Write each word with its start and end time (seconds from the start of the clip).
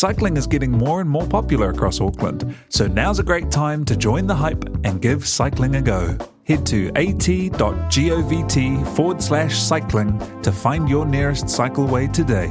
Cycling 0.00 0.38
is 0.38 0.46
getting 0.46 0.72
more 0.72 1.02
and 1.02 1.10
more 1.10 1.26
popular 1.26 1.68
across 1.68 2.00
Auckland, 2.00 2.56
so 2.70 2.86
now's 2.86 3.18
a 3.18 3.22
great 3.22 3.50
time 3.50 3.84
to 3.84 3.94
join 3.94 4.26
the 4.26 4.34
hype 4.34 4.64
and 4.82 5.02
give 5.02 5.28
cycling 5.28 5.74
a 5.74 5.82
go. 5.82 6.16
Head 6.44 6.64
to 6.68 6.88
at.govt 6.96 8.86
forward 8.96 9.22
slash 9.22 9.58
cycling 9.58 10.18
to 10.40 10.50
find 10.50 10.88
your 10.88 11.04
nearest 11.04 11.44
cycleway 11.44 12.10
today. 12.10 12.50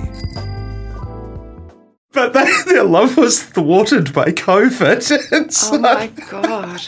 But 2.11 2.33
they, 2.33 2.53
their 2.67 2.83
love 2.83 3.17
was 3.17 3.41
thwarted 3.41 4.13
by 4.13 4.25
COVID. 4.25 5.09
It's 5.41 5.71
Oh 5.71 5.79
my 5.79 6.05
god. 6.29 6.81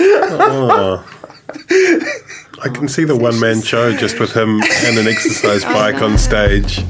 Oh. 0.00 1.04
I 2.60 2.68
can 2.70 2.88
see 2.88 3.04
the 3.04 3.16
one 3.16 3.38
man 3.38 3.62
show 3.62 3.96
just 3.96 4.18
with 4.18 4.32
him 4.32 4.60
and 4.60 4.98
an 4.98 5.06
exercise 5.06 5.62
oh, 5.64 5.72
bike 5.72 6.02
on 6.02 6.18
stage. 6.18 6.84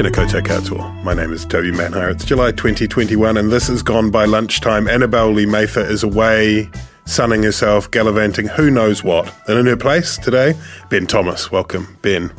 Tēnā 0.00 0.10
koutou 0.16 0.40
katoa. 0.40 1.04
My 1.04 1.12
name 1.12 1.30
is 1.30 1.44
Toby 1.44 1.70
Manhire. 1.72 2.10
It's 2.10 2.24
July 2.24 2.52
2021 2.52 3.36
and 3.36 3.52
this 3.52 3.66
has 3.68 3.82
gone 3.82 4.10
by 4.10 4.24
lunchtime. 4.24 4.88
Annabelle 4.88 5.30
Lee 5.30 5.44
Mather 5.44 5.82
is 5.82 6.02
away, 6.02 6.70
sunning 7.04 7.42
herself, 7.42 7.90
gallivanting 7.90 8.46
who 8.46 8.70
knows 8.70 9.04
what. 9.04 9.30
And 9.46 9.58
in 9.58 9.66
her 9.66 9.76
place 9.76 10.16
today, 10.16 10.54
Ben 10.88 11.06
Thomas. 11.06 11.52
Welcome, 11.52 11.98
Ben. 12.00 12.32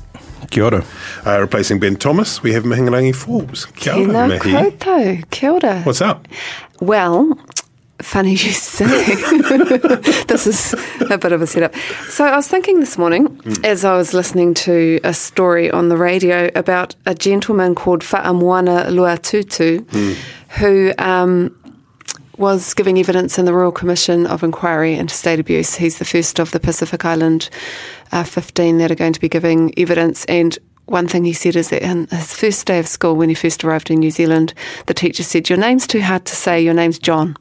Kia 0.49 0.63
ora. 0.63 0.83
Uh, 1.23 1.39
replacing 1.39 1.79
Ben 1.79 1.97
Thomas, 1.97 2.41
we 2.41 2.51
have 2.51 2.63
Mihingarangi 2.63 3.15
Forbes. 3.15 3.65
Kia 3.65 3.93
ora, 3.93 4.07
Tēnā 4.07 4.27
Mihi. 4.29 4.53
koutou. 4.55 5.29
Kia 5.29 5.51
ora. 5.51 5.81
What's 5.83 6.01
up? 6.01 6.27
Well, 6.79 7.37
funny 8.03 8.31
you 8.31 8.37
say. 8.37 8.85
this 10.25 10.47
is 10.47 10.73
a 11.09 11.17
bit 11.17 11.31
of 11.31 11.41
a 11.41 11.47
setup. 11.47 11.75
So 12.09 12.25
I 12.25 12.35
was 12.35 12.47
thinking 12.47 12.79
this 12.79 12.97
morning 12.97 13.39
as 13.63 13.85
I 13.85 13.95
was 13.95 14.13
listening 14.13 14.53
to 14.55 14.99
a 15.03 15.13
story 15.13 15.69
on 15.71 15.89
the 15.89 15.97
radio 15.97 16.49
about 16.55 16.95
a 17.05 17.15
gentleman 17.15 17.75
called 17.75 18.01
Fa'amoana 18.01 18.87
Luatutu 18.87 19.85
who 20.57 20.93
um, 20.97 21.55
was 22.37 22.73
giving 22.73 22.97
evidence 22.97 23.37
in 23.37 23.45
the 23.45 23.53
Royal 23.53 23.71
Commission 23.71 24.25
of 24.25 24.43
Inquiry 24.43 24.95
into 24.95 25.13
State 25.13 25.39
Abuse. 25.39 25.75
He's 25.75 25.99
the 25.99 26.05
first 26.05 26.39
of 26.39 26.51
the 26.51 26.59
Pacific 26.59 27.05
Island 27.05 27.49
uh, 28.11 28.23
15 28.23 28.77
that 28.79 28.91
are 28.91 28.95
going 28.95 29.13
to 29.13 29.19
be 29.19 29.29
giving 29.29 29.73
evidence 29.77 30.25
and 30.25 30.57
one 30.91 31.07
thing 31.07 31.23
he 31.23 31.33
said 31.33 31.55
is 31.55 31.69
that 31.69 31.83
in 31.83 32.07
his 32.07 32.33
first 32.33 32.65
day 32.65 32.77
of 32.77 32.87
school, 32.87 33.15
when 33.15 33.29
he 33.29 33.35
first 33.35 33.63
arrived 33.63 33.89
in 33.89 33.99
New 33.99 34.11
Zealand, 34.11 34.53
the 34.87 34.93
teacher 34.93 35.23
said, 35.23 35.49
Your 35.49 35.57
name's 35.57 35.87
too 35.87 36.01
hard 36.01 36.25
to 36.25 36.35
say, 36.35 36.61
your 36.61 36.73
name's 36.73 36.99
John. 36.99 37.37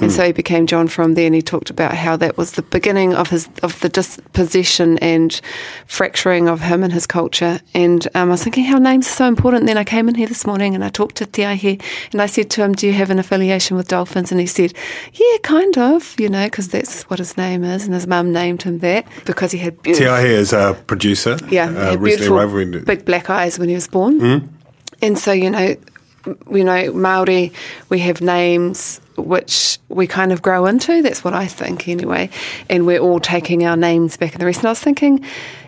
And 0.00 0.12
so 0.12 0.24
he 0.26 0.32
became 0.32 0.66
John 0.66 0.88
from 0.88 1.14
there, 1.14 1.26
and 1.26 1.34
he 1.34 1.42
talked 1.42 1.70
about 1.70 1.94
how 1.94 2.16
that 2.16 2.36
was 2.36 2.52
the 2.52 2.62
beginning 2.62 3.14
of 3.14 3.30
his 3.30 3.48
of 3.62 3.80
the 3.80 3.88
disposition 3.88 4.98
and 4.98 5.40
fracturing 5.86 6.48
of 6.48 6.60
him 6.60 6.82
and 6.82 6.92
his 6.92 7.06
culture. 7.06 7.60
And 7.74 8.06
um, 8.14 8.28
I 8.28 8.32
was 8.32 8.44
thinking 8.44 8.64
how 8.64 8.78
names 8.78 9.06
are 9.06 9.10
so 9.12 9.26
important. 9.26 9.62
And 9.62 9.68
then 9.68 9.78
I 9.78 9.84
came 9.84 10.08
in 10.08 10.14
here 10.14 10.26
this 10.26 10.46
morning 10.46 10.74
and 10.74 10.84
I 10.84 10.88
talked 10.88 11.16
to 11.16 11.26
Te 11.26 11.42
Aihe, 11.42 11.82
and 12.12 12.20
I 12.20 12.26
said 12.26 12.50
to 12.50 12.62
him, 12.62 12.72
"Do 12.74 12.86
you 12.86 12.92
have 12.92 13.10
an 13.10 13.18
affiliation 13.18 13.76
with 13.76 13.88
dolphins?" 13.88 14.30
And 14.30 14.40
he 14.40 14.46
said, 14.46 14.72
"Yeah, 15.14 15.36
kind 15.42 15.78
of, 15.78 16.14
you 16.18 16.28
know, 16.28 16.44
because 16.46 16.68
that's 16.68 17.02
what 17.04 17.18
his 17.18 17.36
name 17.36 17.64
is." 17.64 17.84
And 17.84 17.94
his 17.94 18.06
mum 18.06 18.32
named 18.32 18.62
him 18.62 18.78
that 18.80 19.06
because 19.24 19.52
he 19.52 19.58
had 19.58 19.80
beautiful, 19.82 20.06
Te 20.06 20.12
Aihe 20.12 20.30
is 20.30 20.52
a 20.52 20.76
producer. 20.86 21.36
yeah, 21.50 21.70
he 21.70 21.76
uh, 21.76 21.90
had 21.90 22.02
beautiful 22.02 22.84
big 22.84 23.04
black 23.04 23.30
eyes 23.30 23.58
when 23.58 23.68
he 23.68 23.74
was 23.74 23.88
born. 23.88 24.50
And 25.00 25.18
so, 25.18 25.32
you 25.32 25.48
know, 25.50 25.76
you 26.50 26.64
know, 26.64 26.92
Maori, 26.92 27.52
we 27.88 27.98
have 28.00 28.20
names 28.20 29.00
which 29.16 29.78
we 29.88 30.06
kind 30.06 30.32
of 30.32 30.42
grow 30.42 30.66
into. 30.66 31.02
That's 31.02 31.24
what 31.24 31.34
I 31.34 31.46
think, 31.46 31.88
anyway. 31.88 32.30
And 32.68 32.86
we're 32.86 33.00
all 33.00 33.20
taking 33.20 33.64
our 33.64 33.76
names 33.76 34.16
back 34.16 34.32
and 34.32 34.40
the 34.40 34.46
rest. 34.46 34.60
And 34.60 34.68
I 34.68 34.70
was 34.70 34.80
thinking, 34.80 35.24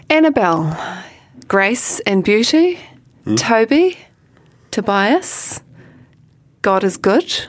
Annabelle, 0.09 1.05
Grace 1.49 2.01
and 2.01 2.25
Beauty, 2.25 2.79
hmm? 3.25 3.37
Toby, 3.37 3.99
Tobias, 4.71 5.61
God 6.63 6.85
is 6.85 6.97
good, 6.97 7.47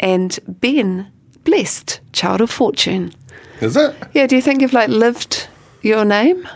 and 0.00 0.38
Ben, 0.46 1.10
blessed, 1.44 2.00
child 2.12 2.40
of 2.40 2.50
fortune. 2.50 3.12
Is 3.60 3.76
it? 3.76 3.94
Yeah, 4.12 4.26
do 4.26 4.36
you 4.36 4.42
think 4.42 4.60
you've 4.60 4.72
like 4.72 4.88
lived 4.88 5.48
your 5.82 6.04
name? 6.04 6.48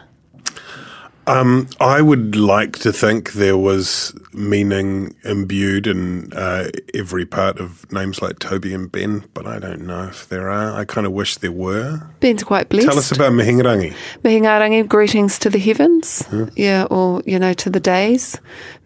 I 1.80 2.00
would 2.02 2.34
like 2.34 2.78
to 2.80 2.92
think 2.92 3.32
there 3.34 3.56
was 3.56 4.12
meaning 4.32 5.14
imbued 5.22 5.86
in 5.86 6.32
uh, 6.32 6.70
every 6.92 7.24
part 7.24 7.60
of 7.60 7.90
names 7.92 8.20
like 8.20 8.38
Toby 8.40 8.74
and 8.74 8.90
Ben, 8.90 9.24
but 9.32 9.46
I 9.46 9.58
don't 9.60 9.82
know 9.86 10.04
if 10.04 10.28
there 10.28 10.50
are. 10.50 10.74
I 10.76 10.84
kind 10.84 11.06
of 11.06 11.12
wish 11.12 11.36
there 11.36 11.52
were. 11.52 12.02
Ben's 12.18 12.42
quite 12.42 12.68
blessed. 12.68 12.88
Tell 12.88 12.98
us 12.98 13.12
about 13.12 13.32
Mihingarangi. 13.32 13.94
Mihingarangi, 14.24 14.88
greetings 14.88 15.38
to 15.38 15.50
the 15.50 15.58
heavens. 15.58 16.24
Yeah, 16.56 16.84
or, 16.90 17.22
you 17.24 17.38
know, 17.38 17.52
to 17.52 17.70
the 17.70 17.80
days. 17.80 18.36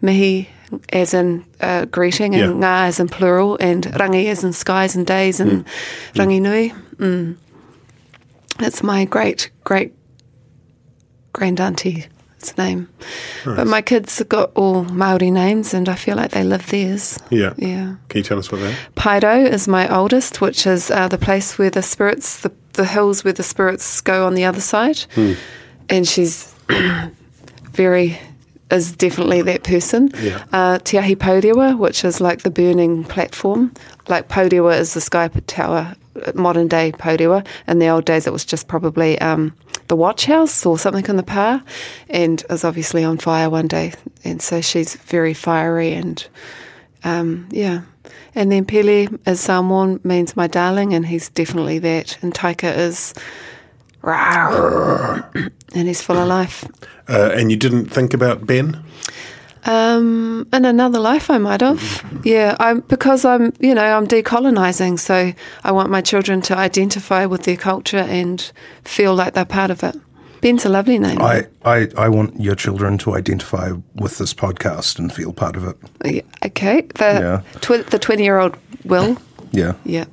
Mihi 0.01 0.47
as 0.89 1.13
in 1.13 1.45
uh, 1.61 1.85
greeting, 1.85 2.35
and 2.35 2.61
Yeah. 2.61 2.67
ngā 2.67 2.87
as 2.87 2.99
in 2.99 3.07
plural, 3.07 3.57
and 3.59 3.85
rangi 3.85 4.27
as 4.27 4.43
in 4.43 4.53
skies 4.53 4.95
and 4.95 5.07
days, 5.07 5.39
and 5.39 5.65
rangi 6.13 6.41
nui. 6.41 6.73
Mm. 6.97 7.37
It's 8.59 8.83
my 8.83 9.05
great, 9.05 9.49
great 9.63 9.93
grandauntie's 12.53 12.57
name. 12.57 12.89
But 13.55 13.67
my 13.67 13.81
kids 13.81 14.17
have 14.19 14.29
got 14.29 14.51
all 14.55 14.85
Māori 14.85 15.31
names, 15.31 15.73
and 15.73 15.89
I 15.89 15.95
feel 15.95 16.15
like 16.15 16.31
they 16.31 16.43
live 16.43 16.67
theirs. 16.67 17.19
Yeah. 17.29 17.53
Yeah. 17.57 17.95
Can 18.09 18.19
you 18.19 18.23
tell 18.23 18.39
us 18.39 18.51
what 18.51 18.61
that? 18.61 18.75
Paido 18.95 19.47
is 19.47 19.67
my 19.67 19.93
oldest, 19.93 20.41
which 20.41 20.67
is 20.67 20.91
uh, 20.91 21.07
the 21.07 21.17
place 21.17 21.57
where 21.57 21.69
the 21.69 21.81
spirits, 21.81 22.41
the, 22.41 22.51
the 22.73 22.85
hills 22.85 23.23
where 23.23 23.33
the 23.33 23.43
spirits 23.43 24.01
go 24.01 24.25
on 24.25 24.35
the 24.35 24.45
other 24.45 24.61
side. 24.61 25.05
And 25.89 26.07
she's 26.07 26.53
very, 27.71 28.17
is 28.71 28.91
definitely 28.95 29.41
that 29.43 29.63
person. 29.63 30.11
Yeah. 30.19 30.43
Uh, 30.51 30.79
Te 30.79 30.97
Ahi 30.97 31.15
which 31.75 32.03
is 32.03 32.19
like 32.19 32.41
the 32.41 32.49
burning 32.49 33.03
platform. 33.03 33.73
Like 34.07 34.27
Paurewa 34.27 34.79
is 34.79 34.93
the 34.93 35.01
sky 35.01 35.27
tower, 35.47 35.95
modern 36.33 36.67
day 36.67 36.91
Paurewa. 36.91 37.45
In 37.67 37.79
the 37.79 37.89
old 37.89 38.05
days, 38.05 38.27
it 38.27 38.33
was 38.33 38.45
just 38.45 38.67
probably 38.67 39.19
um, 39.19 39.53
the 39.87 39.95
watch 39.95 40.25
house 40.25 40.65
or 40.65 40.77
something 40.77 41.05
in 41.05 41.17
the 41.17 41.23
pa, 41.23 41.63
and 42.09 42.43
is 42.49 42.63
obviously 42.63 43.03
on 43.03 43.17
fire 43.17 43.49
one 43.49 43.67
day. 43.67 43.93
And 44.23 44.41
so 44.41 44.61
she's 44.61 44.95
very 44.95 45.33
fiery 45.33 45.93
and 45.93 46.25
um, 47.05 47.47
yeah. 47.51 47.81
And 48.33 48.51
then 48.51 48.65
Pele 48.65 49.07
is 49.25 49.39
Samoan, 49.39 50.01
means 50.03 50.35
my 50.35 50.47
darling, 50.47 50.93
and 50.93 51.05
he's 51.05 51.29
definitely 51.29 51.79
that. 51.79 52.17
And 52.21 52.33
Taika 52.33 52.75
is 52.75 53.13
rawr, 54.01 55.51
and 55.73 55.87
he's 55.87 56.01
full 56.01 56.17
of 56.17 56.27
life. 56.27 56.65
Uh, 57.07 57.31
and 57.33 57.49
you 57.49 57.57
didn't 57.57 57.85
think 57.85 58.13
about 58.13 58.45
Ben? 58.45 58.83
Um, 59.65 60.47
in 60.53 60.65
another 60.65 60.99
life, 60.99 61.29
I 61.29 61.37
might 61.39 61.61
have. 61.61 62.03
Yeah, 62.23 62.55
I'm 62.59 62.81
because 62.81 63.25
I'm, 63.25 63.51
you 63.59 63.73
know, 63.73 63.83
I'm 63.97 64.07
decolonizing, 64.07 64.99
so 64.99 65.33
I 65.63 65.71
want 65.71 65.89
my 65.89 66.01
children 66.01 66.41
to 66.43 66.57
identify 66.57 67.25
with 67.25 67.43
their 67.43 67.57
culture 67.57 67.97
and 67.97 68.51
feel 68.83 69.15
like 69.15 69.33
they're 69.33 69.45
part 69.45 69.71
of 69.71 69.83
it. 69.83 69.95
Ben's 70.41 70.65
a 70.65 70.69
lovely 70.69 70.99
name. 70.99 71.19
I, 71.21 71.47
I, 71.63 71.87
I 71.97 72.09
want 72.09 72.39
your 72.39 72.53
children 72.55 72.99
to 72.99 73.15
identify 73.15 73.71
with 73.95 74.19
this 74.19 74.33
podcast 74.33 74.99
and 74.99 75.11
feel 75.11 75.33
part 75.33 75.55
of 75.55 75.63
it. 75.65 75.77
Yeah, 76.03 76.21
okay, 76.45 76.81
the 76.95 77.03
Yeah. 77.05 77.41
tw- 77.61 77.89
the 77.89 77.97
twenty 77.97 78.23
year 78.23 78.37
old 78.37 78.55
will. 78.83 79.17
Yeah. 79.51 79.73
Yeah, 79.83 80.05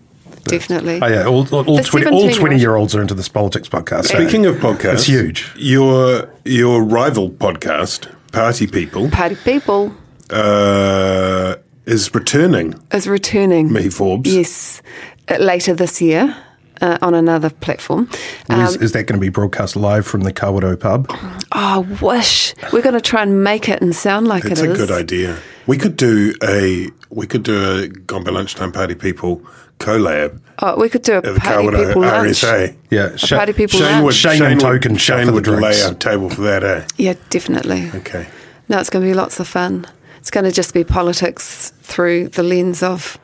definitely. 0.44 1.00
Oh, 1.02 1.06
yeah. 1.08 1.26
All, 1.26 1.46
all, 1.52 1.64
all, 1.69 1.78
20, 1.82 2.06
all 2.06 2.22
17-year-old. 2.22 2.34
20 2.34 2.58
year 2.58 2.76
olds 2.76 2.94
are 2.94 3.02
into 3.02 3.12
this 3.14 3.28
politics 3.28 3.69
podcast. 3.69 4.06
so 4.06 4.19
Speaking 4.20 4.46
of 4.46 4.56
podcasts, 4.56 4.94
It's 4.94 5.06
huge. 5.06 5.50
Your 5.56 6.31
your 6.44 6.82
rival 6.82 7.28
podcast, 7.28 8.08
Party 8.32 8.67
People, 8.67 9.11
Party 9.11 9.37
people 9.37 9.94
uh, 10.31 11.56
is 11.87 12.14
returning. 12.14 12.75
is 12.93 13.06
returning. 13.06 13.73
Mihi 13.73 13.90
Forbes. 13.90 14.34
Yes, 14.34 14.82
uh, 15.29 15.37
later 15.37 15.75
this 15.75 16.00
year 16.00 16.34
uh, 16.81 16.99
on 17.02 17.14
another 17.14 17.50
platform. 17.50 18.08
is, 18.49 18.76
Um, 18.76 18.82
is 18.82 18.93
that 18.93 19.06
going 19.06 19.19
to 19.20 19.20
be 19.20 19.29
broadcast 19.29 19.76
live 19.76 20.06
from 20.06 20.23
the 20.23 20.32
Kawato 20.32 20.79
pub? 20.79 21.06
oh, 21.52 21.87
wish 22.00 22.55
we're 22.73 22.82
going 22.82 22.94
to 22.94 23.00
try 23.00 23.23
and 23.23 23.44
make 23.44 23.69
it 23.69 23.82
and 23.82 23.94
sound 23.94 24.26
like 24.26 24.44
It's 24.44 24.61
it 24.61 24.70
a 24.70 24.75
good 24.75 24.90
idea. 24.90 25.38
We 25.67 25.76
could 25.76 25.96
do 25.96 26.35
a 26.43 26.88
we 27.11 27.26
could 27.26 27.43
do 27.44 27.82
a 27.85 27.88
Gone 27.88 28.25
By 28.25 28.32
Lunchtime 28.32 28.73
Party 28.73 28.94
People 28.94 29.43
collab 29.84 30.40
Oh, 30.64 30.79
we 30.79 30.88
could 30.88 31.02
do 31.02 31.14
a 31.14 31.17
at 31.17 31.23
the 31.25 31.40
party 31.40 31.67
Kawato 31.69 31.87
people 31.88 32.02
lunch. 32.02 32.29
RSA. 32.43 32.76
Yeah, 32.90 33.17
A 33.23 33.26
party 33.37 33.52
people 33.52 33.79
Shane 33.81 33.90
lunch. 33.93 34.05
would, 34.05 34.14
Shane 34.14 34.38
Shane 34.38 34.43
and 34.52 34.62
would- 34.62 34.82
Token 34.82 34.96
Shane 34.96 35.32
would 35.34 35.46
lay 35.46 35.58
drinks. 35.73 35.84
a 35.88 35.94
table 35.94 36.29
for 36.31 36.43
that, 36.43 36.62
eh? 36.62 36.84
Yeah, 36.96 37.14
definitely. 37.31 37.90
Okay. 37.94 38.26
No, 38.69 38.79
it's 38.79 38.90
going 38.90 39.05
to 39.05 39.11
be 39.11 39.14
lots 39.14 39.40
of 39.40 39.49
fun. 39.49 39.87
It's 40.19 40.31
going 40.31 40.44
to 40.44 40.52
just 40.52 40.73
be 40.73 40.84
politics 40.84 41.73
through 41.82 42.29
the 42.29 42.43
lens 42.44 42.82
of 42.82 43.19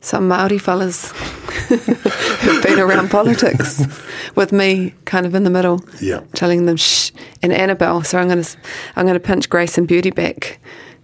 some 0.00 0.28
Maori 0.28 0.58
fellas 0.58 1.10
who've 1.68 2.62
been 2.62 2.78
around 2.80 3.10
politics, 3.10 3.82
with 4.34 4.52
me 4.52 4.94
kind 5.04 5.26
of 5.26 5.34
in 5.34 5.42
the 5.44 5.50
middle, 5.50 5.80
Yeah. 6.00 6.20
telling 6.34 6.64
them 6.66 6.76
shh. 6.76 7.10
And 7.42 7.52
Annabelle, 7.52 8.02
so 8.02 8.18
I'm 8.18 8.28
going 8.28 8.42
to 8.42 8.56
I'm 8.96 9.04
going 9.04 9.20
to 9.20 9.26
pinch 9.28 9.48
Grace 9.50 9.76
and 9.76 9.86
Beauty 9.86 10.10
back 10.10 10.58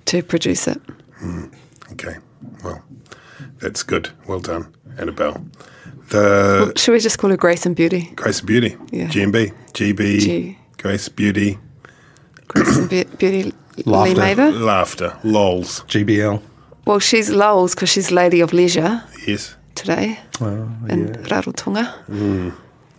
to 0.07 0.23
produce 0.23 0.67
it. 0.69 0.81
Okay. 1.93 2.17
Well, 3.63 3.71
that's 3.71 3.83
good. 3.83 4.11
Well 4.27 4.41
done, 4.41 4.67
Annabelle. 4.99 5.45
The 6.11 6.73
Should 6.77 6.93
we 6.93 7.01
just 7.01 7.19
call 7.19 7.31
her 7.31 7.37
Grace 7.37 7.65
and 7.67 7.77
Beauty? 7.77 8.11
Grace 8.17 8.41
and 8.41 8.47
Beauty. 8.49 8.77
Yeah. 8.91 9.07
GMB. 9.09 9.53
GB. 9.73 10.21
G. 10.21 10.59
Grace 10.79 11.09
Beauty. 11.09 11.59
Grace 12.49 12.77
and 12.77 12.91
Be- 12.91 13.05
Beauty 13.19 13.53
Lee 13.77 13.85
Laughter. 13.87 14.21
Mather. 14.21 14.51
Laughter. 14.53 15.17
Lols. 15.25 15.85
GBL. 15.89 16.41
Well, 16.87 16.99
she's 16.99 17.31
Lowell's 17.31 17.75
because 17.75 17.89
she's 17.91 18.11
Lady 18.11 18.41
of 18.41 18.53
Leisure 18.53 19.03
Yes. 19.27 19.57
today 19.75 20.19
Well, 20.41 20.69
yeah. 20.89 20.93
in 20.95 21.07
Rarotonga. 21.31 22.05
Mm. 22.09 22.53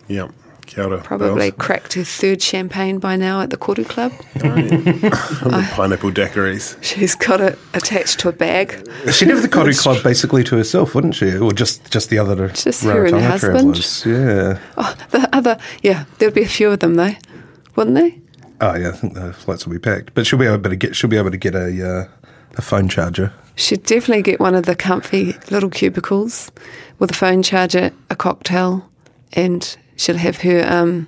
Yeah. 0.07 0.27
Kia 0.65 0.85
ora. 0.85 1.01
Probably 1.01 1.51
Bells. 1.51 1.59
cracked 1.59 1.93
her 1.93 2.03
third 2.03 2.41
champagne 2.41 2.99
by 2.99 3.15
now 3.15 3.41
at 3.41 3.49
the 3.49 3.57
Koru 3.57 3.87
Club. 3.87 4.11
On 4.43 4.55
the 4.65 5.69
pineapple 5.73 6.11
daiquiris. 6.11 6.81
She's 6.83 7.15
got 7.15 7.41
it 7.41 7.59
attached 7.73 8.19
to 8.21 8.29
a 8.29 8.31
bag. 8.31 8.87
She'd 9.11 9.29
have 9.29 9.41
the 9.41 9.47
Koru 9.49 9.77
Club 9.79 10.03
basically 10.03 10.43
to 10.45 10.55
herself, 10.57 10.95
wouldn't 10.95 11.15
she? 11.15 11.35
Or 11.37 11.51
just, 11.51 11.91
just 11.91 12.09
the 12.09 12.19
other 12.19 12.49
Just 12.49 12.83
her 12.83 13.05
and 13.05 13.15
her 13.15 13.21
husband. 13.29 13.75
travellers. 13.75 14.05
Yeah. 14.05 14.59
Oh, 14.77 14.95
the 15.11 15.29
other, 15.35 15.57
yeah, 15.81 16.05
there'd 16.17 16.33
be 16.33 16.43
a 16.43 16.47
few 16.47 16.71
of 16.71 16.79
them 16.79 16.95
though, 16.95 17.13
wouldn't 17.75 17.95
there? 17.95 18.11
Oh 18.61 18.75
yeah, 18.75 18.89
I 18.89 18.91
think 18.93 19.13
the 19.15 19.33
flights 19.33 19.65
will 19.65 19.73
be 19.73 19.79
packed. 19.79 20.13
But 20.13 20.25
she'll 20.25 20.39
be 20.39 20.45
able 20.45 20.69
to 20.69 20.75
get 20.75 20.95
she'll 20.95 21.09
be 21.09 21.17
able 21.17 21.31
to 21.31 21.37
get 21.37 21.53
a 21.55 21.67
uh, 22.05 22.07
a 22.57 22.61
phone 22.61 22.87
charger. 22.87 23.33
She'd 23.55 23.83
definitely 23.83 24.21
get 24.23 24.39
one 24.39 24.55
of 24.55 24.65
the 24.65 24.75
comfy 24.75 25.35
little 25.51 25.69
cubicles 25.69 26.49
with 26.97 27.11
a 27.11 27.13
phone 27.13 27.43
charger, 27.43 27.91
a 28.09 28.15
cocktail, 28.15 28.89
and 29.33 29.75
she'll 30.03 30.17
have 30.17 30.37
her. 30.41 30.65
Um, 30.67 31.07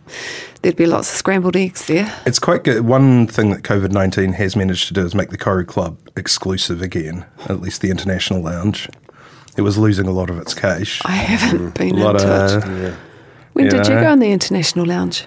there'd 0.61 0.75
be 0.75 0.85
lots 0.85 1.11
of 1.11 1.17
scrambled 1.17 1.55
eggs 1.55 1.85
there. 1.85 2.11
It's 2.25 2.39
quite 2.39 2.63
good. 2.63 2.85
One 2.85 3.27
thing 3.27 3.51
that 3.51 3.63
COVID 3.63 3.91
nineteen 3.91 4.33
has 4.33 4.55
managed 4.55 4.87
to 4.87 4.93
do 4.93 5.05
is 5.05 5.13
make 5.13 5.29
the 5.29 5.37
Koru 5.37 5.67
Club 5.67 5.97
exclusive 6.15 6.81
again, 6.81 7.25
at 7.49 7.61
least 7.61 7.81
the 7.81 7.89
international 7.89 8.41
lounge. 8.41 8.89
It 9.57 9.61
was 9.61 9.77
losing 9.77 10.07
a 10.07 10.11
lot 10.11 10.29
of 10.29 10.37
its 10.37 10.53
cash. 10.53 11.01
I 11.05 11.11
haven't 11.11 11.75
been 11.75 11.97
a 11.97 12.03
lot 12.03 12.21
into 12.21 12.57
of 12.57 12.83
it. 12.83 12.93
When 13.53 13.65
you 13.65 13.71
did 13.71 13.87
you 13.87 13.95
go 13.95 14.11
in 14.11 14.19
the 14.19 14.31
international 14.31 14.85
lounge? 14.85 15.25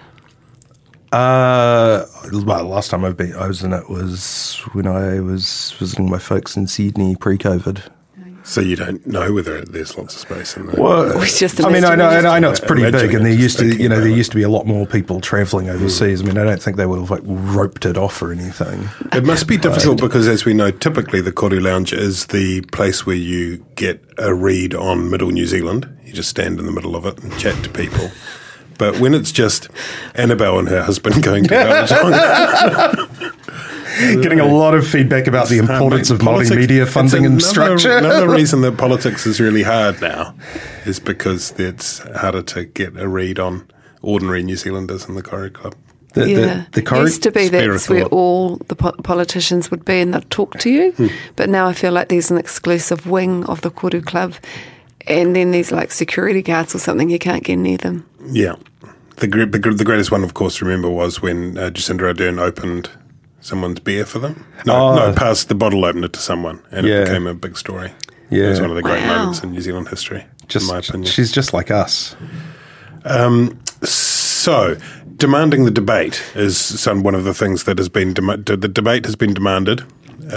Uh, 1.11 2.05
well, 2.31 2.59
the 2.59 2.63
last 2.63 2.91
time 2.91 3.03
I've 3.03 3.17
been, 3.17 3.33
I 3.33 3.47
was 3.47 3.63
in 3.63 3.73
it 3.73 3.89
was 3.89 4.61
when 4.73 4.85
I 4.85 5.19
was 5.19 5.73
visiting 5.79 6.07
my 6.07 6.19
folks 6.19 6.55
in 6.55 6.67
Sydney 6.67 7.15
pre-COVID. 7.15 7.89
So 8.49 8.61
you 8.61 8.75
don't 8.75 9.05
know 9.05 9.31
whether 9.31 9.61
there's 9.61 9.95
lots 9.95 10.15
of 10.15 10.21
space 10.21 10.57
in 10.57 10.65
there. 10.65 10.81
Well, 10.81 11.19
We 11.19 11.27
just 11.27 11.63
I 11.63 11.69
mean, 11.69 11.85
I 11.85 11.93
know, 11.93 12.07
I 12.07 12.19
know, 12.19 12.31
I 12.31 12.39
know 12.39 12.49
it's 12.49 12.59
pretty 12.59 12.89
big, 12.89 13.13
and 13.13 13.23
there 13.23 13.31
used 13.31 13.59
to, 13.59 13.77
you 13.77 13.87
know, 13.87 13.99
there 13.99 14.09
used 14.09 14.31
to 14.31 14.37
be 14.37 14.41
a 14.41 14.49
lot 14.49 14.65
more 14.65 14.87
people 14.87 15.21
travelling 15.21 15.67
mm. 15.67 15.75
overseas. 15.75 16.23
I 16.23 16.25
mean, 16.25 16.35
I 16.35 16.45
don't 16.45 16.59
think 16.59 16.75
they 16.75 16.87
would 16.87 16.99
have 16.99 17.11
like 17.11 17.21
roped 17.23 17.85
it 17.85 17.95
off 17.95 18.19
or 18.23 18.31
anything. 18.31 18.89
It 19.13 19.23
must 19.23 19.47
be 19.47 19.55
difficult 19.55 20.01
because, 20.01 20.27
as 20.27 20.45
we 20.45 20.55
know, 20.55 20.71
typically 20.71 21.21
the 21.21 21.31
Koru 21.31 21.61
Lounge 21.61 21.93
is 21.93 22.25
the 22.25 22.61
place 22.71 23.05
where 23.05 23.15
you 23.15 23.63
get 23.75 24.03
a 24.17 24.33
read 24.33 24.73
on 24.73 25.11
Middle 25.11 25.29
New 25.29 25.45
Zealand. 25.45 25.87
You 26.03 26.13
just 26.13 26.29
stand 26.29 26.57
in 26.57 26.65
the 26.65 26.71
middle 26.71 26.95
of 26.95 27.05
it 27.05 27.23
and 27.23 27.31
chat 27.37 27.63
to 27.63 27.69
people. 27.69 28.09
But 28.79 28.97
when 29.01 29.13
it's 29.13 29.33
just 29.33 29.67
Annabelle 30.15 30.57
and 30.57 30.69
her 30.69 30.81
husband 30.81 31.21
going 31.21 31.43
to 31.43 31.53
Rarotonga, 31.53 33.18
Getting 33.99 34.39
a 34.39 34.45
lot 34.45 34.73
of 34.75 34.87
feedback 34.87 35.27
about 35.27 35.49
the 35.49 35.57
importance 35.57 36.09
of 36.09 36.19
Politics- 36.19 36.49
multimedia 36.55 36.83
it's 36.83 36.91
funding 36.93 37.25
and 37.25 37.41
structure. 37.41 37.97
Another 37.97 38.29
reason 38.39 38.61
that 38.61 38.77
politics 38.77 39.25
is 39.27 39.39
really 39.39 39.63
hard 39.63 39.99
now 40.01 40.33
is 40.85 40.99
because 40.99 41.51
it's 41.59 41.99
harder 42.15 42.41
to 42.43 42.65
get 42.65 42.95
a 42.97 43.07
read 43.07 43.39
on 43.39 43.67
ordinary 44.01 44.41
New 44.43 44.55
Zealanders 44.55 45.07
in 45.07 45.15
the 45.15 45.23
Koru 45.23 45.51
Club. 45.51 45.75
The, 46.13 46.21
the- 46.21 46.29
yeah, 46.31 46.65
the 46.71 46.81
Koru- 46.81 47.01
used 47.01 47.23
to 47.23 47.31
be 47.31 47.47
Spare 47.47 47.71
that's 47.71 47.89
where 47.89 48.05
all 48.05 48.55
the 48.67 48.75
po- 48.75 48.93
politicians 49.03 49.69
would 49.69 49.85
be 49.85 49.99
and 49.99 50.13
they'd 50.13 50.29
talk 50.31 50.57
to 50.59 50.69
you. 50.69 50.91
Hmm. 50.93 51.07
But 51.35 51.49
now 51.49 51.67
I 51.67 51.73
feel 51.73 51.91
like 51.91 52.07
there's 52.09 52.31
an 52.31 52.37
exclusive 52.37 53.05
wing 53.05 53.45
of 53.45 53.61
the 53.61 53.69
Koru 53.69 54.03
Club, 54.03 54.33
and 55.07 55.35
then 55.35 55.51
there's 55.51 55.71
like 55.71 55.91
security 55.91 56.41
guards 56.41 56.73
or 56.73 56.79
something. 56.79 57.09
You 57.09 57.19
can't 57.19 57.43
get 57.43 57.57
near 57.57 57.77
them. 57.77 58.09
Yeah. 58.25 58.55
The, 59.17 59.27
the, 59.27 59.45
the 59.73 59.83
greatest 59.83 60.11
one, 60.11 60.23
of 60.23 60.33
course, 60.33 60.61
remember, 60.61 60.89
was 60.89 61.21
when 61.21 61.57
uh, 61.57 61.69
Jacinda 61.69 62.13
Ardern 62.13 62.39
opened 62.39 62.89
someone's 63.49 63.79
beer 63.79 64.05
for 64.05 64.19
them. 64.19 64.45
No, 64.65 64.73
Oh. 64.75 64.95
no, 64.95 65.13
passed 65.13 65.49
the 65.49 65.55
bottle 65.55 65.83
opener 65.85 66.07
to 66.07 66.19
someone, 66.19 66.59
and 66.71 66.87
Yeah. 66.87 67.01
it 67.01 67.05
became 67.05 67.27
a 67.27 67.33
big 67.33 67.57
story. 67.57 67.91
Yeah. 68.29 68.45
It 68.45 68.49
was 68.49 68.61
one 68.61 68.69
of 68.69 68.75
the 68.75 68.83
great 68.83 69.03
Wow. 69.03 69.17
moments 69.17 69.43
in 69.43 69.51
New 69.51 69.61
Zealand 69.61 69.89
history, 69.89 70.23
just, 70.47 70.67
in 70.69 70.73
my 70.73 70.79
opinion. 70.79 71.11
she's 71.11 71.31
just 71.31 71.53
like 71.53 71.71
us. 71.71 72.15
So, 73.83 74.77
demanding 75.17 75.65
the 75.65 75.71
debate 75.71 76.21
is 76.35 76.57
some, 76.57 77.03
one 77.03 77.15
of 77.15 77.23
the 77.23 77.33
things 77.33 77.63
that 77.63 77.77
has 77.77 77.89
been, 77.89 78.13
dem- 78.13 78.43
the 78.45 78.57
debate 78.67 79.05
has 79.05 79.15
been 79.15 79.33
demanded. 79.33 79.83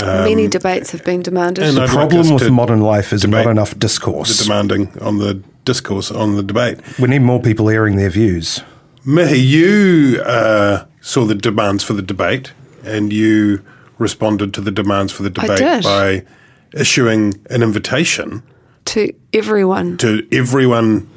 Many 0.01 0.49
debates 0.49 0.91
have 0.93 1.05
been 1.05 1.23
demanded. 1.23 1.65
Um, 1.65 1.69
and 1.69 1.77
The 1.79 1.83
I'd 1.83 1.89
problem 1.91 2.21
us 2.21 2.31
with 2.43 2.51
modern 2.51 2.81
life 2.81 3.13
is 3.13 3.27
not 3.27 3.47
enough 3.47 3.71
The 3.71 3.79
discourse. 3.79 4.39
demanding 4.43 4.93
on 5.01 5.19
the 5.19 5.41
discourse 5.65 6.11
on 6.11 6.37
the 6.37 6.43
debate. 6.43 6.79
we 6.99 7.09
need 7.09 7.23
more 7.23 7.41
people 7.41 7.69
airing 7.69 7.97
their 7.97 8.09
views. 8.11 8.63
Mihi, 9.05 9.39
you 9.39 10.21
uh, 10.23 10.85
saw 11.01 11.25
the 11.27 11.35
demands 11.35 11.85
for 11.85 11.93
the 11.93 12.03
debate 12.03 12.53
and 12.85 13.13
you 13.13 13.63
responded 13.99 14.53
to 14.55 14.61
the 14.61 14.71
demands 14.71 15.13
for 15.13 15.23
the 15.23 15.31
debate 15.31 15.83
by 15.83 16.25
issuing 16.73 17.35
an 17.51 17.63
invitation 17.63 18.43
to 18.85 19.13
everyone, 19.33 19.97
to 19.99 20.27
everyone 20.33 21.09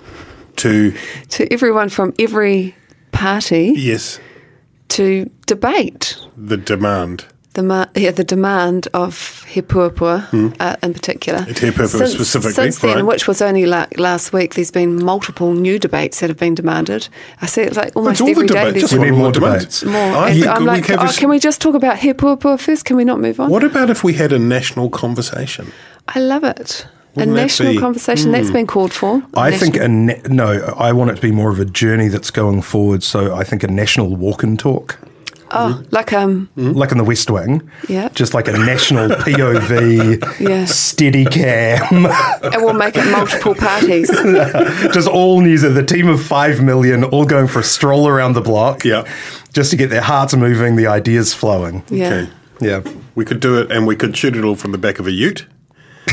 to, 0.58 0.96
to 1.30 1.52
everyone 1.52 1.90
from 1.90 2.14
every 2.20 2.76
party, 3.12 3.74
yes, 3.76 4.20
to 4.90 5.30
debate. 5.46 6.18
The 6.38 6.58
demand. 6.58 7.26
The 7.56 7.90
yeah, 7.96 8.12
the 8.12 8.24
demand 8.24 8.88
of 8.94 9.44
He 9.48 9.62
Puapua 9.62 10.28
uh, 10.60 10.76
in 10.84 10.94
particular. 10.94 11.42
He 11.44 11.54
Since- 11.54 12.12
specifically, 12.14 12.54
Since 12.54 12.80
then, 12.80 12.96
right. 12.98 13.06
which 13.06 13.28
was 13.28 13.42
only 13.42 13.66
like 13.66 13.98
last 14.00 14.32
week, 14.34 14.54
there's 14.54 14.72
been 14.72 15.04
multiple 15.04 15.54
new 15.54 15.80
debates 15.80 16.20
that 16.20 16.30
have 16.30 16.38
been 16.40 16.56
demanded. 16.56 17.08
I 17.42 17.48
see 17.48 17.62
it 17.64 17.76
like 17.76 17.96
almost 17.96 18.22
every 18.22 18.48
day. 18.48 18.72
There's 18.72 18.84
just 18.92 18.94
We 18.94 19.10
need 19.10 19.18
more 19.18 19.32
debates. 19.32 19.84
more. 19.84 19.96
I 19.96 20.30
And 20.30 20.40
think 20.40 20.48
I'm 20.56 20.66
like, 20.66 20.90
oh, 20.90 21.12
can 21.18 21.30
we 21.30 21.40
just 21.40 21.60
talk 21.62 21.76
about 21.76 21.98
He 21.98 22.14
Puapua 22.14 22.60
first? 22.60 22.86
Can 22.86 22.98
we 22.98 23.04
not 23.06 23.20
move 23.20 23.40
on? 23.40 23.50
What 23.50 23.64
about 23.64 23.90
if 23.90 24.04
we 24.04 24.14
had 24.14 24.32
a 24.32 24.40
national 24.40 24.90
conversation? 24.90 25.72
I 26.08 26.20
love 26.20 26.44
it. 26.44 26.86
Wouldn't 27.16 27.38
a 27.38 27.42
national 27.42 27.72
be- 27.74 27.80
conversation 27.80 28.32
that's 28.34 28.52
been 28.52 28.68
called 28.68 28.92
for. 28.92 29.24
I 29.36 29.50
National- 29.50 29.60
think 29.72 29.76
a 29.84 29.88
na- 29.88 30.14
no. 30.28 30.74
I 30.78 30.92
want 30.92 31.12
it 31.12 31.16
to 31.16 31.22
be 31.22 31.32
more 31.32 31.50
of 31.50 31.60
a 31.62 31.66
journey 31.66 32.10
that's 32.10 32.30
going 32.30 32.62
forward. 32.62 33.04
So 33.04 33.34
I 33.34 33.46
think 33.46 33.64
a 33.64 33.68
national 33.70 34.16
walk 34.18 34.44
and 34.44 34.60
talk, 34.60 35.00
oh, 35.58 35.84
like 35.92 36.14
um, 36.14 36.50
like 36.56 36.92
in 36.92 36.98
the 36.98 37.04
West 37.04 37.30
Wing. 37.30 37.70
Yeah. 37.90 38.10
Just 38.10 38.34
like 38.34 38.48
a 38.48 38.52
national 38.54 39.10
POV, 39.24 40.40
Yeah. 40.40 40.66
steady 40.66 41.26
cam. 41.26 42.06
and 42.44 42.64
we'll 42.64 42.74
make 42.74 42.96
it 42.98 43.10
multiple 43.12 43.56
parties. 43.56 44.10
just 44.94 45.08
all 45.08 45.42
news 45.42 45.64
of 45.64 45.76
the 45.76 45.84
team 45.84 46.08
of 46.08 46.22
five 46.24 46.62
million, 46.62 47.04
all 47.04 47.26
going 47.26 47.48
for 47.48 47.60
a 47.60 47.64
stroll 47.64 48.08
around 48.08 48.34
the 48.34 48.42
block. 48.42 48.84
Yeah. 48.86 49.04
Just 49.54 49.72
to 49.72 49.78
get 49.78 49.90
their 49.90 50.02
hearts 50.02 50.36
moving, 50.36 50.76
the 50.76 50.88
ideas 50.88 51.34
flowing. 51.34 51.84
Yeah, 51.90 52.08
Okay. 52.08 52.32
Yeah. 52.62 52.82
We 53.16 53.26
could 53.26 53.40
do 53.40 53.58
it 53.60 53.72
and 53.72 53.88
we 53.88 53.96
could 53.96 54.16
shoot 54.16 54.36
it 54.36 54.44
all 54.44 54.56
from 54.56 54.72
the 54.72 54.78
back 54.78 55.00
of 55.00 55.08
a 55.08 55.12
ute. 55.12 55.46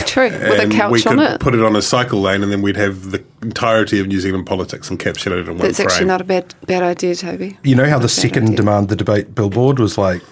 true. 0.06 0.30
With 0.30 0.58
a 0.58 0.62
and 0.62 0.72
couch 0.72 0.92
we 0.92 1.02
could 1.02 1.12
on 1.12 1.20
it. 1.20 1.40
put 1.40 1.54
it 1.54 1.62
on 1.62 1.76
a 1.76 1.82
cycle 1.82 2.20
lane 2.20 2.42
and 2.42 2.52
then 2.52 2.62
we'd 2.62 2.76
have 2.76 3.10
the 3.10 3.22
entirety 3.42 4.00
of 4.00 4.06
New 4.06 4.20
Zealand 4.20 4.46
politics 4.46 4.88
encapsulated 4.90 5.42
in 5.42 5.46
one 5.48 5.58
That's 5.58 5.76
frame. 5.76 5.88
actually 5.88 6.06
not 6.06 6.20
a 6.20 6.24
bad 6.24 6.54
bad 6.66 6.82
idea, 6.82 7.14
Toby. 7.14 7.58
You 7.62 7.74
know 7.74 7.84
how 7.88 7.98
the 7.98 8.02
Not 8.02 8.12
a 8.12 8.16
bad 8.16 8.22
second 8.22 8.44
idea. 8.44 8.56
demand 8.56 8.88
the 8.88 8.96
debate 8.96 9.34
billboard 9.34 9.78
was 9.78 9.98
like 9.98 10.22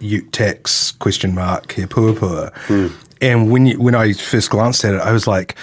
Ute 0.00 0.30
tax 0.32 0.92
question 0.92 1.34
mark 1.34 1.72
here 1.72 1.86
pua 1.86 2.52
hmm. 2.66 2.88
And 3.20 3.50
when 3.50 3.66
you, 3.66 3.80
when 3.80 3.94
I 3.94 4.12
first 4.12 4.50
glanced 4.50 4.84
at 4.84 4.92
it, 4.94 5.00
I 5.00 5.12
was 5.12 5.26
like 5.26 5.56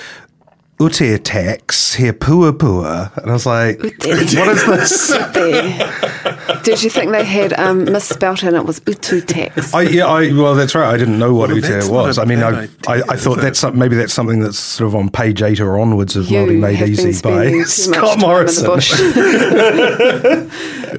Ute 0.81 1.23
tax 1.23 1.93
here 1.93 2.13
pua 2.13 3.15
and 3.17 3.29
I 3.29 3.33
was 3.33 3.45
like, 3.45 3.79
what 3.83 3.93
is 4.19 4.65
this? 4.65 5.11
There. 5.31 6.61
Did 6.63 6.83
you 6.83 6.89
think 6.89 7.11
they 7.11 7.23
had 7.23 7.53
um, 7.53 7.85
misspelt 7.85 8.43
and 8.43 8.55
it 8.55 8.65
was 8.65 8.81
utu 8.87 9.21
tax? 9.21 9.73
I, 9.73 9.81
yeah, 9.83 10.05
I, 10.07 10.31
well, 10.33 10.55
that's 10.55 10.75
right. 10.75 10.93
I 10.93 10.97
didn't 10.97 11.17
know 11.19 11.33
what 11.33 11.49
Well, 11.49 11.57
Ute 11.57 11.89
was. 11.89 12.17
I 12.17 12.25
mean, 12.25 12.39
I, 12.43 12.49
idea, 12.63 12.69
I, 12.87 13.01
I 13.09 13.15
thought 13.17 13.39
that's 13.39 13.59
some, 13.59 13.77
maybe 13.77 13.95
that's 13.95 14.13
something 14.13 14.39
that's 14.41 14.59
sort 14.59 14.87
of 14.87 14.95
on 14.95 15.09
page 15.09 15.41
eight 15.41 15.59
or 15.59 15.79
onwards 15.79 16.15
of 16.15 16.29
You 16.29 16.39
Māori 16.39 16.59
Made 16.59 16.81
Easy 16.89 17.07
by 17.07 17.11
spending 17.11 17.51
too 17.53 17.59
much 17.59 17.67
Scott 17.69 18.09
time 18.19 18.19
Morrison. 18.19 18.65
In 18.65 18.69
the 18.71 18.75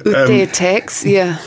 bush. 0.07 0.29
Ute 0.29 0.53
tax, 0.53 1.05
yeah. 1.05 1.37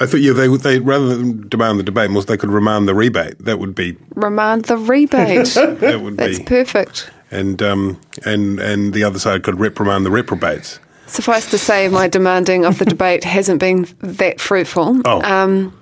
I 0.00 0.06
thought 0.06 0.20
yeah, 0.20 0.32
they 0.32 0.48
would- 0.48 0.62
they 0.62 0.80
rather 0.80 1.16
than 1.16 1.48
demand 1.48 1.78
the 1.78 1.82
debate, 1.84 2.10
most 2.10 2.26
they 2.28 2.36
could 2.36 2.50
remand 2.50 2.88
the 2.88 2.94
rebate. 2.94 3.38
That 3.38 3.58
would 3.58 3.74
be 3.74 3.96
Remand 4.14 4.64
the 4.66 4.76
rebate. 4.76 5.46
that 5.54 6.00
would 6.02 6.16
That's 6.16 6.38
be, 6.38 6.44
perfect. 6.44 7.10
And 7.32 7.62
um 7.62 7.98
and 8.24 8.60
and 8.60 8.92
the 8.94 9.02
other 9.04 9.18
side 9.18 9.42
could 9.42 9.58
reprimand 9.58 10.04
the 10.06 10.10
reprobates. 10.10 10.78
Suffice 11.06 11.50
to 11.50 11.58
say, 11.58 11.88
my 11.88 12.08
demanding 12.08 12.64
of 12.64 12.78
the 12.78 12.84
debate 12.84 13.24
hasn't 13.24 13.60
been 13.60 13.86
that 14.00 14.40
fruitful. 14.40 15.00
Oh. 15.04 15.20
Um, 15.22 15.72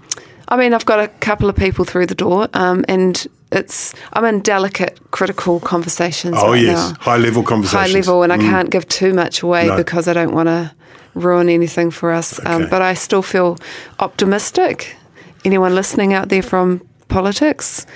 I 0.49 0.57
mean, 0.57 0.75
I've 0.75 0.87
got 0.87 0.99
a 0.99 1.09
couple 1.21 1.49
of 1.49 1.55
people 1.55 1.85
through 1.85 2.07
the 2.07 2.17
door, 2.17 2.49
um, 2.55 2.85
and 2.89 3.27
it's 3.53 3.95
I'm 4.13 4.25
in 4.25 4.41
delicate, 4.41 4.99
critical 5.13 5.61
conversations. 5.61 6.37
Oh 6.39 6.53
right 6.53 6.63
yes, 6.63 6.91
now. 6.91 6.97
high 7.01 7.17
level 7.19 7.43
conversations. 7.43 7.93
high 7.93 7.99
level, 7.99 8.23
and 8.23 8.33
I 8.33 8.39
can't 8.39 8.71
give 8.71 8.89
too 8.89 9.15
much 9.15 9.43
away 9.43 9.67
No. 9.69 9.77
because 9.77 10.09
I 10.09 10.13
don't 10.13 10.35
want 10.35 10.49
to 10.49 10.73
ruin 11.15 11.49
anything 11.49 11.91
for 11.93 12.11
us. 12.11 12.41
Um, 12.47 12.69
but 12.71 12.83
I 12.83 12.95
still 12.95 13.23
feel 13.23 13.57
optimistic. 13.99 14.97
Anyone 15.45 15.75
listening 15.75 16.13
out 16.13 16.29
there 16.29 16.43
from 16.43 16.81
politics? 17.09 17.87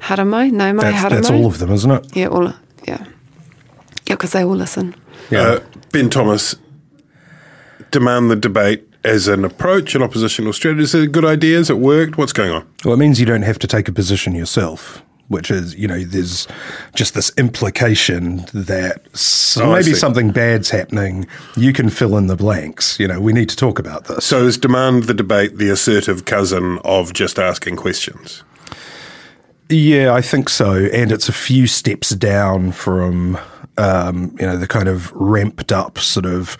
Haere 0.00 0.24
mai? 0.26 0.50
No, 0.50 0.72
my 0.72 0.90
That's, 0.90 1.14
that's 1.14 1.30
all 1.30 1.46
of 1.46 1.58
them, 1.58 1.72
isn't 1.72 1.90
it? 1.90 2.16
Yeah, 2.16 2.28
all. 2.28 2.52
Yeah, 2.86 3.04
yeah, 4.06 4.14
because 4.14 4.32
they 4.32 4.44
all 4.44 4.56
listen. 4.56 4.94
Uh, 5.32 5.60
ben 5.92 6.10
Thomas, 6.10 6.56
demand 7.90 8.30
the 8.30 8.36
debate 8.36 8.86
as 9.04 9.28
an 9.28 9.44
approach, 9.44 9.94
an 9.94 10.02
oppositional 10.02 10.52
strategy. 10.52 10.82
Is 10.82 10.94
it 10.94 11.04
a 11.04 11.06
good 11.06 11.24
idea? 11.24 11.58
Has 11.58 11.70
it 11.70 11.78
worked? 11.78 12.18
What's 12.18 12.32
going 12.32 12.52
on? 12.52 12.66
Well, 12.84 12.94
it 12.94 12.98
means 12.98 13.18
you 13.20 13.26
don't 13.26 13.42
have 13.42 13.58
to 13.60 13.66
take 13.66 13.88
a 13.88 13.92
position 13.92 14.34
yourself, 14.34 15.02
which 15.28 15.50
is, 15.50 15.74
you 15.74 15.88
know, 15.88 16.00
there's 16.04 16.46
just 16.94 17.14
this 17.14 17.32
implication 17.38 18.44
that 18.52 19.02
s 19.14 19.56
Oh, 19.58 19.72
maybe 19.72 19.94
something 19.94 20.30
bad's 20.30 20.70
happening. 20.70 21.26
You 21.56 21.72
can 21.72 21.90
fill 21.90 22.16
in 22.16 22.26
the 22.26 22.36
blanks. 22.36 22.98
You 23.00 23.08
know, 23.08 23.20
we 23.20 23.32
need 23.32 23.48
to 23.48 23.56
talk 23.56 23.78
about 23.78 24.04
this. 24.04 24.24
So 24.24 24.44
is 24.46 24.58
demand 24.58 25.04
the 25.04 25.14
debate 25.14 25.56
the 25.56 25.70
assertive 25.70 26.24
cousin 26.24 26.78
of 26.84 27.12
just 27.12 27.38
asking 27.38 27.76
questions? 27.76 28.42
Yeah, 29.70 30.12
I 30.12 30.20
think 30.20 30.48
so. 30.48 30.72
And 30.92 31.12
it's 31.12 31.28
a 31.28 31.32
few 31.32 31.68
steps 31.68 32.10
down 32.10 32.72
from, 32.72 33.38
um, 33.78 34.36
you 34.40 34.46
know, 34.46 34.56
the 34.56 34.66
kind 34.66 34.88
of 34.88 35.12
ramped 35.12 35.70
up 35.70 35.98
sort 35.98 36.26
of 36.26 36.58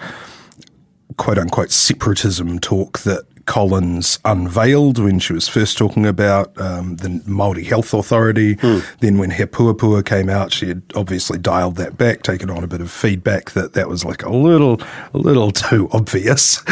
quote 1.17 1.37
unquote 1.37 1.71
separatism 1.73 2.61
talk 2.61 3.01
that 3.01 3.25
Collins 3.47 4.21
unveiled 4.25 5.01
when 5.01 5.19
she 5.19 5.33
was 5.33 5.49
first 5.49 5.77
talking 5.77 6.07
about 6.07 6.59
um, 6.61 6.97
the 6.97 7.09
Māori 7.27 7.67
Health 7.67 7.93
Authority. 7.93 8.55
Then 9.01 9.19
when 9.19 9.33
He 9.33 9.45
Puapua 9.45 10.05
came 10.07 10.29
out, 10.29 10.53
she 10.53 10.69
had 10.69 10.83
obviously 10.95 11.37
dialed 11.37 11.75
that 11.77 11.99
back, 11.99 12.23
taken 12.23 12.49
on 12.49 12.63
a 12.63 12.69
bit 12.69 12.81
of 12.81 12.93
feedback 12.93 13.51
that 13.53 13.73
that 13.73 13.89
was 13.89 14.05
like 14.05 14.23
a 14.23 14.31
little, 14.31 14.81
a 15.13 15.19
little 15.19 15.51
too 15.69 15.89
obvious, 15.91 16.63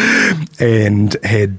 and 0.60 1.16
had 1.24 1.58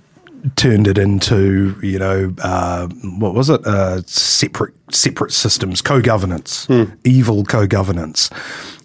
turned 0.56 0.88
it 0.88 0.98
into 0.98 1.78
you 1.82 2.00
know 2.00 2.34
uh, 2.42 2.88
what 3.20 3.34
was 3.34 3.50
it? 3.50 3.66
Uh, 3.66 4.02
separate 4.06 4.74
separate 4.94 5.32
systems 5.32 5.82
co-governance 5.82 6.68
evil 7.04 7.44
co-governance. 7.44 8.30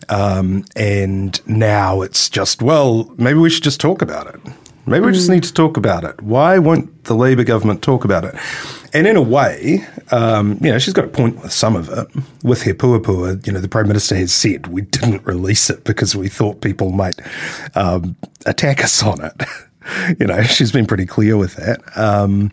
Um, 0.09 0.67
and 0.77 1.41
now 1.47 2.03
it's 2.03 2.29
just 2.29 2.63
well 2.63 3.13
maybe 3.17 3.39
we 3.39 3.51
should 3.51 3.63
just 3.65 3.81
talk 3.81 4.03
about 4.03 4.27
it. 4.27 4.41
Maybe 4.87 5.07
we 5.07 5.13
just 5.13 5.31
need 5.31 5.45
to 5.45 5.53
talk 5.53 5.79
about 5.79 6.05
it. 6.05 6.21
Why 6.21 6.59
won't 6.59 7.05
the 7.05 7.15
Labour 7.15 7.43
government 7.43 7.81
talk 7.83 8.05
about 8.05 8.23
it? 8.27 8.35
And 8.93 9.07
in 9.07 9.17
a 9.17 9.23
way 9.23 9.87
um, 10.11 10.59
you 10.61 10.71
know 10.71 10.79
she's 10.79 10.93
got 10.93 11.07
a 11.07 11.09
point 11.09 11.43
with 11.43 11.53
some 11.53 11.75
of 11.75 11.89
it. 11.89 12.07
With 12.43 12.63
He 12.63 12.73
Puapua 12.73 13.47
you 13.47 13.53
know 13.53 13.61
the 13.61 13.69
Prime 13.69 13.89
Minister 13.89 14.15
has 14.17 14.33
said 14.33 14.67
we 14.67 14.83
didn't 14.83 15.25
release 15.27 15.71
it 15.71 15.85
because 15.85 16.15
we 16.15 16.29
thought 16.29 16.61
people 16.61 16.91
might 16.93 17.19
um, 17.75 18.17
attack 18.45 18.85
us 18.85 19.03
on 19.03 19.25
it 19.25 19.35
you 20.21 20.27
know, 20.27 20.43
she's 20.45 20.73
been 20.73 20.87
pretty 20.87 21.07
clear 21.07 21.37
with 21.37 21.57
that. 21.57 21.81
Um, 21.97 22.51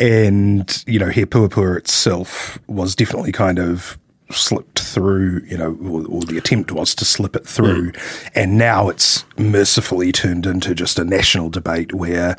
and, 0.00 0.84
you 0.86 0.98
know, 0.98 1.08
He 1.08 1.24
Puapua 1.24 1.78
itself 1.78 2.58
was 2.66 2.94
definitely 2.94 3.32
kind 3.32 3.58
of 3.58 3.98
slipped 4.30 4.80
through, 4.80 5.42
you 5.46 5.56
know, 5.56 5.76
or, 5.82 6.06
or 6.06 6.22
the 6.22 6.38
attempt 6.38 6.72
was 6.72 6.94
to 6.96 7.04
slip 7.04 7.36
it 7.36 7.46
through. 7.46 7.92
And 8.34 8.58
now 8.58 8.88
it's 8.88 9.24
mercifully 9.36 10.12
turned 10.12 10.46
into 10.46 10.74
just 10.74 10.98
a 10.98 11.04
national 11.04 11.50
debate 11.50 11.92
where 11.94 12.36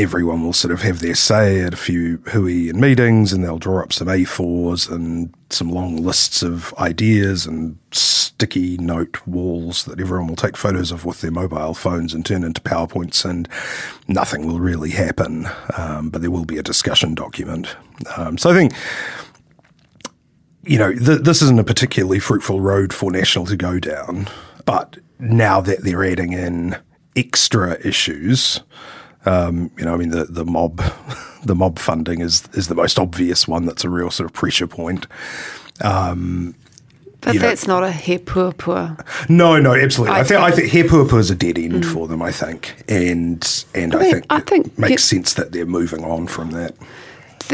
everyone 0.00 0.42
will 0.42 0.54
sort 0.54 0.72
of 0.72 0.80
have 0.80 1.00
their 1.00 1.14
say 1.14 1.60
at 1.60 1.74
a 1.74 1.76
few 1.76 2.16
hui 2.28 2.70
and 2.70 2.80
meetings 2.80 3.32
and 3.32 3.44
they'll 3.44 3.58
draw 3.58 3.82
up 3.82 3.92
some 3.92 4.08
A4s 4.08 4.90
and 4.90 5.34
some 5.50 5.70
long 5.70 5.98
lists 5.98 6.42
of 6.42 6.72
ideas 6.78 7.44
and 7.44 7.76
sticky 7.92 8.78
note 8.78 9.18
walls 9.26 9.84
that 9.84 10.00
everyone 10.00 10.26
will 10.26 10.36
take 10.36 10.56
photos 10.56 10.90
of 10.90 11.04
with 11.04 11.20
their 11.20 11.30
mobile 11.30 11.74
phones 11.74 12.14
and 12.14 12.24
turn 12.24 12.42
into 12.44 12.62
PowerPoints 12.62 13.28
and 13.28 13.46
nothing 14.08 14.46
will 14.46 14.58
really 14.58 14.90
happen. 14.90 15.46
Um, 15.76 16.08
but 16.08 16.22
there 16.22 16.30
will 16.30 16.46
be 16.46 16.56
a 16.56 16.62
discussion 16.62 17.14
document. 17.14 17.76
Um, 18.16 18.38
so 18.38 18.50
I 18.50 18.54
think 18.54 18.72
you 20.62 20.78
know, 20.78 20.92
th- 20.92 21.22
this 21.22 21.42
isn't 21.42 21.60
a 21.60 21.64
particularly 21.64 22.20
fruitful 22.20 22.60
road 22.60 22.92
for 22.92 23.10
National 23.10 23.46
to 23.46 23.56
go 23.56 23.78
down. 23.78 24.28
But 24.64 24.98
now 25.18 25.60
that 25.60 25.84
they're 25.84 26.04
adding 26.04 26.32
in 26.32 26.76
extra 27.16 27.78
issues, 27.86 28.60
um, 29.26 29.70
you 29.78 29.84
know, 29.84 29.94
I 29.94 29.96
mean, 29.96 30.10
the, 30.10 30.24
the 30.24 30.44
mob, 30.44 30.82
the 31.44 31.54
mob 31.54 31.78
funding 31.78 32.20
is 32.20 32.48
is 32.54 32.68
the 32.68 32.74
most 32.74 32.98
obvious 32.98 33.46
one. 33.48 33.66
That's 33.66 33.84
a 33.84 33.88
real 33.90 34.10
sort 34.10 34.26
of 34.28 34.32
pressure 34.32 34.66
point. 34.66 35.06
But 37.22 37.34
You 37.34 37.40
know- 37.40 37.48
that's 37.48 37.66
not 37.66 37.82
a 37.82 37.92
he 37.92 38.16
pua 38.18 39.28
No, 39.28 39.58
no, 39.60 39.74
absolutely. 39.74 40.16
I, 40.16 40.20
I 40.20 40.24
think 40.24 40.40
I 40.40 40.50
think 40.50 40.70
think- 40.70 40.72
He 40.72 40.82
Puapua 40.88 41.18
is 41.18 41.30
a 41.30 41.34
dead 41.34 41.58
end 41.58 41.84
for 41.86 42.08
them. 42.08 42.22
I 42.22 42.32
think, 42.32 42.82
and 42.88 43.64
and 43.74 43.94
I, 43.94 43.98
I 43.98 44.00
think- 44.00 44.12
think 44.12 44.26
I 44.30 44.38
it 44.38 44.46
think 44.48 44.78
makes 44.78 45.04
sense 45.04 45.34
that 45.34 45.52
they're 45.52 45.66
moving 45.66 46.02
on 46.04 46.26
from 46.26 46.50
that. 46.52 46.74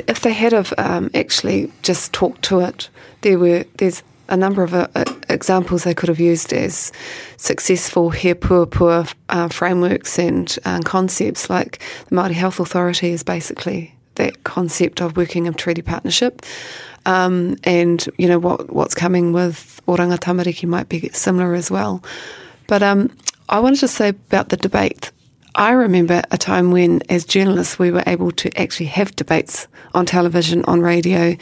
if 0.07 0.21
they 0.21 0.33
had 0.33 0.53
have 0.53 0.73
um, 0.79 1.11
actually 1.15 1.73
just 1.83 2.13
talked 2.13 2.43
to 2.43 2.61
it, 2.61 2.89
there 3.23 3.39
were 3.39 3.65
there's 3.79 4.03
a 4.29 4.37
number 4.37 4.63
of 4.63 4.75
uh, 4.75 4.89
uh, 4.95 5.05
examples 5.29 5.85
they 5.85 5.95
could 5.95 6.09
have 6.09 6.21
used 6.21 6.53
as 6.53 6.93
successful 7.37 8.11
he 8.11 8.35
puapua 8.35 9.13
uh, 9.29 9.49
frameworks 9.49 10.19
and 10.19 10.59
uh, 10.65 10.81
concepts. 10.85 11.49
Like 11.51 11.81
the 12.09 12.17
Māori 12.17 12.33
Health 12.33 12.61
Authority 12.61 13.11
is 13.11 13.23
basically 13.23 13.95
that 14.17 14.45
concept 14.45 15.01
of 15.01 15.17
working 15.17 15.47
in 15.47 15.55
treaty 15.55 15.83
partnership. 15.83 16.43
Um, 17.05 17.57
and 17.65 18.09
you 18.19 18.27
know 18.27 18.39
what 18.39 18.73
what's 18.73 18.95
coming 18.95 19.33
with 19.33 19.81
Oranga 19.87 20.19
Tamariki 20.19 20.67
might 20.69 20.89
be 20.89 21.09
similar 21.11 21.55
as 21.55 21.71
well. 21.71 22.03
But 22.67 22.83
um, 22.83 23.17
I 23.49 23.61
wanted 23.61 23.81
to 23.81 23.89
say 23.89 24.09
about 24.09 24.49
the 24.49 24.57
debate. 24.57 25.13
I 25.55 25.71
remember 25.71 26.23
a 26.31 26.37
time 26.37 26.71
when, 26.71 27.01
as 27.09 27.25
journalists, 27.25 27.79
we 27.79 27.91
were 27.91 28.03
able 28.07 28.31
to 28.33 28.61
actually 28.61 28.87
have 28.87 29.17
debates 29.17 29.67
on 29.95 30.05
television, 30.05 30.63
on 30.67 30.83
radio, 30.83 31.35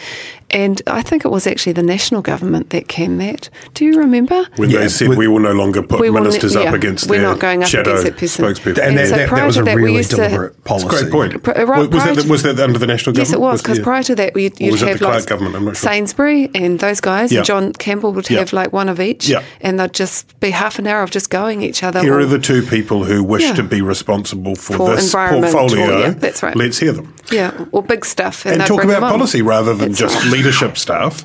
and 0.55 0.81
I 0.87 1.03
think 1.03 1.25
it 1.25 1.29
was 1.29 1.47
actually 1.47 1.73
the 1.73 1.83
national 1.83 2.23
government 2.23 2.71
that 2.71 2.89
came 2.89 3.19
that. 3.19 3.51
Do 3.75 3.85
you 3.85 3.99
remember? 3.99 4.47
When 4.57 4.71
Yeah, 4.71 4.81
they 4.81 4.89
said 4.89 5.09
with- 5.09 5.19
we 5.19 5.29
will 5.29 5.41
no 5.41 5.53
longer 5.53 5.83
put 5.83 6.01
We 6.01 6.09
will 6.11 6.21
ne- 6.21 6.29
ministers 6.29 6.57
up 6.57 6.65
yeah, 6.65 6.75
against 6.75 7.09
we're 7.11 7.19
their 7.21 7.29
not 7.29 7.41
going 7.41 7.63
up 7.63 7.69
shadow 7.69 7.91
against 8.01 8.05
that 8.05 8.17
person. 8.19 8.45
spokespeople. 8.45 8.79
And 8.79 8.89
And 8.95 8.99
that, 8.99 9.09
so 9.09 9.17
that, 9.17 9.31
that 9.31 9.47
was 9.47 9.57
a 9.59 9.63
that, 9.65 9.77
really 9.77 9.97
used 9.97 10.11
to- 10.11 10.17
deliberate 10.17 10.65
policy. 10.65 10.89
That's 10.89 11.03
a 11.03 11.11
great 11.11 11.13
point. 11.13 11.43
Pr- 11.43 11.51
right, 11.51 11.91
was, 11.91 12.05
that, 12.05 12.17
to- 12.23 12.29
was 12.29 12.43
that 12.45 12.59
under 12.61 12.79
the 12.79 12.87
national 12.87 13.13
government? 13.15 13.29
Yes, 13.29 13.35
it 13.35 13.41
was 13.41 13.63
because 13.63 13.79
yeah. 13.79 13.85
prior 13.85 14.03
to 14.05 14.15
that, 14.15 14.37
you'd, 14.37 14.59
you'd 14.61 14.73
was 14.73 14.81
that 14.81 14.89
have 14.91 14.99
the 15.01 15.05
Clark 15.05 15.21
like 15.21 15.29
government? 15.29 15.57
I'm 15.57 15.65
not 15.67 15.77
sure. 15.77 15.91
Sainsbury 15.91 16.51
and 16.55 16.79
those 16.79 17.01
guys, 17.01 17.33
Yeah. 17.33 17.39
and 17.41 17.47
John 17.47 17.73
Campbell 17.75 18.13
would 18.13 18.31
Yeah. 18.31 18.39
have 18.39 18.53
like 18.53 18.73
one 18.73 18.89
of 18.89 19.01
each, 19.01 19.29
Yeah. 19.29 19.43
and 19.61 19.79
they'd 19.81 19.93
just 19.93 20.39
be 20.41 20.51
half 20.51 20.79
an 20.79 20.87
hour 20.87 21.03
of 21.03 21.11
just 21.11 21.31
going 21.31 21.63
each 21.63 21.83
other. 21.83 22.01
Here 22.01 22.15
or- 22.15 22.21
are 22.21 22.27
the 22.27 22.39
two 22.39 22.63
people 22.63 23.05
who 23.05 23.23
wish 23.25 23.43
Yeah. 23.43 23.55
to 23.55 23.63
be 23.65 23.83
responsible 23.83 24.55
for, 24.55 24.77
For 24.77 24.95
this 24.97 25.13
portfolio. 25.13 26.11
that's 26.13 26.43
right. 26.43 26.57
Let's 26.57 26.79
hear 26.79 26.93
them. 26.93 27.13
yeah, 27.31 27.51
or 27.73 27.83
big 27.83 28.05
stuff, 28.05 28.45
and, 28.47 28.57
And 28.57 28.67
talk 28.67 28.85
about 28.85 29.01
policy 29.01 29.43
rather 29.43 29.75
than 29.75 29.95
just 29.95 30.15
right. 30.17 30.33
Leadership 30.45 30.77
stuff. 30.77 31.25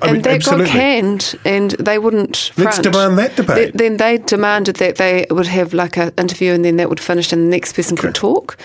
I 0.00 0.06
and 0.06 0.12
mean, 0.12 0.22
that 0.22 0.34
absolutely. 0.36 0.66
got 0.66 0.72
canned, 0.72 1.38
and 1.44 1.72
they 1.72 1.98
wouldn't. 1.98 2.52
Let's 2.56 2.78
demand 2.78 3.18
that 3.18 3.36
debate. 3.36 3.56
Th- 3.56 3.72
then 3.74 3.96
they 3.98 4.18
demanded 4.18 4.76
that 4.76 4.96
they 4.96 5.26
would 5.28 5.46
have 5.46 5.74
like 5.74 5.98
an 5.98 6.12
interview, 6.16 6.52
and 6.52 6.64
then 6.64 6.76
that 6.76 6.88
would 6.88 7.00
finish, 7.00 7.30
and 7.32 7.42
the 7.44 7.50
next 7.50 7.74
person 7.74 7.96
could 7.96 8.14
talk. 8.14 8.56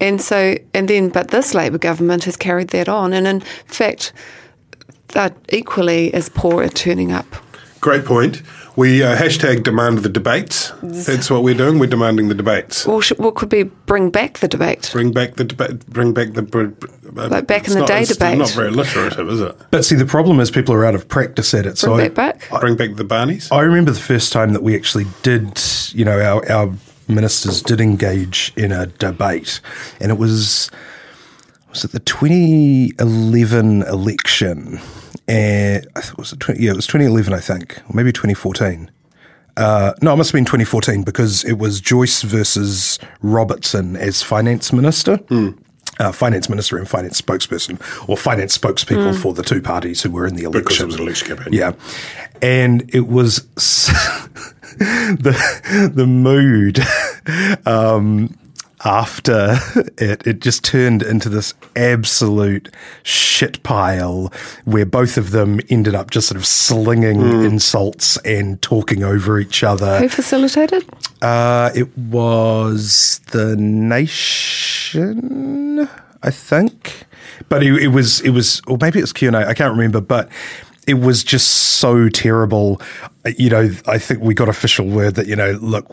And 0.00 0.22
so, 0.22 0.56
and 0.74 0.86
then, 0.86 1.08
but 1.08 1.28
this 1.28 1.52
Labor 1.52 1.78
government 1.78 2.24
has 2.24 2.36
carried 2.36 2.68
that 2.68 2.88
on, 2.88 3.12
and 3.12 3.26
in 3.26 3.40
fact, 3.40 4.12
they're 5.08 5.34
equally 5.48 6.14
as 6.14 6.28
poor 6.28 6.62
at 6.62 6.76
turning 6.76 7.10
up. 7.10 7.26
Great 7.80 8.04
point. 8.04 8.42
We 8.78 9.02
uh, 9.02 9.16
hashtag 9.16 9.64
demand 9.64 9.98
the 9.98 10.08
debates. 10.08 10.72
That's 10.84 11.28
what 11.32 11.42
we're 11.42 11.56
doing. 11.56 11.80
We're 11.80 11.88
demanding 11.88 12.28
the 12.28 12.34
debates. 12.36 12.86
Or 12.86 13.02
sh- 13.02 13.10
what 13.16 13.34
could 13.34 13.48
be 13.48 13.64
bring 13.64 14.10
back 14.10 14.38
the 14.38 14.46
debate? 14.46 14.88
Bring 14.92 15.10
back 15.10 15.34
the 15.34 15.42
debate. 15.42 15.84
Bring 15.88 16.14
back 16.14 16.34
the 16.34 16.42
br- 16.42 16.66
br- 16.66 16.86
uh, 17.20 17.26
Like 17.28 17.48
back 17.48 17.62
in 17.62 17.64
it's 17.64 17.74
the 17.74 17.80
not- 17.80 17.88
day 17.88 18.02
it's 18.02 18.12
debate. 18.16 18.38
Not 18.38 18.50
very 18.50 18.68
alliterative, 18.68 19.28
is 19.30 19.40
it? 19.40 19.56
But 19.72 19.84
see, 19.84 19.96
the 19.96 20.06
problem 20.06 20.38
is 20.38 20.52
people 20.52 20.76
are 20.76 20.84
out 20.84 20.94
of 20.94 21.08
practice 21.08 21.52
at 21.54 21.66
it. 21.66 21.70
Bring 21.70 21.76
so 21.76 21.94
I- 21.94 22.02
that 22.02 22.14
back. 22.14 22.48
Bring 22.60 22.76
back 22.76 22.94
the 22.94 23.04
Barneys. 23.04 23.48
I 23.50 23.62
remember 23.62 23.90
the 23.90 23.98
first 23.98 24.32
time 24.32 24.52
that 24.52 24.62
we 24.62 24.76
actually 24.76 25.06
did, 25.24 25.60
you 25.92 26.04
know, 26.04 26.20
our, 26.20 26.48
our 26.48 26.72
ministers 27.08 27.60
did 27.62 27.80
engage 27.80 28.52
in 28.56 28.70
a 28.70 28.86
debate, 28.86 29.60
and 30.00 30.12
it 30.12 30.18
was 30.18 30.70
was 31.70 31.82
it 31.84 31.90
the 31.90 31.98
2011 31.98 33.82
election? 33.82 34.80
And 35.28 35.86
I 35.94 36.00
thought 36.00 36.12
it 36.12 36.18
was 36.18 36.34
20, 36.38 36.62
yeah, 36.62 36.70
it 36.70 36.76
was 36.76 36.86
2011, 36.86 37.34
I 37.34 37.40
think, 37.40 37.82
or 37.88 37.94
maybe 37.94 38.12
2014. 38.12 38.90
Uh, 39.58 39.92
no, 40.00 40.14
it 40.14 40.16
must 40.16 40.30
have 40.30 40.38
been 40.38 40.44
2014 40.44 41.02
because 41.02 41.44
it 41.44 41.58
was 41.58 41.80
Joyce 41.80 42.22
versus 42.22 42.98
Robertson 43.20 43.96
as 43.96 44.22
finance 44.22 44.72
minister. 44.72 45.18
Uh, 46.00 46.12
finance 46.12 46.48
minister 46.48 46.78
and 46.78 46.88
finance 46.88 47.20
spokesperson, 47.20 47.80
or 48.08 48.16
finance 48.16 48.56
spokespeople 48.56 49.20
for 49.20 49.34
the 49.34 49.42
two 49.42 49.60
parties 49.60 50.00
who 50.00 50.12
were 50.12 50.28
in 50.28 50.36
the 50.36 50.44
election. 50.44 50.62
Because 50.62 50.80
it 50.80 50.86
was 50.86 50.94
an 50.94 51.02
election 51.02 51.28
campaign. 51.28 51.52
Yeah, 51.52 51.72
and 52.40 52.88
it 52.94 53.08
was 53.08 53.40
the 54.78 55.90
the 55.92 56.06
mood 56.06 56.78
um, 57.66 58.32
after 58.84 59.58
it. 59.98 60.26
It 60.26 60.40
just 60.40 60.64
turned 60.64 61.02
into 61.02 61.28
this 61.28 61.54
absolute 61.76 62.72
shit 63.02 63.62
pile 63.62 64.32
where 64.64 64.86
both 64.86 65.16
of 65.16 65.30
them 65.30 65.60
ended 65.68 65.94
up 65.94 66.10
just 66.10 66.28
sort 66.28 66.36
of 66.36 66.46
slinging 66.46 67.20
insults 67.44 68.16
and 68.18 68.60
talking 68.62 69.02
over 69.04 69.38
each 69.38 69.62
other. 69.62 69.98
Who 70.00 70.08
facilitated? 70.08 70.84
Uh, 71.22 71.70
it 71.74 71.96
was 71.98 73.20
the 73.32 73.56
Nation, 74.88 75.88
I 76.22 76.30
think, 76.30 77.04
but 77.48 77.62
it, 77.62 77.74
it 77.82 77.88
was 77.88 78.20
it 78.20 78.30
was, 78.30 78.60
or 78.66 78.78
maybe 78.80 78.98
it 78.98 79.02
was 79.02 79.12
Q&A, 79.12 79.36
I 79.46 79.54
can't 79.54 79.72
remember, 79.72 80.00
but 80.00 80.28
it 80.86 80.94
was 80.94 81.22
just 81.24 81.48
so 81.48 82.08
terrible. 82.08 82.80
Uh, 83.24 83.30
You 83.36 83.50
know, 83.50 83.70
I 83.86 83.98
think 83.98 84.22
we 84.22 84.34
got 84.34 84.48
official 84.48 84.86
word 84.86 85.14
that 85.16 85.26
you 85.26 85.36
know, 85.36 85.52
look. 85.60 85.86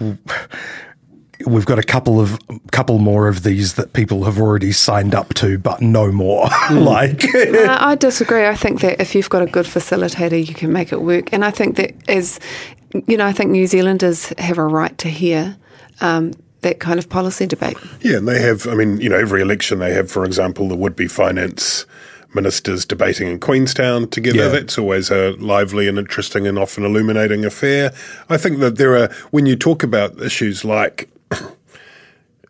W- 1.40 1.56
We've 1.56 1.66
got 1.66 1.80
a 1.80 1.84
couple 1.84 2.20
of 2.20 2.40
couple 2.72 2.98
more 3.00 3.28
of 3.28 3.44
these 3.44 3.76
that 3.76 3.94
people 3.94 4.24
have 4.26 4.40
already 4.40 4.72
signed 4.72 5.16
up 5.16 5.34
to, 5.36 5.58
but 5.58 5.82
no 5.82 6.12
more. 6.12 6.48
like, 6.72 7.24
Uh, 7.36 7.78
I 7.80 7.96
disagree. 7.96 8.46
I 8.46 8.56
think 8.56 8.82
that 8.82 9.00
if 9.02 9.16
you've 9.16 9.30
got 9.30 9.42
a 9.42 9.46
good 9.48 9.66
facilitator, 9.66 10.46
you 10.46 10.54
can 10.54 10.72
make 10.72 10.92
it 10.92 11.02
work. 11.02 11.32
And 11.34 11.44
I 11.46 11.52
think 11.52 11.76
that 11.78 11.94
as 12.10 12.40
you 13.08 13.18
know, 13.18 13.26
I 13.26 13.34
think 13.34 13.52
New 13.52 13.68
Zealanders 13.68 14.32
have 14.38 14.58
a 14.58 14.66
right 14.66 14.98
to 15.00 15.10
hear 15.10 15.58
um, 16.02 16.32
that 16.62 16.80
kind 16.80 16.98
of 16.98 17.10
policy 17.10 17.46
debate. 17.46 17.78
Yeah, 18.02 18.18
and 18.18 18.28
they 18.28 18.42
have, 18.42 18.68
I 18.68 18.74
mean, 18.76 18.98
you 19.02 19.10
know, 19.10 19.18
every 19.18 19.42
election 19.42 19.80
they 19.80 19.94
have, 19.94 20.10
for 20.10 20.24
example, 20.26 20.70
the 20.70 20.76
would 20.76 20.96
be 20.96 21.08
finance 21.08 21.86
ministers 22.34 22.86
debating 22.86 23.28
in 23.28 23.40
Queenstown 23.40 24.08
together. 24.10 24.38
Yeah. 24.38 24.48
That's 24.50 24.78
always 24.78 25.10
a 25.10 25.32
lively 25.40 25.88
and 25.88 25.98
interesting 25.98 26.48
and 26.48 26.58
often 26.60 26.84
illuminating 26.86 27.46
affair. 27.46 27.94
I 28.30 28.38
think 28.38 28.60
that 28.60 28.78
there 28.78 28.96
are, 28.98 29.10
when 29.32 29.46
you 29.46 29.56
talk 29.56 29.84
about 29.84 30.22
issues 30.22 30.66
like, 30.66 31.10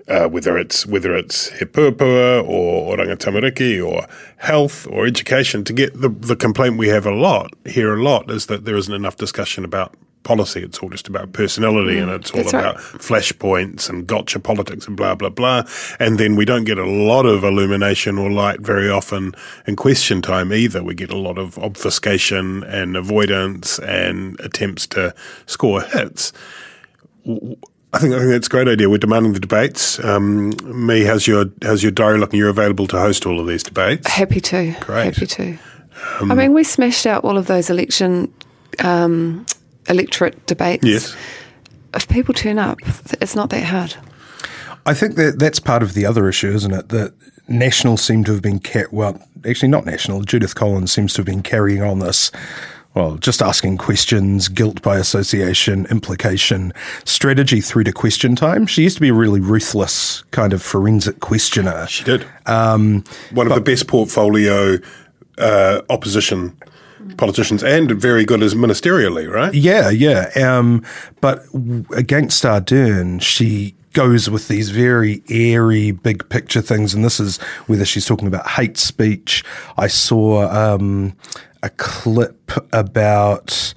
uh, 0.07 0.27
whether 0.27 0.57
it's 0.57 0.85
whether 0.85 1.15
it's 1.15 1.49
he 1.57 1.65
or 1.65 2.95
oranga 2.95 3.15
tamariki 3.17 3.85
or 3.85 4.07
health 4.37 4.87
or 4.87 5.05
education, 5.05 5.63
to 5.63 5.73
get 5.73 5.99
the 5.99 6.09
the 6.09 6.35
complaint 6.35 6.77
we 6.77 6.87
have 6.87 7.05
a 7.05 7.15
lot 7.15 7.51
here 7.65 7.95
a 7.95 8.03
lot 8.03 8.29
is 8.29 8.45
that 8.47 8.65
there 8.65 8.75
isn't 8.75 8.93
enough 8.93 9.15
discussion 9.15 9.65
about 9.65 9.95
policy. 10.25 10.61
It's 10.61 10.79
all 10.79 10.89
just 10.89 11.07
about 11.07 11.31
personality 11.31 11.97
and 11.99 12.11
it's 12.11 12.31
all 12.31 12.41
That's 12.41 12.53
right. 12.53 12.71
about 12.71 12.77
flashpoints 12.77 13.89
and 13.89 14.05
gotcha 14.05 14.39
politics 14.39 14.87
and 14.87 14.97
blah 14.97 15.15
blah 15.15 15.29
blah. 15.29 15.63
And 15.99 16.17
then 16.19 16.35
we 16.35 16.43
don't 16.43 16.65
get 16.65 16.77
a 16.77 16.85
lot 16.85 17.25
of 17.25 17.43
illumination 17.43 18.17
or 18.17 18.29
light 18.29 18.59
very 18.59 18.89
often 18.89 19.33
in 19.65 19.75
question 19.75 20.21
time 20.21 20.51
either. 20.51 20.83
We 20.83 20.95
get 20.95 21.11
a 21.11 21.17
lot 21.17 21.37
of 21.37 21.57
obfuscation 21.59 22.63
and 22.63 22.97
avoidance 22.97 23.79
and 23.79 24.39
attempts 24.41 24.87
to 24.87 25.15
score 25.45 25.81
hits. 25.81 26.33
I 27.95 27.99
think 27.99 28.13
I 28.13 28.19
think 28.19 28.31
that's 28.31 28.47
a 28.47 28.49
great 28.49 28.67
idea. 28.67 28.89
We're 28.89 28.97
demanding 28.97 29.31
the 29.31 29.39
debates. 29.39 30.03
Um, 30.03 30.53
me, 30.65 31.05
how's 31.05 31.27
your 31.27 31.45
how's 31.61 31.81
your 31.81 31.93
diary 31.93 32.19
looking? 32.19 32.37
You're 32.37 32.49
available 32.49 32.87
to 32.87 32.99
host 32.99 33.25
all 33.25 33.39
of 33.39 33.47
these 33.47 33.63
debates. 33.63 34.05
Happy 34.09 34.41
to. 34.41 34.75
Great. 34.81 35.15
Happy 35.15 35.25
to. 35.25 35.57
I 36.19 36.35
mean, 36.35 36.53
we 36.53 36.65
smashed 36.65 37.05
out 37.05 37.23
all 37.23 37.37
of 37.37 37.47
those 37.47 37.69
election 37.69 38.33
um, 38.79 39.45
electorate 39.87 40.45
debates. 40.45 40.83
Yes. 40.83 41.15
If 41.93 42.09
people 42.09 42.33
turn 42.33 42.59
up, 42.59 42.79
it's 43.21 43.33
not 43.33 43.49
that 43.51 43.63
hard. 43.63 43.95
I 44.85 44.93
think 44.93 45.15
that 45.15 45.39
that's 45.39 45.61
part 45.61 45.81
of 45.81 45.93
the 45.93 46.05
other 46.05 46.27
issue, 46.27 46.51
isn't 46.51 46.73
it? 46.73 46.89
That 46.89 47.13
National 47.47 47.95
seem 47.95 48.25
to 48.25 48.33
have 48.33 48.41
been 48.41 48.59
car- 48.59 48.89
well, 48.91 49.25
actually 49.47 49.69
not 49.69 49.85
National. 49.85 50.21
Judith 50.21 50.53
Collins 50.53 50.91
seems 50.91 51.13
to 51.13 51.19
have 51.19 51.25
been 51.25 51.43
carrying 51.43 51.81
on 51.81 51.99
this. 51.99 52.29
Well, 52.95 53.17
just 53.17 53.41
asking 53.41 53.77
questions, 53.77 54.47
guilt 54.47 54.81
by 54.81 54.97
association, 54.97 55.85
implication, 55.87 56.73
strategy 57.03 57.59
through 57.59 57.83
to 57.83 57.91
question 57.91 58.35
time. 58.37 58.65
She 58.65 58.83
used 58.83 58.95
to 58.95 59.01
be 59.01 59.09
a 59.09 59.13
really 59.13 59.41
ruthless 59.41 60.23
kind 60.31 60.53
of 60.53 60.63
forensic 60.63 61.19
questioner. 61.19 61.87
She 61.87 62.05
did. 62.05 62.25
Um, 62.45 63.03
One 63.31 63.47
of 63.47 63.53
the 63.53 63.59
best 63.61 63.87
portfolio 63.87 64.77
uh, 65.37 65.81
opposition 65.89 66.57
politicians, 67.17 67.63
and 67.63 67.91
very 67.91 68.25
good 68.25 68.41
as 68.41 68.55
ministerially, 68.55 69.29
right? 69.31 69.53
Yeah, 69.53 69.89
yeah. 69.89 70.29
Um, 70.35 70.83
but 71.21 71.45
w- 71.51 71.85
against 71.93 72.43
Ardern, 72.43 73.21
she 73.21 73.75
goes 73.93 74.29
with 74.29 74.47
these 74.47 74.69
very 74.69 75.21
airy, 75.29 75.91
big 75.91 76.27
picture 76.29 76.61
things, 76.61 76.93
and 76.93 77.05
this 77.05 77.19
is 77.19 77.37
whether 77.67 77.85
she's 77.85 78.05
talking 78.05 78.27
about 78.27 78.47
hate 78.47 78.77
speech. 78.77 79.43
I 79.77 79.87
saw 79.87 80.47
um, 80.49 81.15
a 81.65 81.69
clip 81.71 82.51
about. 82.73 83.73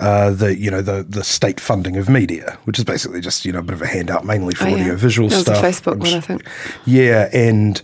Uh, 0.00 0.30
the 0.30 0.56
you 0.56 0.70
know 0.70 0.80
the 0.80 1.02
the 1.02 1.24
state 1.24 1.58
funding 1.58 1.96
of 1.96 2.08
media, 2.08 2.56
which 2.66 2.78
is 2.78 2.84
basically 2.84 3.20
just 3.20 3.44
you 3.44 3.50
know 3.50 3.58
a 3.58 3.62
bit 3.64 3.72
of 3.74 3.82
a 3.82 3.86
handout, 3.88 4.24
mainly 4.24 4.54
for 4.54 4.66
Oh, 4.66 4.68
yeah. 4.68 4.74
audio 4.82 4.94
visual 4.94 5.28
That 5.28 5.38
was 5.38 5.48
a 5.48 5.54
stuff. 5.56 5.64
Facebook 5.64 5.98
one, 5.98 6.14
I 6.14 6.20
think. 6.20 6.44
Yeah, 6.84 7.28
and 7.32 7.82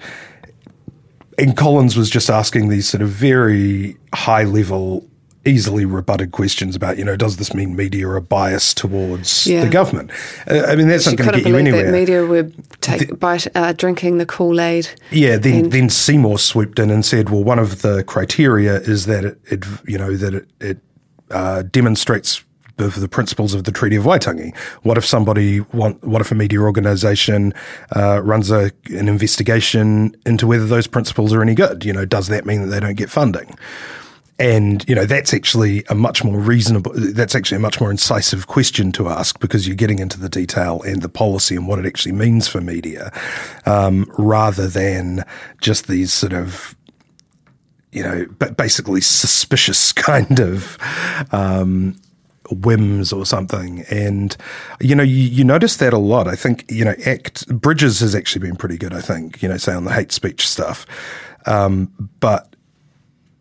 and 1.39 1.57
Collins 1.57 1.97
was 1.97 2.09
just 2.09 2.31
asking 2.31 2.69
these 2.69 2.89
sort 2.89 3.03
of 3.03 3.09
very 3.09 3.97
high 4.15 4.45
level, 4.45 5.09
easily 5.45 5.85
rebutted 5.85 6.33
questions 6.33 6.75
about, 6.77 6.99
you 6.99 7.05
know, 7.05 7.17
does 7.17 7.37
this 7.37 7.55
mean 7.55 7.77
media 7.77 8.09
are 8.09 8.21
biased 8.21 8.77
towards 8.77 9.47
Yeah. 9.47 9.65
the 9.65 9.71
government? 9.71 10.11
Uh, 10.51 10.63
I 10.67 10.77
mean, 10.77 10.89
that's 10.89 11.05
She 11.05 11.11
not 11.11 11.19
going 11.19 11.33
to 11.33 11.41
get 11.41 11.49
you 11.49 11.57
anywhere. 11.57 11.85
that 11.85 11.93
media 11.93 12.25
were 12.25 12.51
take, 12.81 13.19
bite, 13.19 13.47
uh, 13.55 13.73
drinking 13.73 14.19
the 14.19 14.27
Kool 14.27 14.61
Aid. 14.61 14.89
Yeah, 15.11 15.37
then 15.37 15.71
then 15.71 15.89
Seymour 15.91 16.39
swooped 16.39 16.79
in 16.79 16.91
and 16.91 17.05
said, 17.05 17.31
"Well, 17.31 17.45
one 17.45 17.59
of 17.59 17.83
the 17.83 18.05
criteria 18.05 18.77
is 18.81 19.07
that 19.07 19.25
it, 19.25 19.39
it 19.47 19.65
you 19.87 19.99
know, 19.99 20.17
that 20.17 20.35
it, 20.35 20.47
it 20.61 20.79
uh, 21.31 21.63
demonstrates 21.63 22.43
the, 22.77 22.89
the 22.89 23.09
principles 23.09 23.55
of 23.55 23.63
the 23.65 23.71
Treaty 23.73 23.95
of 23.97 24.05
Waitangi. 24.05 24.53
What 24.83 24.99
if 24.99 25.05
somebody 25.07 25.61
want? 25.61 26.03
What 26.05 26.21
if 26.21 26.33
a 26.33 26.35
media 26.35 26.61
organisation 26.61 27.55
uh, 27.95 28.21
runs 28.23 28.51
a, 28.51 28.73
an 28.91 29.09
investigation 29.09 30.17
into 30.27 30.47
whether 30.47 30.67
those 30.67 30.87
principles 30.89 31.33
are 31.33 31.41
any 31.43 31.55
good? 31.55 31.85
You 31.85 31.93
know, 31.93 32.05
does 32.05 32.27
that 32.29 32.45
mean 32.47 32.63
that 32.63 32.67
they 32.69 32.81
don't 32.81 32.97
get 32.97 33.11
funding?" 33.11 33.57
And 34.39 34.85
you 34.89 34.97
know 34.97 35.05
that's 35.05 35.33
actually 35.33 35.85
a 35.89 35.95
much 35.95 36.25
more 36.25 36.41
reasonable. 36.41 36.93
That's 36.97 37.37
actually 37.37 37.59
a 37.59 37.61
much 37.61 37.81
more 37.81 37.91
incisive 37.91 38.49
question 38.49 38.91
to 38.93 39.09
ask 39.09 39.39
because 39.39 39.69
you're 39.69 39.77
getting 39.77 40.01
into 40.01 40.19
the 40.19 40.29
detail 40.29 40.83
and 40.83 41.03
the 41.03 41.09
policy 41.09 41.55
and 41.55 41.69
what 41.69 41.79
it 41.79 41.87
actually 41.87 42.13
means 42.13 42.49
for 42.49 42.61
media, 42.61 43.13
um, 43.65 44.11
rather 44.19 44.67
than 44.67 45.25
just 45.61 45.87
these 45.87 46.13
sort 46.13 46.33
of, 46.33 46.75
you 47.93 48.03
know, 48.03 48.27
ba- 48.41 48.51
basically 48.51 49.01
suspicious 49.01 49.93
kind 49.93 50.41
of 50.41 50.79
um, 51.31 51.97
whims 52.51 53.13
or 53.13 53.25
something. 53.25 53.85
And 53.91 54.37
you 54.81 54.95
know, 54.95 55.03
you, 55.03 55.15
you 55.15 55.45
notice 55.45 55.77
that 55.77 55.93
a 55.93 55.99
lot. 55.99 56.29
I 56.29 56.35
think 56.35 56.65
you 56.69 56.85
know, 56.85 56.95
Act 57.07 57.47
Bridges 57.49 58.01
has 58.01 58.15
actually 58.15 58.49
been 58.49 58.57
pretty 58.57 58.79
good. 58.79 58.93
I 58.93 59.01
think 59.01 59.43
you 59.43 59.49
know, 59.49 59.57
say 59.57 59.75
on 59.75 59.85
the 59.85 59.93
hate 59.93 60.13
speech 60.13 60.49
stuff, 60.49 60.87
um, 61.47 61.93
but 62.21 62.54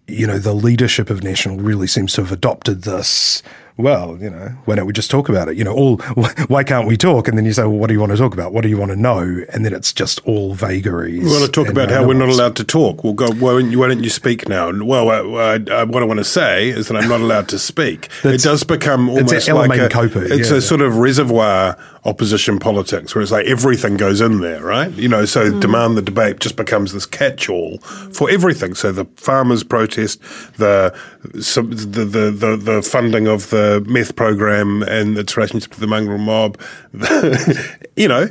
you 0.08 0.28
know, 0.28 0.38
the 0.38 0.54
leadership 0.54 1.10
of 1.10 1.24
National 1.24 1.58
really 1.58 1.88
seems 1.88 2.14
to 2.14 2.22
have 2.22 2.32
adopted 2.32 2.84
this. 2.84 3.42
Well, 3.76 4.18
you 4.22 4.30
know, 4.30 4.50
why 4.66 4.76
don't 4.76 4.86
we 4.86 4.94
just 4.94 5.10
talk 5.10 5.30
about 5.30 5.48
it? 5.48 5.58
You 5.58 5.64
know, 5.64 5.74
all 5.74 5.98
why 6.48 6.64
can't 6.64 6.88
we 6.88 6.96
talk? 6.96 7.28
And 7.28 7.38
then 7.38 7.46
you 7.46 7.54
say, 7.54 7.64
well, 7.64 7.72
what 7.72 7.88
do 7.88 7.94
you 7.94 8.00
want 8.00 8.12
to 8.12 8.18
talk 8.18 8.34
about? 8.34 8.54
What 8.54 8.62
do 8.62 8.70
you 8.70 8.78
want 8.78 8.92
to 8.92 8.96
know? 8.96 9.44
And 9.52 9.66
then 9.66 9.74
it's 9.74 9.92
just 9.92 10.20
all 10.26 10.54
vagaries. 10.54 11.24
We 11.24 11.30
want 11.30 11.46
to 11.46 11.52
talk 11.52 11.70
about 11.70 11.90
no 11.90 11.96
how 11.96 12.08
we're 12.08 12.14
not 12.14 12.30
allowed 12.30 12.56
to 12.58 12.64
talk. 12.64 13.04
Well, 13.04 13.14
go. 13.14 13.32
Why 13.34 13.54
don't 13.54 13.72
you, 13.72 13.80
why 13.80 13.88
don't 13.88 14.04
you 14.04 14.12
speak 14.12 14.48
now? 14.48 14.72
Well, 14.72 15.10
uh, 15.10 15.60
uh, 15.60 15.86
what 15.88 16.04
I 16.04 16.06
want 16.06 16.20
to 16.20 16.24
say 16.24 16.70
is 16.70 16.88
that 16.88 16.98
I'm 16.98 17.10
not 17.10 17.22
allowed 17.22 17.50
to 17.50 17.60
speak. 17.60 18.10
it 18.24 18.42
does 18.42 18.64
become 18.64 19.10
almost 19.10 19.48
a 19.48 19.56
like 19.56 19.72
a, 19.72 19.92
Element 19.96 20.32
it's 20.32 20.52
yeah. 20.52 20.58
a 20.58 20.62
sort 20.62 20.82
of 20.82 20.98
reservoir 20.98 21.78
opposition 22.06 22.60
politics, 22.60 23.16
where 23.16 23.22
it's 23.22 23.32
like 23.32 23.46
everything 23.46 23.96
goes 23.98 24.20
in 24.20 24.42
there, 24.42 24.62
right? 24.62 24.92
You 24.94 25.08
know, 25.08 25.26
so 25.26 25.52
Mm. 25.52 25.62
demand 25.62 25.98
the 25.98 26.02
debate 26.02 26.40
just 26.40 26.56
becomes 26.56 26.92
this 26.94 27.06
catch-all 27.06 27.78
for 28.12 28.30
everything. 28.30 28.76
So 28.76 28.92
the 28.92 29.06
farmers 29.16 29.64
protest, 29.64 30.22
the 30.58 30.94
the, 31.34 31.62
the 31.62 32.32
the 32.32 32.58
the 32.58 32.82
funding 32.82 33.28
of 33.28 33.50
the 33.50 33.63
meth 33.86 34.16
program 34.16 34.84
and 34.84 35.18
its 35.18 35.36
relationship 35.36 35.72
to 35.72 35.80
the 35.80 35.88
mongrel 35.88 36.18
mob, 36.18 36.60
you 37.96 38.08
know, 38.08 38.30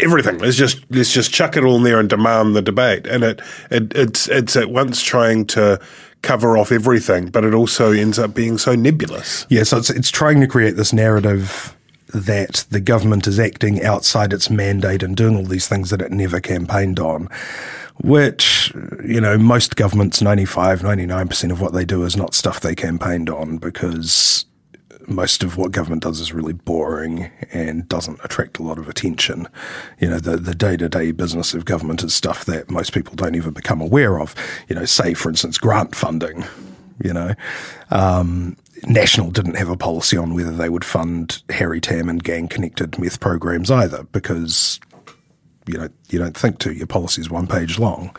everything. 0.00 0.38
Let's 0.38 0.56
just 0.56 0.84
let's 0.90 1.12
just 1.12 1.32
chuck 1.32 1.56
it 1.56 1.64
all 1.64 1.76
in 1.76 1.82
there 1.82 2.00
and 2.00 2.08
demand 2.08 2.56
the 2.56 2.62
debate. 2.62 3.06
And 3.06 3.24
it, 3.24 3.40
it 3.70 3.94
it's 3.94 4.28
it's 4.28 4.56
at 4.56 4.70
once 4.70 5.02
trying 5.02 5.46
to 5.48 5.80
cover 6.22 6.56
off 6.56 6.72
everything, 6.72 7.28
but 7.28 7.44
it 7.44 7.54
also 7.54 7.92
ends 7.92 8.18
up 8.18 8.34
being 8.34 8.58
so 8.58 8.74
nebulous. 8.74 9.46
Yeah, 9.48 9.64
so 9.64 9.78
it's 9.78 9.90
it's 9.90 10.10
trying 10.10 10.40
to 10.40 10.46
create 10.46 10.76
this 10.76 10.92
narrative 10.92 11.76
that 12.12 12.66
the 12.70 12.80
government 12.80 13.26
is 13.26 13.38
acting 13.38 13.82
outside 13.82 14.32
its 14.32 14.50
mandate 14.50 15.02
and 15.02 15.16
doing 15.16 15.36
all 15.36 15.44
these 15.44 15.68
things 15.68 15.90
that 15.90 16.02
it 16.02 16.12
never 16.12 16.40
campaigned 16.40 17.00
on, 17.00 17.28
which, 18.02 18.72
you 19.04 19.20
know, 19.20 19.38
most 19.38 19.76
governments, 19.76 20.20
95, 20.20 20.80
99% 20.80 21.50
of 21.50 21.60
what 21.60 21.72
they 21.72 21.84
do 21.84 22.04
is 22.04 22.16
not 22.16 22.34
stuff 22.34 22.60
they 22.60 22.74
campaigned 22.74 23.30
on 23.30 23.58
because 23.58 24.46
most 25.08 25.42
of 25.42 25.56
what 25.56 25.72
government 25.72 26.02
does 26.02 26.20
is 26.20 26.32
really 26.32 26.52
boring 26.52 27.30
and 27.52 27.88
doesn't 27.88 28.20
attract 28.24 28.58
a 28.58 28.62
lot 28.62 28.78
of 28.78 28.88
attention. 28.88 29.48
You 29.98 30.10
know, 30.10 30.18
the, 30.18 30.36
the 30.36 30.54
day-to-day 30.54 31.12
business 31.12 31.54
of 31.54 31.64
government 31.64 32.02
is 32.02 32.14
stuff 32.14 32.44
that 32.44 32.70
most 32.70 32.92
people 32.92 33.14
don't 33.14 33.34
even 33.34 33.52
become 33.52 33.80
aware 33.80 34.20
of. 34.20 34.34
You 34.68 34.76
know, 34.76 34.84
say, 34.84 35.14
for 35.14 35.28
instance, 35.28 35.58
grant 35.58 35.94
funding, 35.94 36.44
you 37.02 37.12
know. 37.12 37.34
Um, 37.90 38.56
National 38.86 39.30
didn't 39.30 39.56
have 39.56 39.68
a 39.68 39.76
policy 39.76 40.16
on 40.16 40.34
whether 40.34 40.52
they 40.52 40.68
would 40.68 40.84
fund 40.84 41.42
Harry 41.50 41.80
Tam 41.80 42.08
and 42.08 42.22
gang-connected 42.22 42.98
meth 42.98 43.20
programs 43.20 43.70
either 43.70 44.04
because, 44.04 44.80
you 45.66 45.78
know, 45.78 45.88
you 46.08 46.18
don't 46.18 46.36
think 46.36 46.58
to. 46.60 46.72
Your 46.72 46.86
policy 46.86 47.20
is 47.20 47.30
one 47.30 47.46
page 47.46 47.78
long. 47.78 48.16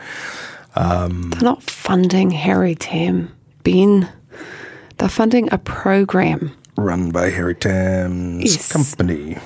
Um, 0.76 1.30
They're 1.30 1.42
not 1.42 1.62
funding 1.62 2.30
Harry 2.30 2.74
Tam, 2.74 3.34
Ben. 3.62 4.08
They're 4.98 5.08
funding 5.08 5.52
a 5.52 5.58
program 5.58 6.56
run 6.76 7.10
by 7.10 7.30
Harry 7.30 7.54
Tam's 7.54 8.56
yes. 8.56 8.72
company. 8.72 9.38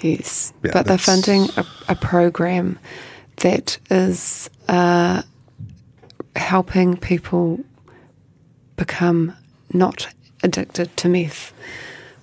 Yes, 0.00 0.52
yeah, 0.62 0.72
but 0.72 0.86
they're 0.86 0.98
funding 0.98 1.48
a, 1.56 1.66
a, 1.88 1.94
program 1.94 2.78
that 3.36 3.78
is 3.90 4.50
uh, 4.68 5.22
helping 6.36 6.96
people 6.96 7.58
become 8.76 9.34
not 9.72 10.06
addicted 10.46 10.96
to 10.96 11.08
meth 11.08 11.52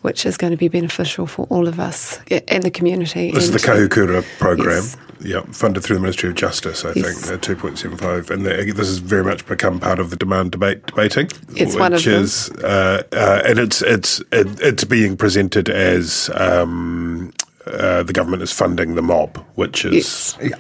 which 0.04 0.26
is 0.26 0.38
going 0.38 0.52
to 0.52 0.58
be 0.58 0.68
beneficial 0.68 1.26
for 1.26 1.48
all 1.50 1.68
of 1.68 1.80
us 1.80 2.20
and 2.30 2.62
the 2.62 2.70
community. 2.70 3.32
This 3.32 3.46
is 3.46 3.52
the 3.52 3.58
Kahukura 3.58 4.24
program. 4.38 4.84
Yes. 4.84 4.98
Yeah, 5.22 5.42
funded 5.54 5.84
through 5.84 5.96
the 5.96 6.02
Ministry 6.02 6.28
of 6.28 6.36
Justice, 6.36 6.84
I 6.84 6.92
yes. 6.98 7.30
think, 7.30 7.42
two 7.42 7.56
point 7.56 7.80
seven 7.80 7.98
five, 7.98 8.30
and 8.30 8.46
the, 8.46 8.50
this 8.50 8.90
has 8.90 8.98
very 8.98 9.24
much 9.24 9.46
become 9.46 9.80
part 9.80 10.00
of 10.00 10.10
the 10.10 10.18
demand 10.18 10.52
debate 10.52 10.86
debating. 10.86 11.30
It's 11.56 11.78
one 11.78 11.94
of 11.94 12.06
is, 12.06 12.48
them. 12.48 12.60
Uh, 12.62 13.04
uh, 13.14 13.42
and 13.46 13.58
it's 13.58 13.82
it's 13.82 14.20
it, 14.34 14.60
it's 14.60 14.84
being 14.84 15.16
presented 15.16 15.70
as 15.70 16.30
um, 16.36 17.32
uh, 17.66 18.04
the 18.04 18.12
government 18.12 18.44
is 18.44 18.52
funding 18.52 18.96
the 18.96 19.02
mob, 19.02 19.38
which 19.56 19.86
is 19.86 20.36
yes. 20.42 20.60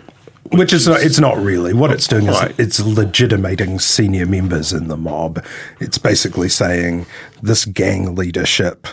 Yeah. 0.51 0.58
Which, 0.58 0.60
which 0.60 0.73
is, 0.73 0.88
not, 0.88 1.01
it's 1.01 1.19
not 1.19 1.38
really 1.38 1.73
what 1.73 1.91
it's 1.91 2.08
doing 2.08 2.27
right. 2.27 2.51
is 2.51 2.60
it's 2.60 2.79
legitimating 2.79 3.79
senior 3.79 4.25
members 4.25 4.73
in 4.73 4.88
the 4.88 4.97
mob. 4.97 5.43
It's 5.79 5.97
basically 5.97 6.49
saying 6.49 7.06
this 7.41 7.65
gang 7.65 8.15
leadership 8.15 8.88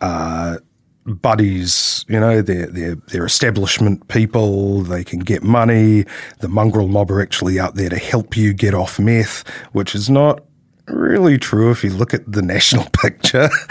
uh, 0.00 0.58
buddies, 1.06 2.04
you 2.08 2.18
know, 2.18 2.42
they're, 2.42 2.66
they're, 2.66 2.94
they're 2.94 3.24
establishment 3.24 4.08
people, 4.08 4.82
they 4.82 5.04
can 5.04 5.20
get 5.20 5.42
money. 5.42 6.04
The 6.40 6.48
mongrel 6.48 6.88
mob 6.88 7.10
are 7.10 7.20
actually 7.20 7.58
out 7.60 7.74
there 7.74 7.90
to 7.90 7.98
help 7.98 8.36
you 8.36 8.52
get 8.52 8.74
off 8.74 8.98
meth, 8.98 9.46
which 9.72 9.94
is 9.94 10.08
not 10.08 10.42
really 10.88 11.38
true 11.38 11.70
if 11.70 11.82
you 11.82 11.90
look 11.90 12.14
at 12.14 12.30
the 12.30 12.42
national 12.54 12.86
picture. 12.90 13.50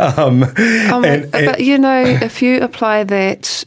um, 0.00 0.42
um, 0.42 1.04
and, 1.04 1.34
and, 1.34 1.46
but 1.46 1.60
you 1.60 1.78
know, 1.78 2.02
if 2.02 2.42
you 2.42 2.60
apply 2.60 3.04
that 3.04 3.64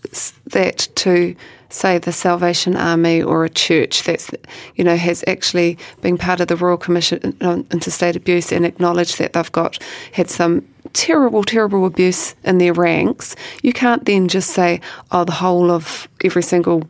that 0.47 0.89
to 0.95 1.36
say 1.73 1.97
the 1.97 2.12
Salvation 2.12 2.75
Army 2.75 3.21
or 3.21 3.43
a 3.43 3.49
church 3.49 4.03
that's 4.03 4.31
you 4.75 4.83
know 4.83 4.95
has 4.95 5.23
actually 5.27 5.77
been 6.01 6.17
part 6.17 6.39
of 6.39 6.47
the 6.47 6.55
Royal 6.55 6.77
Commission 6.77 7.36
on 7.41 7.65
Interstate 7.71 8.15
Abuse 8.15 8.51
and 8.51 8.65
acknowledged 8.65 9.17
that 9.17 9.33
they've 9.33 9.51
got 9.51 9.77
had 10.13 10.29
some 10.29 10.65
terrible, 10.91 11.43
terrible 11.43 11.86
abuse 11.86 12.36
in 12.43 12.57
their 12.57 12.73
ranks, 12.73 13.36
you 13.62 13.73
can't 13.73 14.05
then 14.05 14.27
just 14.27 14.51
say, 14.51 14.81
oh, 15.12 15.23
the 15.23 15.31
whole 15.31 15.71
of 15.71 16.07
every 16.23 16.43
single 16.43 16.83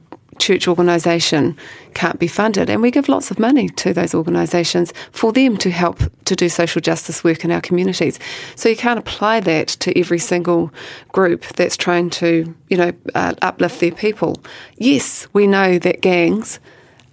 church 0.43 0.67
organisation 0.67 1.57
can't 1.93 2.19
be 2.19 2.27
funded. 2.27 2.69
And 2.69 2.81
we 2.81 2.91
give 2.91 3.07
lots 3.07 3.31
of 3.31 3.39
money 3.39 3.69
to 3.69 3.93
those 3.93 4.13
organisations 4.13 4.93
for 5.11 5.31
them 5.31 5.55
to 5.57 5.71
help 5.71 5.99
to 6.25 6.35
do 6.35 6.49
social 6.49 6.81
justice 6.81 7.23
work 7.23 7.45
in 7.45 7.51
our 7.51 7.61
communities. 7.61 8.19
So 8.55 8.67
you 8.67 8.75
can't 8.75 8.99
apply 8.99 9.39
that 9.39 9.69
to 9.69 9.97
every 9.97 10.19
single 10.19 10.71
group 11.13 11.43
that's 11.55 11.77
trying 11.77 12.09
to, 12.11 12.53
you 12.69 12.77
know, 12.77 12.91
uh, 13.15 13.33
uplift 13.41 13.79
their 13.79 13.93
people. 13.93 14.43
Yes, 14.77 15.27
we 15.31 15.47
know 15.47 15.79
that 15.79 16.01
gangs 16.01 16.59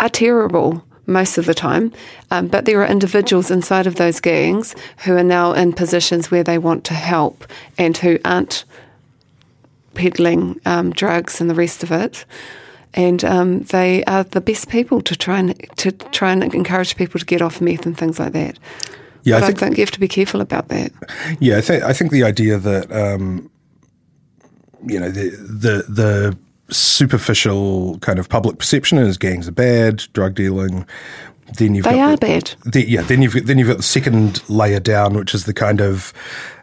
are 0.01 0.09
terrible 0.09 0.85
most 1.07 1.39
of 1.39 1.47
the 1.47 1.55
time. 1.55 1.93
Um, 2.33 2.49
but 2.49 2.65
there 2.65 2.83
are 2.83 2.87
individuals 2.87 3.51
inside 3.51 3.87
of 3.87 3.95
those 3.95 4.21
gangs 4.21 4.75
who 5.05 5.17
are 5.17 5.25
now 5.25 5.53
in 5.53 5.73
positions 5.73 6.31
where 6.31 6.45
they 6.45 6.59
want 6.59 6.85
to 6.85 6.95
help 6.95 7.47
and 7.79 7.97
who 7.97 8.19
aren't 8.25 8.65
peddling 9.95 10.61
um, 10.67 10.91
drugs 10.91 11.41
and 11.41 11.49
the 11.49 11.55
rest 11.55 11.83
of 11.83 11.93
it. 11.93 12.25
And 12.95 13.25
um, 13.25 13.61
they 13.61 14.03
are 14.05 14.25
the 14.25 14.41
best 14.41 14.69
people 14.69 15.01
to 15.03 15.15
try 15.15 15.39
and 15.39 15.55
to 15.77 15.93
try 15.93 16.33
and 16.33 16.43
encourage 16.55 16.97
people 16.97 17.21
to 17.21 17.27
get 17.27 17.41
off 17.41 17.61
meth 17.61 17.87
and 17.87 17.97
things 17.97 18.19
like 18.19 18.33
that. 18.33 18.59
Yeah, 19.23 19.37
but 19.37 19.43
I 19.43 19.47
think, 19.47 19.57
I 19.57 19.61
think 19.67 19.79
you 19.79 19.83
have 19.83 19.91
to 19.93 20.01
be 20.01 20.09
careful 20.09 20.41
about 20.41 20.69
that. 20.69 20.93
Yeah, 21.39 21.59
I 21.59 21.61
think 21.61 21.85
I 21.85 21.93
think 21.93 22.11
the 22.11 22.25
idea 22.25 22.59
that 22.59 22.91
um, 22.91 23.51
you 24.85 24.99
know 24.99 25.11
the 25.11 25.31
the 25.31 25.85
the 25.89 26.39
superficial 26.75 27.99
kind 27.99 28.19
of 28.19 28.29
public 28.29 28.59
perception 28.59 28.99
is 28.99 29.19
gangs 29.19 29.49
are 29.49 29.53
bad, 29.53 30.05
drug 30.13 30.35
dealing. 30.35 30.87
Then 31.59 31.75
you've 31.75 31.85
they 31.85 31.97
got 31.97 31.99
are 32.01 32.17
the, 32.17 32.27
bad. 32.27 32.55
The, 32.65 32.89
yeah, 32.89 33.03
then 33.03 33.23
you've 33.23 33.47
then 33.47 33.59
you've 33.59 33.69
got 33.69 33.79
the 33.79 33.83
second 33.83 34.49
layer 34.49 34.81
down, 34.81 35.15
which 35.15 35.35
is 35.35 35.45
the 35.45 35.55
kind 35.55 35.81
of 35.81 36.13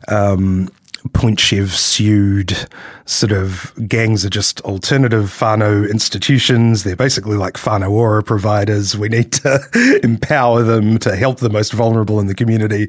um, 0.08 0.70
Poinchev 1.10 1.70
sued 1.70 2.58
sort 3.06 3.32
of 3.32 3.74
gangs 3.88 4.26
are 4.26 4.30
just 4.30 4.62
alternative 4.62 5.32
Fano 5.32 5.84
institutions. 5.84 6.84
They're 6.84 6.96
basically 6.96 7.38
like 7.38 7.54
whānau 7.56 7.92
ora 7.92 8.24
providers. 8.24 8.98
We 8.98 9.10
need 9.10 9.32
to 9.34 10.00
empower 10.04 10.64
them 10.64 10.98
to 11.00 11.16
help 11.16 11.40
the 11.40 11.50
most 11.50 11.74
vulnerable 11.74 12.20
in 12.20 12.28
the 12.28 12.36
community. 12.36 12.88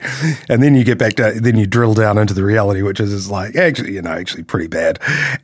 And 0.49 0.63
then 0.63 0.75
you 0.75 0.85
get 0.85 0.99
back 0.99 1.15
to, 1.15 1.33
then 1.41 1.57
you 1.57 1.67
drill 1.67 1.95
down 1.95 2.19
into 2.19 2.35
the 2.35 2.45
reality, 2.45 2.83
which 2.83 3.01
is 3.01 3.31
like, 3.31 3.57
actually, 3.57 3.95
you 3.95 4.03
know, 4.03 4.11
actually 4.11 4.45
pretty 4.45 4.69
bad. 4.69 4.99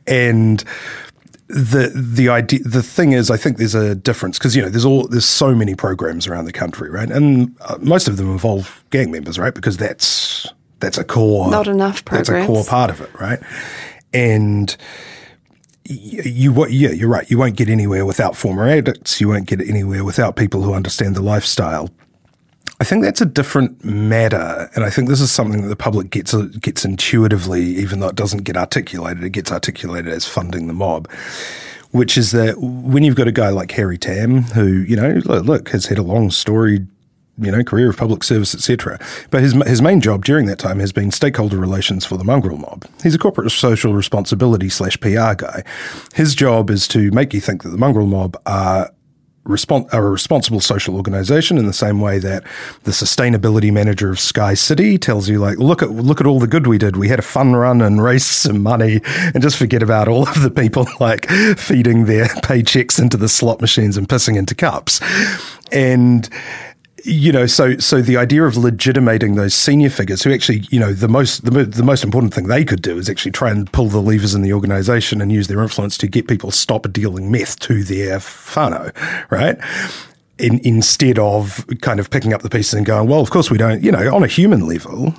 And, 0.05 0.63
the 1.47 1.91
the 1.93 2.27
idea 2.27 2.59
the 2.63 2.81
thing 2.81 3.11
is 3.11 3.29
I 3.29 3.37
think 3.37 3.57
there's 3.57 3.75
a 3.75 3.93
difference 3.93 4.39
because 4.39 4.55
you 4.55 4.63
know 4.63 4.69
there's 4.69 4.85
all 4.85 5.07
there's 5.07 5.25
so 5.25 5.53
many 5.53 5.75
programs 5.75 6.25
around 6.25 6.45
the 6.45 6.51
country 6.51 6.89
right 6.89 7.09
and 7.09 7.55
uh, 7.61 7.77
most 7.79 8.07
of 8.07 8.17
them 8.17 8.31
involve 8.31 8.83
gang 8.89 9.11
members 9.11 9.37
right 9.37 9.53
because 9.53 9.77
that's 9.77 10.47
that's 10.85 10.97
a 10.97 11.03
core 11.03 11.49
not 11.49 11.67
enough 11.67 12.05
programs 12.05 12.29
that's 12.29 12.43
a 12.43 12.47
core 12.47 12.63
part 12.63 12.89
of 12.89 13.01
it 13.01 13.09
right? 13.19 13.39
And 14.13 14.75
you, 15.87 16.21
you 16.53 16.67
yeah 16.67 16.91
you're 16.91 17.09
right. 17.09 17.29
You 17.29 17.37
won't 17.37 17.55
get 17.55 17.69
anywhere 17.69 18.05
without 18.05 18.35
former 18.35 18.67
addicts. 18.67 19.21
You 19.21 19.29
won't 19.29 19.47
get 19.47 19.61
anywhere 19.61 20.03
without 20.03 20.35
people 20.35 20.63
who 20.63 20.73
understand 20.73 21.15
the 21.15 21.21
lifestyle. 21.21 21.89
I 22.79 22.83
think 22.83 23.03
that's 23.03 23.21
a 23.21 23.25
different 23.25 23.85
matter, 23.85 24.69
and 24.75 24.83
I 24.83 24.89
think 24.89 25.07
this 25.07 25.21
is 25.21 25.31
something 25.31 25.61
that 25.61 25.69
the 25.69 25.77
public 25.77 26.09
gets 26.09 26.33
gets 26.33 26.83
intuitively, 26.83 27.63
even 27.63 27.99
though 27.99 28.09
it 28.09 28.15
doesn't 28.15 28.43
get 28.43 28.57
articulated. 28.57 29.23
It 29.23 29.29
gets 29.29 29.51
articulated 29.51 30.11
as 30.11 30.25
funding 30.25 30.67
the 30.67 30.73
mob, 30.73 31.09
which 31.91 32.17
is 32.17 32.31
that 32.31 32.59
when 32.59 33.03
you've 33.03 33.15
got 33.15 33.27
a 33.27 33.31
guy 33.31 33.49
like 33.49 33.71
Harry 33.71 33.97
Tam, 33.97 34.41
who 34.43 34.67
you 34.67 34.95
know, 34.95 35.21
look, 35.25 35.45
look 35.45 35.69
has 35.69 35.85
had 35.85 35.97
a 35.97 36.03
long 36.03 36.31
story, 36.31 36.85
you 37.37 37.51
know, 37.51 37.63
career 37.63 37.89
of 37.89 37.97
public 37.97 38.23
service, 38.23 38.55
etc. 38.55 38.99
But 39.29 39.41
his 39.41 39.53
his 39.65 39.81
main 39.81 40.01
job 40.01 40.25
during 40.25 40.45
that 40.47 40.59
time 40.59 40.79
has 40.79 40.91
been 40.91 41.11
stakeholder 41.11 41.57
relations 41.57 42.05
for 42.05 42.17
the 42.17 42.23
mongrel 42.23 42.57
mob. 42.57 42.85
He's 43.03 43.15
a 43.15 43.19
corporate 43.19 43.51
social 43.51 43.93
responsibility 43.93 44.69
slash 44.69 44.99
PR 44.99 45.33
guy. 45.35 45.63
His 46.13 46.35
job 46.35 46.69
is 46.69 46.87
to 46.89 47.11
make 47.11 47.33
you 47.33 47.41
think 47.41 47.63
that 47.63 47.69
the 47.69 47.77
mongrel 47.77 48.07
mob 48.07 48.37
are 48.45 48.91
respons- 49.45 49.91
a 49.93 50.01
responsible 50.01 50.59
social 50.59 50.95
organization 50.95 51.57
in 51.57 51.65
the 51.65 51.73
same 51.73 52.01
way 52.01 52.19
that 52.19 52.43
the 52.83 52.91
sustainability 52.91 53.71
manager 53.71 54.09
of 54.09 54.19
Sky 54.19 54.53
City 54.53 54.97
tells 54.97 55.29
you 55.29 55.39
like 55.39 55.57
look 55.57 55.81
at 55.81 55.91
look 55.91 56.19
at 56.19 56.27
all 56.27 56.39
the 56.39 56.47
good 56.47 56.67
we 56.67 56.77
did 56.77 56.97
we 56.97 57.07
had 57.07 57.19
a 57.19 57.23
fun 57.23 57.55
run 57.55 57.81
and 57.81 58.01
raised 58.01 58.25
some 58.45 58.61
money 58.61 59.01
and 59.33 59.41
just 59.41 59.57
forget 59.57 59.83
about 59.83 60.07
all 60.07 60.27
of 60.27 60.41
the 60.41 60.49
people 60.49 60.87
like 60.99 61.29
feeding 61.57 62.05
their 62.05 62.25
paychecks 62.43 62.99
into 62.99 63.17
the 63.17 63.29
slot 63.29 63.61
machines 63.61 63.97
and 63.97 64.07
pissing 64.07 64.35
into 64.35 64.55
cups 64.55 64.99
and 65.71 66.29
you 67.03 67.31
know, 67.31 67.45
so 67.45 67.77
so 67.77 68.01
the 68.01 68.17
idea 68.17 68.43
of 68.43 68.57
legitimating 68.57 69.35
those 69.35 69.53
senior 69.53 69.89
figures 69.89 70.23
who 70.23 70.33
actually, 70.33 70.59
you 70.69 70.79
know, 70.79 70.93
the 70.93 71.07
most 71.07 71.43
the, 71.45 71.65
the 71.65 71.83
most 71.83 72.03
important 72.03 72.33
thing 72.33 72.47
they 72.47 72.63
could 72.63 72.81
do 72.81 72.97
is 72.97 73.09
actually 73.09 73.31
try 73.31 73.51
and 73.51 73.71
pull 73.71 73.89
the 73.89 74.01
levers 74.01 74.33
in 74.33 74.41
the 74.41 74.53
organisation 74.53 75.21
and 75.21 75.31
use 75.31 75.47
their 75.47 75.61
influence 75.61 75.97
to 75.97 76.07
get 76.07 76.27
people 76.27 76.51
stop 76.51 76.91
dealing 76.91 77.31
meth 77.31 77.59
to 77.59 77.83
their 77.83 78.19
whānau, 78.19 78.91
right? 79.29 79.57
In, 80.37 80.59
instead 80.63 81.19
of 81.19 81.65
kind 81.81 81.99
of 81.99 82.09
picking 82.09 82.33
up 82.33 82.41
the 82.41 82.49
pieces 82.49 82.73
and 82.73 82.85
going, 82.85 83.07
well, 83.07 83.21
of 83.21 83.29
course 83.29 83.49
we 83.49 83.57
don't, 83.57 83.83
you 83.83 83.91
know, 83.91 84.13
on 84.13 84.23
a 84.23 84.27
human 84.27 84.67
level, 84.67 85.13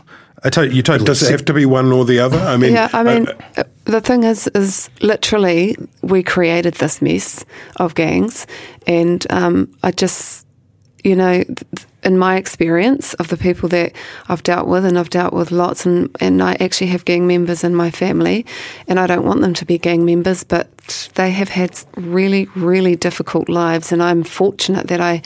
I 0.44 0.50
to- 0.50 0.74
you 0.74 0.82
totally 0.82 1.06
does 1.06 1.22
it 1.22 1.30
have 1.30 1.44
to 1.46 1.54
be 1.54 1.66
one 1.66 1.92
or 1.92 2.04
the 2.04 2.18
other? 2.18 2.38
I 2.38 2.56
mean, 2.56 2.72
yeah, 2.72 2.88
I 2.92 3.02
mean, 3.02 3.26
uh, 3.56 3.64
the 3.84 4.00
thing 4.00 4.24
is, 4.24 4.46
is 4.48 4.90
literally 5.00 5.76
we 6.02 6.22
created 6.22 6.74
this 6.74 7.00
mess 7.00 7.44
of 7.76 7.94
gangs, 7.94 8.46
and 8.86 9.26
um, 9.30 9.74
I 9.82 9.90
just 9.92 10.45
you 11.06 11.14
know, 11.14 11.44
in 12.02 12.18
my 12.18 12.36
experience 12.36 13.14
of 13.14 13.28
the 13.28 13.36
people 13.36 13.68
that 13.68 13.92
I've 14.28 14.42
dealt 14.42 14.66
with, 14.66 14.84
and 14.84 14.98
I've 14.98 15.08
dealt 15.08 15.32
with 15.32 15.52
lots, 15.52 15.86
and, 15.86 16.10
and 16.18 16.42
I 16.42 16.56
actually 16.58 16.88
have 16.88 17.04
gang 17.04 17.28
members 17.28 17.62
in 17.62 17.76
my 17.76 17.92
family, 17.92 18.44
and 18.88 18.98
I 18.98 19.06
don't 19.06 19.24
want 19.24 19.40
them 19.40 19.54
to 19.54 19.64
be 19.64 19.78
gang 19.78 20.04
members, 20.04 20.42
but 20.42 20.66
they 21.14 21.30
have 21.30 21.48
had 21.48 21.78
really, 21.96 22.48
really 22.56 22.96
difficult 22.96 23.48
lives, 23.48 23.92
and 23.92 24.02
I'm 24.02 24.24
fortunate 24.24 24.88
that 24.88 25.00
I 25.00 25.22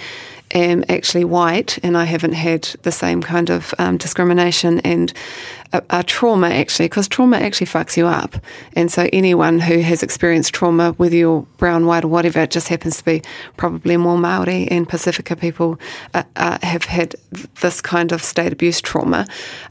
am 0.52 0.84
actually 0.88 1.24
white 1.24 1.78
and 1.82 1.96
I 1.96 2.04
haven't 2.04 2.32
had 2.32 2.62
the 2.82 2.92
same 2.92 3.22
kind 3.22 3.50
of 3.50 3.74
um, 3.78 3.96
discrimination 3.96 4.80
and 4.80 5.12
a, 5.72 5.82
a 5.90 6.02
trauma 6.02 6.48
actually, 6.48 6.86
because 6.86 7.08
trauma 7.08 7.38
actually 7.38 7.66
fucks 7.66 7.96
you 7.96 8.06
up. 8.06 8.36
And 8.74 8.90
so 8.90 9.08
anyone 9.12 9.60
who 9.60 9.80
has 9.80 10.02
experienced 10.02 10.52
trauma, 10.52 10.92
whether 10.92 11.16
you're 11.16 11.42
brown, 11.58 11.86
white, 11.86 12.04
or 12.04 12.08
whatever, 12.08 12.40
it 12.40 12.50
just 12.50 12.68
happens 12.68 12.98
to 12.98 13.04
be 13.04 13.22
probably 13.56 13.96
more 13.96 14.18
Maori 14.18 14.68
and 14.68 14.88
Pacifica 14.88 15.36
people 15.36 15.78
uh, 16.14 16.24
uh, 16.36 16.58
have 16.62 16.84
had 16.84 17.14
this 17.60 17.80
kind 17.80 18.12
of 18.12 18.22
state 18.22 18.52
abuse 18.52 18.80
trauma. 18.80 19.26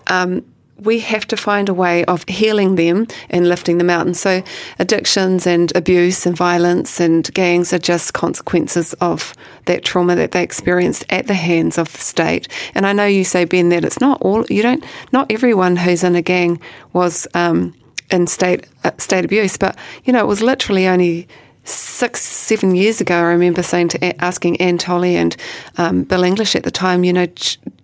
Um, 0.08 0.46
we 0.82 1.00
have 1.00 1.26
to 1.28 1.38
find 1.38 1.70
a 1.70 1.74
way 1.74 2.06
of 2.06 2.24
healing 2.28 2.76
them 2.76 3.08
and 3.30 3.48
lifting 3.48 3.78
them 3.78 3.90
out. 3.90 4.06
And 4.06 4.16
so, 4.16 4.44
addictions 4.80 5.46
and 5.46 5.76
abuse 5.76 6.26
and 6.26 6.36
violence 6.36 7.00
and 7.00 7.32
gangs 7.34 7.74
are 7.74 7.80
just 7.80 8.14
consequences 8.14 8.94
of 8.96 9.34
that 9.66 9.84
trauma 9.84 10.16
that 10.16 10.32
they 10.32 10.44
experienced 10.44 11.06
at 11.10 11.28
the 11.28 11.34
hands 11.34 11.78
of 11.78 11.92
the 11.92 12.00
state. 12.00 12.48
And 12.76 12.86
I 12.86 12.94
know 12.94 13.06
you 13.06 13.24
say, 13.24 13.46
Ben, 13.46 13.70
that 13.70 13.86
it's 13.86 14.00
not 14.00 14.22
all, 14.22 14.46
you 14.50 14.62
don't, 14.62 14.84
not 15.12 15.32
everyone 15.32 15.76
who's 15.76 16.04
in 16.04 16.16
a 16.16 16.22
gang 16.22 16.60
was 16.94 17.28
um, 17.34 17.74
in 18.12 18.28
state, 18.28 18.68
uh, 18.84 18.92
state 18.98 19.26
abuse, 19.26 19.58
but, 19.58 19.78
you 20.06 20.14
know, 20.14 20.20
it 20.20 20.28
was 20.28 20.42
literally 20.42 20.88
only 20.88 21.28
six, 21.64 22.22
seven 22.22 22.76
years 22.76 23.00
ago, 23.00 23.16
I 23.16 23.22
remember 23.22 23.62
saying 23.62 23.90
to 23.90 24.24
asking 24.24 24.60
Anne 24.60 24.78
Tolley 24.78 25.16
and 25.16 25.36
um, 25.78 26.04
Bill 26.04 26.24
English 26.24 26.56
at 26.56 26.64
the 26.64 26.72
time, 26.72 27.04
you 27.04 27.14
know, 27.14 27.28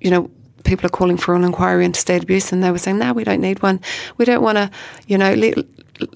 you 0.02 0.10
know, 0.10 0.30
people 0.66 0.86
are 0.86 0.90
calling 0.90 1.18
for 1.18 1.36
an 1.36 1.44
inquiry 1.44 1.86
into 1.86 2.00
state 2.00 2.24
abuse, 2.24 2.52
and 2.52 2.64
they 2.64 2.72
were 2.72 2.78
saying, 2.78 2.98
"No, 3.00 3.14
we 3.14 3.24
don't 3.24 3.42
need 3.42 3.62
one. 3.62 3.80
We 4.18 4.26
don't 4.26 4.42
want 4.42 4.58
to, 4.58 4.70
you 5.08 5.18
know, 5.18 5.34
let 5.34 5.66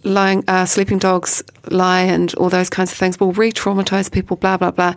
lying 0.03 0.43
uh, 0.49 0.65
sleeping 0.65 0.97
dogs 0.97 1.41
lie 1.69 2.01
and 2.01 2.33
all 2.35 2.49
those 2.49 2.69
kinds 2.69 2.91
of 2.91 2.97
things 2.97 3.17
We'll 3.17 3.31
re-traumatize 3.31 4.11
people. 4.11 4.35
Blah 4.37 4.57
blah 4.57 4.71
blah." 4.71 4.95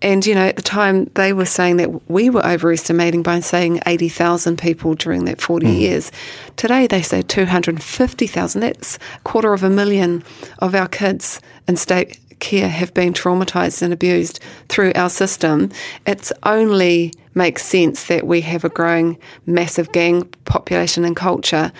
And 0.00 0.24
you 0.24 0.34
know, 0.34 0.46
at 0.46 0.56
the 0.56 0.62
time, 0.62 1.06
they 1.14 1.32
were 1.32 1.44
saying 1.44 1.76
that 1.76 2.10
we 2.10 2.30
were 2.30 2.44
overestimating 2.46 3.22
by 3.22 3.40
saying 3.40 3.80
eighty 3.86 4.08
thousand 4.08 4.58
people 4.58 4.94
during 4.94 5.24
that 5.26 5.40
forty 5.40 5.66
mm. 5.66 5.78
years. 5.78 6.10
Today, 6.56 6.86
they 6.86 7.02
say 7.02 7.22
two 7.22 7.46
hundred 7.46 7.82
fifty 7.82 8.26
thousand. 8.26 8.62
That's 8.62 8.96
a 8.96 9.20
quarter 9.20 9.52
of 9.52 9.62
a 9.62 9.70
million 9.70 10.22
of 10.60 10.74
our 10.74 10.88
kids 10.88 11.40
in 11.68 11.76
state 11.76 12.18
care 12.42 12.68
have 12.68 12.92
been 12.92 13.14
traumatized 13.14 13.80
and 13.80 13.92
abused 13.92 14.40
through 14.68 14.92
our 14.94 15.08
system, 15.08 15.70
it's 16.06 16.32
only 16.42 17.12
makes 17.34 17.64
sense 17.64 18.08
that 18.08 18.26
we 18.26 18.42
have 18.42 18.64
a 18.64 18.68
growing 18.68 19.16
massive 19.46 19.90
gang 19.92 20.24
population 20.44 21.04
and 21.04 21.16
culture 21.16 21.72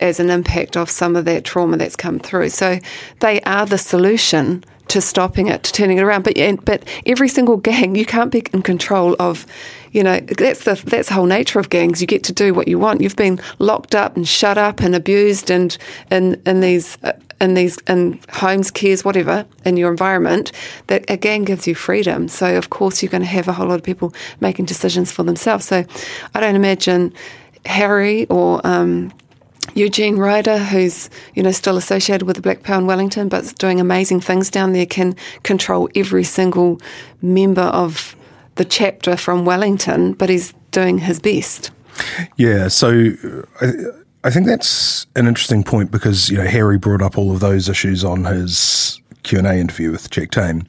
as 0.00 0.20
an 0.20 0.30
impact 0.30 0.76
of 0.76 0.88
some 0.88 1.16
of 1.16 1.24
that 1.26 1.44
trauma 1.44 1.76
that's 1.76 1.96
come 1.96 2.18
through. 2.18 2.48
So 2.48 2.78
they 3.20 3.40
are 3.42 3.66
the 3.66 3.78
solution 3.78 4.64
to 4.88 5.00
stopping 5.00 5.48
it, 5.48 5.64
to 5.64 5.72
turning 5.72 5.98
it 5.98 6.02
around. 6.02 6.22
But 6.22 6.36
but 6.64 6.84
every 7.04 7.28
single 7.28 7.56
gang, 7.56 7.96
you 7.96 8.06
can't 8.06 8.32
be 8.32 8.44
in 8.52 8.62
control 8.62 9.16
of. 9.18 9.46
You 9.96 10.02
know 10.02 10.20
that's 10.20 10.64
the 10.64 10.74
that's 10.84 11.08
the 11.08 11.14
whole 11.14 11.24
nature 11.24 11.58
of 11.58 11.70
gangs. 11.70 12.02
You 12.02 12.06
get 12.06 12.22
to 12.24 12.32
do 12.34 12.52
what 12.52 12.68
you 12.68 12.78
want. 12.78 13.00
You've 13.00 13.16
been 13.16 13.40
locked 13.58 13.94
up 13.94 14.14
and 14.14 14.28
shut 14.28 14.58
up 14.58 14.80
and 14.80 14.94
abused 14.94 15.50
and 15.50 15.74
in 16.10 16.38
in 16.44 16.60
these 16.60 16.98
uh, 17.02 17.12
in 17.40 17.54
these 17.54 17.78
in 17.88 18.20
homes, 18.30 18.70
cares, 18.70 19.06
whatever, 19.06 19.46
in 19.64 19.78
your 19.78 19.90
environment, 19.90 20.52
that 20.88 21.08
again 21.10 21.44
gives 21.44 21.66
you 21.66 21.74
freedom. 21.74 22.28
So 22.28 22.58
of 22.58 22.68
course 22.68 23.02
you're 23.02 23.10
going 23.10 23.22
to 23.22 23.26
have 23.28 23.48
a 23.48 23.54
whole 23.54 23.68
lot 23.68 23.76
of 23.76 23.82
people 23.82 24.12
making 24.38 24.66
decisions 24.66 25.10
for 25.10 25.22
themselves. 25.22 25.64
So 25.64 25.82
I 26.34 26.40
don't 26.40 26.56
imagine 26.56 27.14
Harry 27.64 28.26
or 28.26 28.60
um, 28.66 29.14
Eugene 29.74 30.18
Ryder, 30.18 30.58
who's 30.58 31.08
you 31.34 31.42
know 31.42 31.52
still 31.52 31.78
associated 31.78 32.26
with 32.26 32.36
the 32.36 32.42
Black 32.42 32.62
Power 32.64 32.80
in 32.80 32.86
Wellington, 32.86 33.30
but 33.30 33.54
doing 33.58 33.80
amazing 33.80 34.20
things 34.20 34.50
down 34.50 34.74
there, 34.74 34.84
can 34.84 35.16
control 35.42 35.88
every 35.94 36.24
single 36.24 36.82
member 37.22 37.62
of 37.62 38.15
the 38.56 38.64
chapter 38.64 39.16
from 39.16 39.44
Wellington, 39.44 40.12
but 40.12 40.28
he's 40.28 40.52
doing 40.70 40.98
his 40.98 41.20
best. 41.20 41.70
Yeah, 42.36 42.68
so. 42.68 43.12
Uh, 43.60 43.72
I 44.24 44.30
think 44.30 44.46
that's 44.46 45.06
an 45.14 45.28
interesting 45.28 45.62
point 45.62 45.92
because 45.92 46.30
you 46.30 46.36
know 46.36 46.46
Harry 46.46 46.78
brought 46.78 47.00
up 47.00 47.16
all 47.16 47.30
of 47.30 47.38
those 47.38 47.68
issues 47.68 48.02
on 48.02 48.24
his 48.24 49.00
Q 49.22 49.38
and 49.38 49.46
A 49.46 49.54
interview 49.54 49.92
with 49.92 50.10
Jack 50.10 50.32
Tame, 50.32 50.66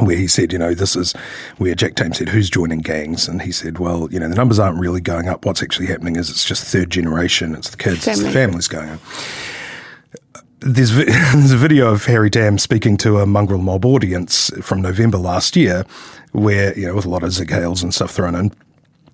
where 0.00 0.16
he 0.16 0.26
said, 0.26 0.52
you 0.52 0.58
know, 0.58 0.74
this 0.74 0.96
is 0.96 1.12
where 1.58 1.74
Jack 1.74 1.94
Tame 1.94 2.12
said, 2.12 2.30
who's 2.30 2.50
joining 2.50 2.80
gangs? 2.80 3.28
And 3.28 3.42
he 3.42 3.52
said, 3.52 3.78
well, 3.78 4.08
you 4.10 4.18
know, 4.18 4.28
the 4.28 4.34
numbers 4.34 4.58
aren't 4.58 4.78
really 4.78 5.00
going 5.00 5.28
up. 5.28 5.44
What's 5.44 5.62
actually 5.62 5.86
happening 5.86 6.16
is 6.16 6.30
it's 6.30 6.44
just 6.44 6.64
third 6.64 6.90
generation. 6.90 7.54
It's 7.54 7.70
the 7.70 7.76
kids, 7.76 8.04
Family. 8.04 8.20
it's 8.20 8.28
the 8.28 8.32
families 8.32 8.68
going 8.68 8.90
on. 8.90 9.00
There's, 10.60 10.94
there's 10.94 11.52
a 11.52 11.56
video 11.56 11.92
of 11.92 12.06
Harry 12.06 12.30
Tam 12.30 12.58
speaking 12.58 12.96
to 12.98 13.18
a 13.18 13.26
mongrel 13.26 13.60
mob 13.60 13.84
audience 13.84 14.50
from 14.62 14.82
November 14.82 15.18
last 15.18 15.56
year, 15.56 15.84
where, 16.34 16.78
you 16.78 16.86
know, 16.86 16.94
with 16.94 17.06
a 17.06 17.08
lot 17.08 17.22
of 17.22 17.32
Sieg 17.32 17.48
Heils 17.48 17.82
and 17.82 17.94
stuff 17.94 18.10
thrown 18.10 18.34
in, 18.34 18.52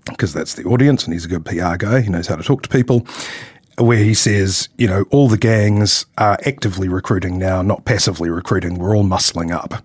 because 0.06 0.33
that's 0.33 0.54
the 0.54 0.64
audience 0.64 1.04
and 1.04 1.12
he's 1.12 1.24
a 1.24 1.28
good 1.28 1.44
PR 1.44 1.76
guy. 1.76 2.00
He 2.00 2.09
knows 2.09 2.26
how 2.26 2.37
to 2.37 2.42
talk 2.42 2.62
to 2.62 2.68
people 2.68 3.06
where 3.78 3.98
he 3.98 4.14
says, 4.14 4.68
you 4.78 4.87
know, 4.87 5.04
all 5.11 5.28
the 5.28 5.38
gangs 5.38 6.06
are 6.18 6.38
actively 6.44 6.88
recruiting 6.88 7.38
now, 7.38 7.62
not 7.62 7.85
passively 7.85 8.28
recruiting. 8.28 8.78
We're 8.78 8.96
all 8.96 9.04
muscling 9.04 9.52
up. 9.52 9.85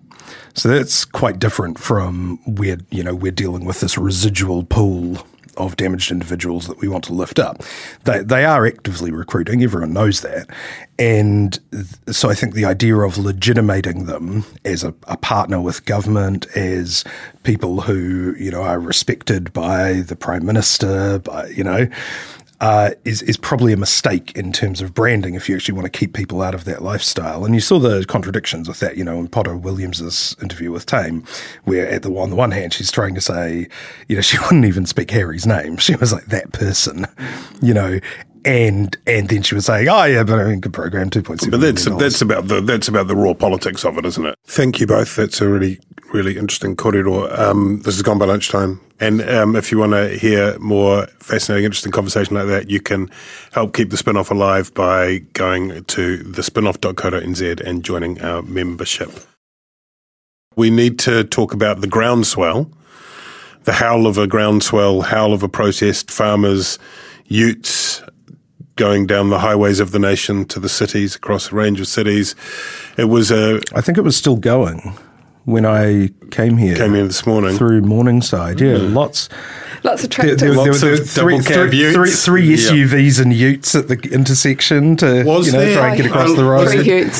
So 0.54 0.68
that's 0.68 1.04
quite 1.04 1.38
different 1.38 1.78
from 1.78 2.38
where, 2.46 2.78
you 2.90 3.02
know, 3.02 3.14
we're 3.14 3.32
dealing 3.32 3.64
with 3.64 3.80
this 3.80 3.96
residual 3.96 4.64
pool 4.64 5.18
of 5.56 5.76
damaged 5.76 6.10
individuals 6.10 6.66
that 6.68 6.80
we 6.80 6.88
want 6.88 7.04
to 7.04 7.12
lift 7.12 7.38
up. 7.38 7.62
They, 8.04 8.22
they 8.22 8.44
are 8.44 8.66
actively 8.66 9.10
recruiting, 9.10 9.62
everyone 9.62 9.92
knows 9.92 10.20
that. 10.22 10.48
And 10.98 11.58
so 12.10 12.30
I 12.30 12.34
think 12.34 12.54
the 12.54 12.64
idea 12.64 12.96
of 12.96 13.18
legitimating 13.18 14.06
them 14.06 14.44
as 14.64 14.82
a, 14.82 14.94
a 15.06 15.16
partner 15.16 15.60
with 15.60 15.84
government, 15.84 16.46
as 16.56 17.04
people 17.42 17.82
who, 17.82 18.34
you 18.38 18.50
know, 18.50 18.62
are 18.62 18.80
respected 18.80 19.52
by 19.52 20.00
the 20.00 20.16
Prime 20.16 20.46
Minister, 20.46 21.18
by, 21.18 21.48
you 21.48 21.64
know, 21.64 21.88
uh, 22.60 22.90
is 23.04 23.22
is 23.22 23.36
probably 23.36 23.72
a 23.72 23.76
mistake 23.76 24.36
in 24.36 24.52
terms 24.52 24.80
of 24.80 24.94
branding 24.94 25.34
if 25.34 25.48
you 25.48 25.56
actually 25.56 25.74
want 25.74 25.84
to 25.84 25.98
keep 25.98 26.14
people 26.14 26.40
out 26.40 26.54
of 26.54 26.64
that 26.64 26.82
lifestyle. 26.82 27.44
And 27.44 27.54
you 27.54 27.60
saw 27.60 27.78
the 27.78 28.04
contradictions 28.06 28.68
with 28.68 28.80
that, 28.80 28.96
you 28.96 29.04
know, 29.04 29.18
in 29.18 29.28
Poto 29.28 29.56
Williams's 29.56 30.34
interview 30.40 30.70
with 30.72 30.86
Tame, 30.86 31.24
where 31.64 31.88
at 31.88 32.02
the 32.02 32.10
on 32.16 32.30
the 32.30 32.36
one 32.36 32.52
hand 32.52 32.72
she's 32.72 32.90
trying 32.90 33.14
to 33.14 33.20
say, 33.20 33.68
you 34.08 34.16
know, 34.16 34.22
she 34.26 34.38
wouldn't 34.38 34.64
even 34.64 34.86
speak 34.86 35.10
Harry's 35.10 35.46
name. 35.46 35.76
She 35.76 35.96
was 35.96 36.12
like 36.12 36.26
that 36.26 36.52
person, 36.52 37.06
you 37.60 37.74
know, 37.74 38.00
and 38.46 38.96
and 39.06 39.28
then 39.28 39.42
she 39.42 39.54
was 39.54 39.66
saying, 39.66 39.88
"Oh 39.88 40.04
yeah, 40.04 40.22
but 40.22 40.38
I 40.38 40.44
mean, 40.44 40.60
good 40.60 40.72
program, 40.72 41.10
two 41.10 41.22
point 41.22 41.40
seven. 41.40 41.60
But 41.60 41.66
that's 41.66 41.84
that's 41.84 42.22
about 42.22 42.48
the 42.48 42.60
that's 42.60 42.88
about 42.88 43.08
the 43.08 43.16
raw 43.16 43.34
politics 43.34 43.84
of 43.84 43.98
it, 43.98 44.06
isn't 44.06 44.24
it? 44.24 44.38
Thank 44.46 44.80
you 44.80 44.86
both. 44.86 45.16
That's 45.16 45.40
a 45.40 45.48
really 45.48 45.80
really 46.12 46.36
interesting 46.36 46.76
korero. 46.76 47.38
Um, 47.38 47.80
this 47.82 47.94
has 47.94 48.02
gone 48.02 48.18
by 48.18 48.26
lunchtime, 48.26 48.80
and 49.00 49.22
um, 49.28 49.56
if 49.56 49.70
you 49.70 49.78
want 49.78 49.92
to 49.92 50.16
hear 50.16 50.58
more 50.58 51.06
fascinating, 51.18 51.64
interesting 51.64 51.92
conversation 51.92 52.34
like 52.34 52.46
that, 52.46 52.70
you 52.70 52.80
can 52.80 53.10
help 53.52 53.74
keep 53.74 53.90
the 53.90 53.96
spinoff 53.96 54.30
alive 54.30 54.72
by 54.74 55.18
going 55.32 55.84
to 55.84 56.18
the 56.18 56.42
spinoff.co.nz 56.42 57.60
and 57.60 57.84
joining 57.84 58.20
our 58.22 58.42
membership. 58.42 59.10
We 60.56 60.70
need 60.70 60.98
to 61.00 61.24
talk 61.24 61.52
about 61.52 61.80
the 61.80 61.88
groundswell, 61.88 62.70
the 63.64 63.72
howl 63.72 64.06
of 64.06 64.16
a 64.16 64.26
groundswell, 64.26 65.02
howl 65.02 65.32
of 65.32 65.42
a 65.42 65.48
protest, 65.48 66.10
farmers, 66.10 66.78
utes 67.26 68.02
going 68.76 69.06
down 69.06 69.30
the 69.30 69.38
highways 69.38 69.80
of 69.80 69.90
the 69.90 69.98
nation 69.98 70.44
to 70.44 70.60
the 70.60 70.68
cities, 70.68 71.16
across 71.16 71.50
a 71.50 71.54
range 71.54 71.80
of 71.80 71.88
cities. 71.88 72.34
It 72.96 73.04
was 73.04 73.30
a. 73.30 73.60
I 73.74 73.80
think 73.80 73.98
it 73.98 74.02
was 74.02 74.16
still 74.16 74.36
going 74.36 74.96
when 75.46 75.64
I 75.64 76.10
came 76.30 76.58
here. 76.58 76.76
Came 76.76 76.94
here 76.94 77.06
this 77.06 77.26
morning 77.26 77.56
through 77.56 77.80
Morningside. 77.80 78.60
Yeah, 78.60 78.74
mm. 78.74 78.94
lots. 78.94 79.30
Lots 79.82 80.04
of 80.04 80.10
tractors. 80.10 80.40
There, 80.40 80.50
there, 80.50 80.58
lots 80.58 80.80
there, 80.80 80.94
of 80.94 81.08
three, 81.08 81.38
three, 81.38 81.92
three, 81.92 82.10
three 82.10 82.56
SUVs 82.56 83.22
and 83.22 83.32
utes 83.32 83.74
at 83.74 83.88
the 83.88 83.96
intersection 84.12 84.96
to 84.96 85.22
was 85.24 85.46
you 85.46 85.52
know, 85.52 85.60
there, 85.60 85.76
try 85.76 85.88
and 85.88 85.96
get 85.96 86.06
across 86.06 86.34
the 86.34 86.44
road. 86.44 86.66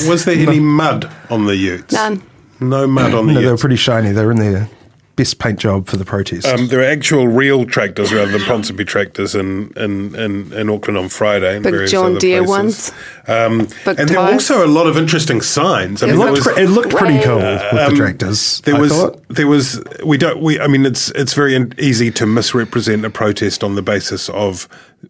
Was 0.07 0.25
there 0.25 0.37
any 0.37 0.59
mud 0.59 1.11
on 1.29 1.45
the 1.45 1.55
utes? 1.55 1.93
None. 1.93 2.21
No 2.59 2.85
mud 2.85 3.13
on 3.13 3.27
the 3.27 3.33
no, 3.33 3.39
utes. 3.39 3.45
they 3.45 3.51
were 3.51 3.57
pretty 3.57 3.75
shiny. 3.77 4.11
They 4.11 4.25
were 4.25 4.31
in 4.31 4.39
there 4.39 4.69
best 5.17 5.39
paint 5.39 5.59
job 5.59 5.87
for 5.87 5.97
the 5.97 6.05
protest. 6.05 6.47
Um, 6.47 6.67
there 6.67 6.79
are 6.79 6.85
actual 6.85 7.27
real 7.27 7.65
tractors 7.65 8.13
rather 8.13 8.31
than 8.31 8.41
Ponsonby 8.41 8.87
tractors 8.87 9.35
in, 9.35 9.73
in, 9.75 10.15
in, 10.15 10.53
in 10.53 10.69
Auckland 10.69 10.97
on 10.97 11.09
Friday. 11.09 11.59
Big 11.59 11.89
John 11.89 12.15
Deere 12.15 12.43
ones. 12.43 12.91
Um, 13.27 13.67
and 13.85 14.07
there 14.07 14.19
are 14.19 14.31
also 14.31 14.65
a 14.65 14.69
lot 14.69 14.87
of 14.87 14.95
interesting 14.95 15.41
signs. 15.41 16.01
I 16.01 16.05
mean, 16.05 16.15
it, 16.15 16.19
looked, 16.19 16.45
was, 16.45 16.57
it 16.57 16.69
looked 16.69 16.91
pretty 16.91 17.21
cool 17.21 17.37
with 17.37 17.61
um, 17.73 17.91
the 17.91 17.97
tractors. 17.97 18.61
There 18.61 18.75
I 18.75 18.79
was 18.79 18.91
thought. 18.93 19.27
there 19.27 19.47
was 19.47 19.83
we 20.05 20.17
don't 20.17 20.41
we. 20.41 20.59
I 20.59 20.67
mean, 20.67 20.85
it's 20.85 21.09
it's 21.11 21.33
very 21.33 21.57
easy 21.77 22.11
to 22.11 22.25
misrepresent 22.25 23.03
a 23.03 23.09
protest 23.09 23.63
on 23.63 23.75
the 23.75 23.81
basis 23.81 24.29
of 24.29 24.69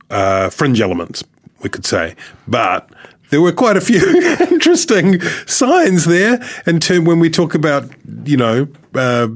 uh, 0.09 0.49
fringe 0.49 0.81
elements. 0.81 1.23
We 1.61 1.69
could 1.69 1.85
say, 1.85 2.15
but 2.47 2.89
there 3.29 3.41
were 3.41 3.51
quite 3.51 3.77
a 3.77 3.81
few 3.81 3.99
interesting 4.51 5.21
signs 5.45 6.05
there. 6.05 6.41
And 6.65 6.83
when 7.05 7.19
we 7.19 7.29
talk 7.29 7.55
about, 7.55 7.89
you 8.23 8.37
know, 8.37 8.67
uh, 8.95 9.27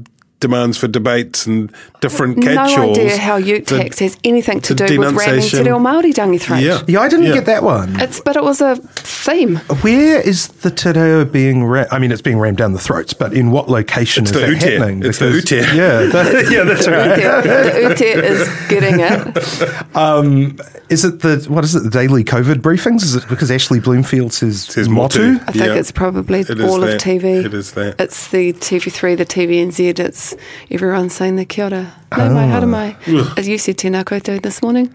demands 0.42 0.76
for 0.76 0.88
debates 0.88 1.46
and 1.46 1.72
different 2.02 2.36
no 2.36 2.54
catch-alls. 2.54 2.98
idea 2.98 3.16
how 3.16 3.36
Ute 3.36 3.64
the- 3.66 3.78
tax 3.78 3.98
has 4.00 4.18
anything 4.24 4.60
to 4.60 4.74
the 4.74 4.86
do 4.86 4.98
with 5.00 5.08
ramming 5.14 5.18
te 5.18 5.24
denunciation. 5.30 5.64
reo 5.64 5.78
Māori 5.78 6.12
down 6.12 6.32
your 6.34 6.40
throat. 6.40 6.60
Yeah. 6.60 6.82
Yeah, 6.86 7.00
I 7.00 7.08
didn't 7.08 7.26
Yeah. 7.26 7.34
get 7.34 7.46
that 7.46 7.62
one. 7.62 7.98
It's, 7.98 8.20
but 8.20 8.36
it 8.36 8.42
was 8.44 8.60
a 8.60 8.76
theme. 8.76 9.56
Where 9.80 10.20
is 10.20 10.48
the 10.48 10.70
te 10.70 10.90
reo 10.90 11.24
being 11.24 11.64
rammed? 11.64 11.88
I 11.90 11.98
mean, 11.98 12.12
it's 12.12 12.20
being 12.20 12.38
rammed 12.38 12.58
down 12.58 12.72
the 12.74 12.78
throats, 12.78 13.14
but 13.14 13.32
in 13.32 13.50
what 13.50 13.70
location 13.70 14.24
It's 14.24 14.32
is 14.32 14.34
the 14.34 14.40
that 14.46 14.50
ute. 14.50 14.62
happening? 14.62 15.02
It's 15.04 15.18
the 15.18 15.30
Because- 15.30 15.50
ute. 15.50 15.74
Yeah, 15.74 16.02
that, 16.12 16.50
yeah, 16.50 16.64
that's 16.64 16.86
right. 16.88 17.16
the 17.16 17.88
Ute 17.88 18.24
is 18.24 18.48
getting 18.68 19.00
it. 19.00 19.78
Um, 19.94 20.56
is 20.88 21.04
it 21.04 21.20
the 21.20 21.44
what 21.48 21.64
is 21.64 21.74
it? 21.74 21.82
The 21.84 21.90
daily 21.90 22.24
COVID 22.24 22.56
briefings? 22.56 23.02
Is 23.02 23.14
it 23.14 23.28
because 23.28 23.50
Ashley 23.50 23.78
Bloomfield 23.78 24.32
says, 24.32 24.62
Says 24.64 24.88
motu? 24.88 25.32
motu. 25.34 25.44
I 25.46 25.52
think 25.52 25.64
Yeah. 25.66 25.74
it's 25.74 25.92
probably 25.92 26.40
It 26.40 26.50
is 26.50 26.60
all 26.64 26.82
of. 26.82 26.98
TV. 26.98 27.44
It 27.44 27.52
is 27.54 27.72
that. 27.72 27.96
It's 28.00 28.28
the 28.28 28.52
TV3, 28.54 29.14
the 29.16 29.26
TVNZ. 29.26 29.98
It's 29.98 30.31
everyone 30.70 31.10
saying 31.10 31.36
the 31.36 31.44
kia 31.44 31.64
ora. 31.66 31.92
Mai, 32.10 32.46
haere 32.46 32.68
mai. 32.68 32.96
As 33.36 33.48
you 33.48 33.58
said 33.58 33.78
tēnā 33.78 34.04
koutou 34.04 34.40
this 34.42 34.62
morning. 34.62 34.92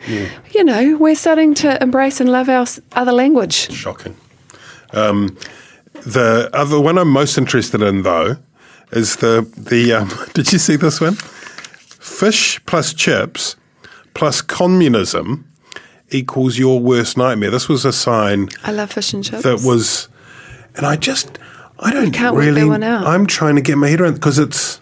You 0.52 0.64
know, 0.64 0.98
we're 0.98 1.16
starting 1.16 1.54
to 1.56 1.82
embrace 1.82 2.20
and 2.20 2.32
love 2.32 2.50
our 2.50 2.66
other 2.94 3.12
language. 3.12 3.72
Shocking. 3.72 4.16
Um, 4.94 5.38
the 5.94 6.50
other 6.54 6.80
one 6.80 6.98
I'm 6.98 7.10
most 7.10 7.38
interested 7.38 7.82
in, 7.82 8.04
though, 8.04 8.38
is 8.92 9.18
the 9.18 9.48
the. 9.58 9.94
Um, 9.94 10.12
did 10.34 10.52
you 10.54 10.60
see 10.60 10.76
this 10.76 11.02
one? 11.02 11.16
Fish 11.16 12.60
plus 12.66 12.94
chips 12.94 13.56
plus 14.14 14.42
communism 14.42 15.48
equals 16.10 16.58
your 16.58 16.80
worst 16.80 17.18
nightmare. 17.18 17.52
This 17.52 17.70
was 17.70 17.86
a 17.86 17.94
sign 17.94 18.50
I 18.64 18.72
love 18.72 18.92
fish 18.92 19.14
and 19.14 19.24
chips. 19.24 19.44
that 19.44 19.62
was, 19.62 20.08
and 20.76 20.86
I 20.86 20.96
just 20.96 21.38
I 21.80 21.94
don't 21.94 22.12
can't 22.12 22.36
really. 22.36 22.62
that 22.62 22.68
one 22.68 22.84
out. 22.84 23.06
I'm 23.06 23.28
trying 23.28 23.56
to 23.56 23.62
get 23.62 23.78
my 23.78 23.88
head 23.88 24.02
around 24.02 24.16
because 24.16 24.40
it's 24.40 24.80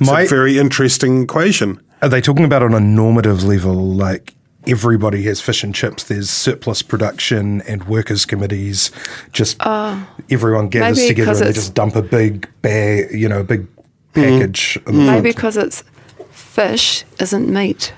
it's 0.00 0.10
My- 0.10 0.22
a 0.22 0.28
very 0.28 0.58
interesting 0.58 1.22
equation. 1.22 1.80
Are 2.02 2.08
they 2.08 2.20
talking 2.20 2.44
about 2.44 2.62
on 2.62 2.74
a 2.74 2.80
normative 2.80 3.42
level, 3.44 3.74
like 3.94 4.34
everybody 4.66 5.22
has 5.24 5.40
fish 5.40 5.64
and 5.64 5.74
chips? 5.74 6.04
There's 6.04 6.30
surplus 6.30 6.82
production 6.82 7.60
and 7.62 7.84
workers' 7.84 8.24
committees. 8.24 8.90
Just 9.32 9.60
everyone 10.30 10.68
gathers 10.68 11.06
together 11.06 11.30
and 11.32 11.40
they 11.40 11.52
just 11.52 11.74
dump 11.74 11.96
a 11.96 12.02
big 12.02 12.48
bag, 12.62 13.12
you 13.12 13.28
know, 13.28 13.40
a 13.40 13.44
big 13.44 13.66
package. 14.14 14.78
on 14.86 14.94
the 14.96 15.02
Maybe 15.04 15.30
because 15.30 15.56
it's 15.56 15.82
fish 16.30 17.04
isn't 17.20 17.48
meat. 17.48 17.92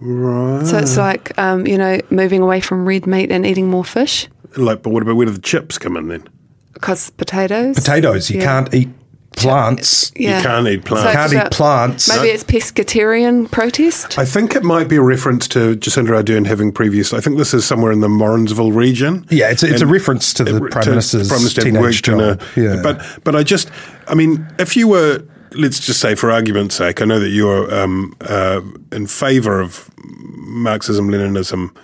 Right. 0.00 0.66
So 0.66 0.78
it's 0.78 0.96
like, 0.96 1.36
um, 1.38 1.66
you 1.66 1.76
know, 1.76 1.98
moving 2.10 2.40
away 2.40 2.60
from 2.60 2.86
red 2.86 3.06
meat 3.06 3.30
and 3.30 3.44
eating 3.44 3.68
more 3.68 3.84
fish 3.84 4.28
Like, 4.56 4.82
but 4.82 4.90
what 4.90 5.02
about 5.02 5.16
where 5.16 5.26
do 5.26 5.32
the 5.32 5.40
chips 5.40 5.76
come 5.78 5.96
in 5.96 6.08
then? 6.08 6.28
because 6.72 7.10
potatoes. 7.10 7.74
potatoes. 7.76 8.30
You 8.30 8.38
Yeah. 8.38 8.44
can't 8.44 8.74
eat 8.74 8.88
plants. 9.36 10.12
Yeah. 10.16 10.38
You 10.38 10.42
can't 10.44 10.68
eat 10.68 10.84
plants. 10.84 11.06
So 11.06 11.12
Can't 11.12 11.46
eat 11.46 11.56
plants. 11.56 12.08
Maybe 12.08 12.28
it's 12.28 12.44
pescatarian 12.44 13.50
protest. 13.50 14.18
I 14.18 14.24
think 14.24 14.54
it 14.56 14.62
might 14.64 14.88
be 14.88 14.96
a 14.96 15.02
reference 15.02 15.46
to 15.48 15.76
Jacinda 15.76 16.22
Ardern 16.22 16.46
having 16.46 16.72
previously. 16.72 17.18
I 17.18 17.20
think 17.20 17.38
this 17.38 17.54
is 17.54 17.64
somewhere 17.64 17.92
in 17.92 18.00
the 18.00 18.08
Morrinsville 18.08 18.72
region. 18.72 19.26
Yeah, 19.30 19.50
it's 19.50 19.62
a, 19.62 19.70
it's 19.72 19.82
a 19.82 19.86
reference 19.86 20.34
to 20.34 20.44
the 20.44 20.58
prime 20.68 20.84
to- 20.84 20.90
minister's 20.90 21.28
Prime 21.28 21.40
Minister 21.40 21.62
teenage 21.62 21.80
worked 21.80 22.08
in 22.08 22.18
job. 22.18 22.42
a- 22.56 22.60
yeah, 22.60 22.82
But 22.82 23.20
but 23.24 23.36
I 23.36 23.42
just, 23.42 23.70
I 24.08 24.14
mean, 24.14 24.46
if 24.58 24.76
you 24.76 24.88
were, 24.88 25.22
let's 25.52 25.80
just 25.80 26.00
say, 26.00 26.14
for 26.14 26.30
argument's 26.30 26.74
sake, 26.74 27.00
I 27.00 27.04
know 27.04 27.20
that 27.20 27.28
you're 27.30 27.72
um, 27.74 28.14
uh, 28.22 28.60
in 28.92 29.06
favour 29.06 29.60
of 29.60 29.90
Marxism 30.04 31.08
Leninism, 31.08 31.74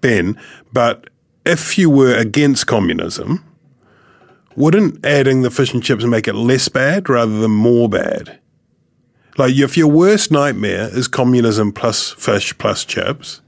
Ben, 0.00 0.38
but 0.72 1.08
if 1.44 1.76
you 1.76 1.90
were 1.90 2.14
against 2.16 2.66
communism. 2.66 3.44
Wouldn't 4.56 5.04
adding 5.04 5.42
the 5.42 5.50
fish 5.50 5.72
and 5.74 5.82
chips 5.82 6.04
make 6.04 6.28
it 6.28 6.34
less 6.34 6.68
bad 6.68 7.08
rather 7.08 7.38
than 7.40 7.50
more 7.50 7.88
bad? 7.88 8.38
Like, 9.36 9.54
if 9.56 9.76
your 9.76 9.88
worst 9.88 10.30
nightmare 10.30 10.88
is 10.96 11.08
communism 11.08 11.72
plus 11.72 12.10
fish 12.12 12.56
plus 12.56 12.84
chips, 12.84 13.40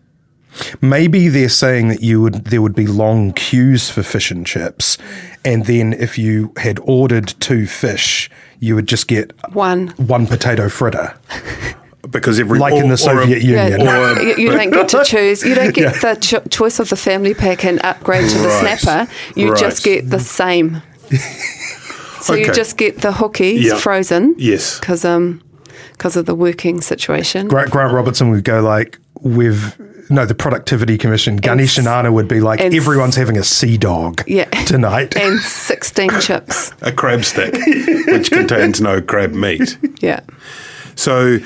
maybe 0.81 1.29
they're 1.29 1.49
saying 1.49 1.89
that 1.89 2.03
you 2.03 2.21
would 2.23 2.47
there 2.47 2.61
would 2.61 2.75
be 2.75 2.89
long 2.89 3.33
queues 3.33 3.89
for 3.89 4.03
fish 4.03 4.33
and 4.33 4.45
chips, 4.45 4.99
and 5.45 5.67
then 5.67 5.93
if 5.93 6.19
you 6.19 6.53
had 6.57 6.81
ordered 6.83 7.29
two 7.39 7.67
fish, 7.67 8.29
you 8.59 8.75
would 8.75 8.89
just 8.89 9.07
get 9.07 9.33
One. 9.55 9.89
one 9.97 10.27
potato 10.27 10.69
fritter, 10.69 11.15
because 12.11 12.41
every 12.41 12.59
like 12.59 12.73
in 12.75 12.89
the 12.89 12.91
or 12.91 12.95
a- 12.95 12.97
Soviet 12.97 13.43
Yeah, 13.45 13.69
Union. 13.69 13.87
Or- 13.87 14.21
you, 14.23 14.35
you 14.39 14.51
don't 14.51 14.71
get 14.73 14.89
to 14.89 15.05
choose. 15.07 15.45
You 15.45 15.55
don't 15.55 15.73
get 15.73 16.01
the 16.01 16.17
cho- 16.21 16.41
choice 16.51 16.81
of 16.81 16.89
the 16.89 16.97
family 16.97 17.33
pack 17.35 17.65
and 17.65 17.81
upgrade 17.85 18.29
to 18.29 18.39
the 18.39 18.49
Right. 18.49 18.77
snapper. 18.81 19.13
You 19.37 19.51
Right. 19.51 19.61
just 19.61 19.85
get 19.85 20.11
the 20.11 20.19
same. 20.19 20.83
so 22.21 22.35
you 22.35 22.53
just 22.53 22.77
get 22.77 23.01
the 23.01 23.11
hookies 23.13 23.63
Yeah. 23.63 23.77
frozen. 23.79 24.35
Yes. 24.39 24.79
because 24.81 25.05
um, 25.05 25.43
because 25.93 26.17
of 26.17 26.27
the 26.27 26.35
working 26.35 26.81
situation. 26.81 27.49
Grant, 27.49 27.71
Grant 27.71 27.93
Robertson 27.93 28.31
would 28.31 28.45
go 28.45 28.61
like 28.61 28.99
with 29.21 29.81
no 30.11 30.25
the 30.27 30.35
productivity 30.35 30.99
commission. 30.99 31.37
Ganesh 31.37 31.79
and 31.79 31.87
s- 31.87 32.11
would 32.13 32.29
be 32.29 32.41
like 32.41 32.61
and 32.61 32.75
everyone's 32.75 33.17
having 33.17 33.37
a 33.39 33.43
sea 33.45 33.77
dog 33.79 34.23
Yeah. 34.27 34.45
tonight. 34.67 35.17
And 35.17 35.41
sixteen 35.41 36.11
chips. 36.21 36.73
a 36.83 36.93
crab 36.93 37.25
stick, 37.25 37.55
which 38.07 38.31
contains 38.31 38.81
no 38.81 39.01
crab 39.01 39.33
meat. 39.33 39.79
Yeah. 40.01 40.21
So 40.95 41.39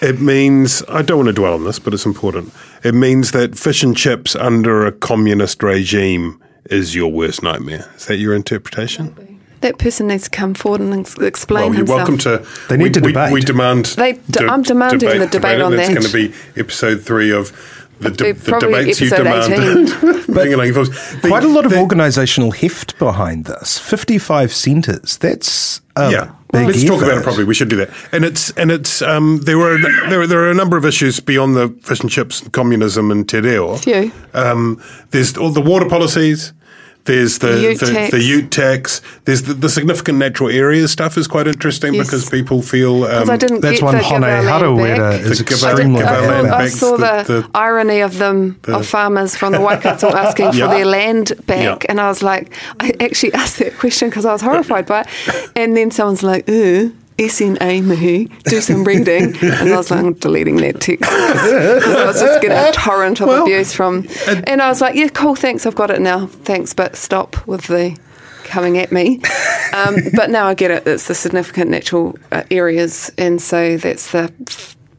it 0.00 0.20
means, 0.20 0.82
I 0.88 1.02
don't 1.02 1.18
want 1.18 1.28
to 1.28 1.32
dwell 1.32 1.54
on 1.54 1.64
this, 1.64 1.78
but 1.78 1.94
it's 1.94 2.04
important. 2.06 2.52
It 2.84 2.94
means 2.94 3.30
that 3.32 3.56
fish 3.56 3.82
and 3.84 3.96
chips 3.96 4.34
under 4.34 4.84
a 4.84 4.90
communist 4.92 5.62
regime 5.62 6.40
is 6.66 6.94
your 6.94 7.10
worst 7.10 7.42
nightmare. 7.42 7.90
Is 7.96 8.06
that 8.06 8.16
your 8.16 8.34
interpretation? 8.34 9.40
That 9.60 9.78
person 9.78 10.08
needs 10.08 10.24
to 10.24 10.30
come 10.30 10.54
forward 10.54 10.80
and 10.80 10.92
ex- 11.00 11.16
explain 11.18 11.66
Well, 11.66 11.68
you're 11.70 11.78
himself. 11.78 11.98
welcome 11.98 12.18
to. 12.18 12.46
They 12.68 12.76
need 12.76 12.84
we, 12.84 12.90
to 12.90 13.00
debate. 13.00 13.32
We 13.32 13.40
demand. 13.42 13.86
They- 13.86 14.18
I'm 14.40 14.62
demanding 14.62 15.18
the 15.20 15.26
debate 15.28 15.58
it. 15.58 15.62
on 15.62 15.76
That's 15.76 15.88
It's 15.90 16.12
going 16.12 16.28
to 16.28 16.34
be 16.54 16.60
episode 16.60 17.02
three 17.02 17.30
of 17.30 17.52
the, 18.00 18.10
de- 18.10 18.32
the 18.32 18.58
debates 18.58 19.00
you 19.00 19.06
episode 19.06 19.48
demand. 19.48 20.26
Bring 20.26 20.52
along 20.54 20.66
your 20.66 20.74
folks. 20.74 21.14
The- 21.22 21.28
Quite 21.28 21.44
a 21.44 21.48
lot 21.48 21.64
of 21.64 21.70
the- 21.70 21.76
organisational 21.78 22.52
heft 22.54 22.98
behind 22.98 23.44
this. 23.44 23.78
Fifty-five 23.78 24.52
centres. 24.52 25.16
That's 25.18 25.80
a 25.94 26.10
yeah. 26.10 26.32
Let's 26.52 26.84
talk 26.84 27.02
about 27.02 27.18
it 27.18 27.22
properly. 27.24 27.44
We 27.44 27.54
should 27.54 27.70
do 27.70 27.76
that. 27.76 27.90
And 28.12 28.24
it's 28.24 28.50
and 28.50 28.70
it's 28.70 29.00
um, 29.00 29.40
there 29.44 29.56
were 29.58 29.78
there 30.08 30.26
there 30.26 30.40
are 30.40 30.50
a 30.50 30.54
number 30.54 30.76
of 30.76 30.84
issues 30.84 31.18
beyond 31.18 31.56
the 31.56 31.68
fish 31.82 32.00
and 32.00 32.10
chips, 32.10 32.46
communism, 32.50 33.10
and 33.10 33.26
te 33.28 33.38
reo. 33.40 33.76
Few. 33.76 34.12
Um, 34.34 34.82
there's 35.10 35.36
all 35.36 35.50
the 35.50 35.62
water 35.62 35.88
policies. 35.88 36.52
There's 37.04 37.38
the 37.38 37.60
Ute 37.60 37.80
the, 37.80 37.86
tax. 37.92 38.10
the 38.12 38.22
ute 38.22 38.50
tax. 38.52 39.00
There's 39.24 39.42
the, 39.42 39.54
the 39.54 39.68
significant 39.68 40.18
natural 40.18 40.50
areas 40.50 40.92
stuff 40.92 41.18
is 41.18 41.26
quite 41.26 41.48
interesting 41.48 41.94
Yes. 41.94 42.06
because 42.06 42.30
people 42.30 42.62
feel 42.62 43.04
um, 43.04 43.28
I 43.28 43.36
didn't 43.36 43.60
That's 43.60 43.82
one 43.82 43.94
the 43.96 44.00
give 44.02 44.08
Hone 44.10 44.22
our 44.24 44.42
land 44.42 44.62
Harawira 44.64 45.18
is 45.18 45.38
The 45.38 45.44
give 45.44 45.64
our- 45.64 45.70
extremely 45.72 45.98
give 46.00 46.08
our 46.08 46.46
I, 46.52 46.58
I 46.62 46.68
saw 46.68 46.96
the, 46.96 47.24
the- 47.26 47.40
the- 47.42 47.50
irony 47.54 48.00
of 48.02 48.18
them, 48.18 48.60
of 48.68 48.86
farmers 48.86 49.34
from 49.34 49.52
the 49.52 49.60
Waikato 49.60 50.08
asking 50.14 50.52
Yeah. 50.52 50.68
for 50.68 50.74
their 50.76 50.86
land 50.86 51.32
back. 51.46 51.82
Yeah. 51.84 51.90
And 51.90 52.00
I 52.00 52.08
was 52.08 52.22
like, 52.22 52.54
I 52.78 52.92
actually 53.00 53.32
asked 53.34 53.58
that 53.58 53.76
question 53.78 54.08
because 54.08 54.24
I 54.24 54.32
was 54.32 54.42
horrified 54.42 54.86
by 54.86 55.00
it. 55.00 55.06
And 55.56 55.76
then 55.76 55.90
someone's 55.90 56.22
like, 56.22 56.48
ooh. 56.48 56.94
SNA 57.26 57.84
Mihi, 57.84 58.24
do 58.44 58.60
some 58.60 58.84
reading. 58.84 59.36
And 59.42 59.72
I 59.72 59.76
was 59.76 59.90
like, 59.90 60.00
I'm 60.04 60.12
deleting 60.14 60.56
that 60.56 60.80
text. 60.80 61.10
I 61.12 62.04
was 62.06 62.20
just 62.20 62.40
getting 62.42 62.56
a 62.58 62.72
torrent 62.72 63.20
of 63.20 63.28
Well, 63.28 63.42
abuse 63.44 63.72
from. 63.72 64.06
And 64.46 64.60
I 64.62 64.68
was 64.68 64.80
like, 64.80 64.94
yeah, 64.94 65.08
cool, 65.08 65.34
thanks, 65.34 65.66
I've 65.66 65.74
got 65.74 65.90
it 65.90 66.00
now. 66.00 66.26
Thanks, 66.26 66.72
but 66.74 66.96
stop 66.96 67.46
with 67.46 67.66
the 67.68 67.96
coming 68.44 68.78
at 68.78 68.92
me. 68.92 69.20
Um, 69.74 69.96
but 70.14 70.28
now 70.28 70.48
I 70.48 70.52
get 70.52 70.70
it. 70.70 70.86
It's 70.86 71.08
the 71.08 71.14
significant 71.14 71.70
natural 71.70 72.14
uh, 72.30 72.42
areas. 72.50 73.10
And 73.16 73.40
so 73.40 73.78
that's 73.78 74.12
the 74.12 74.30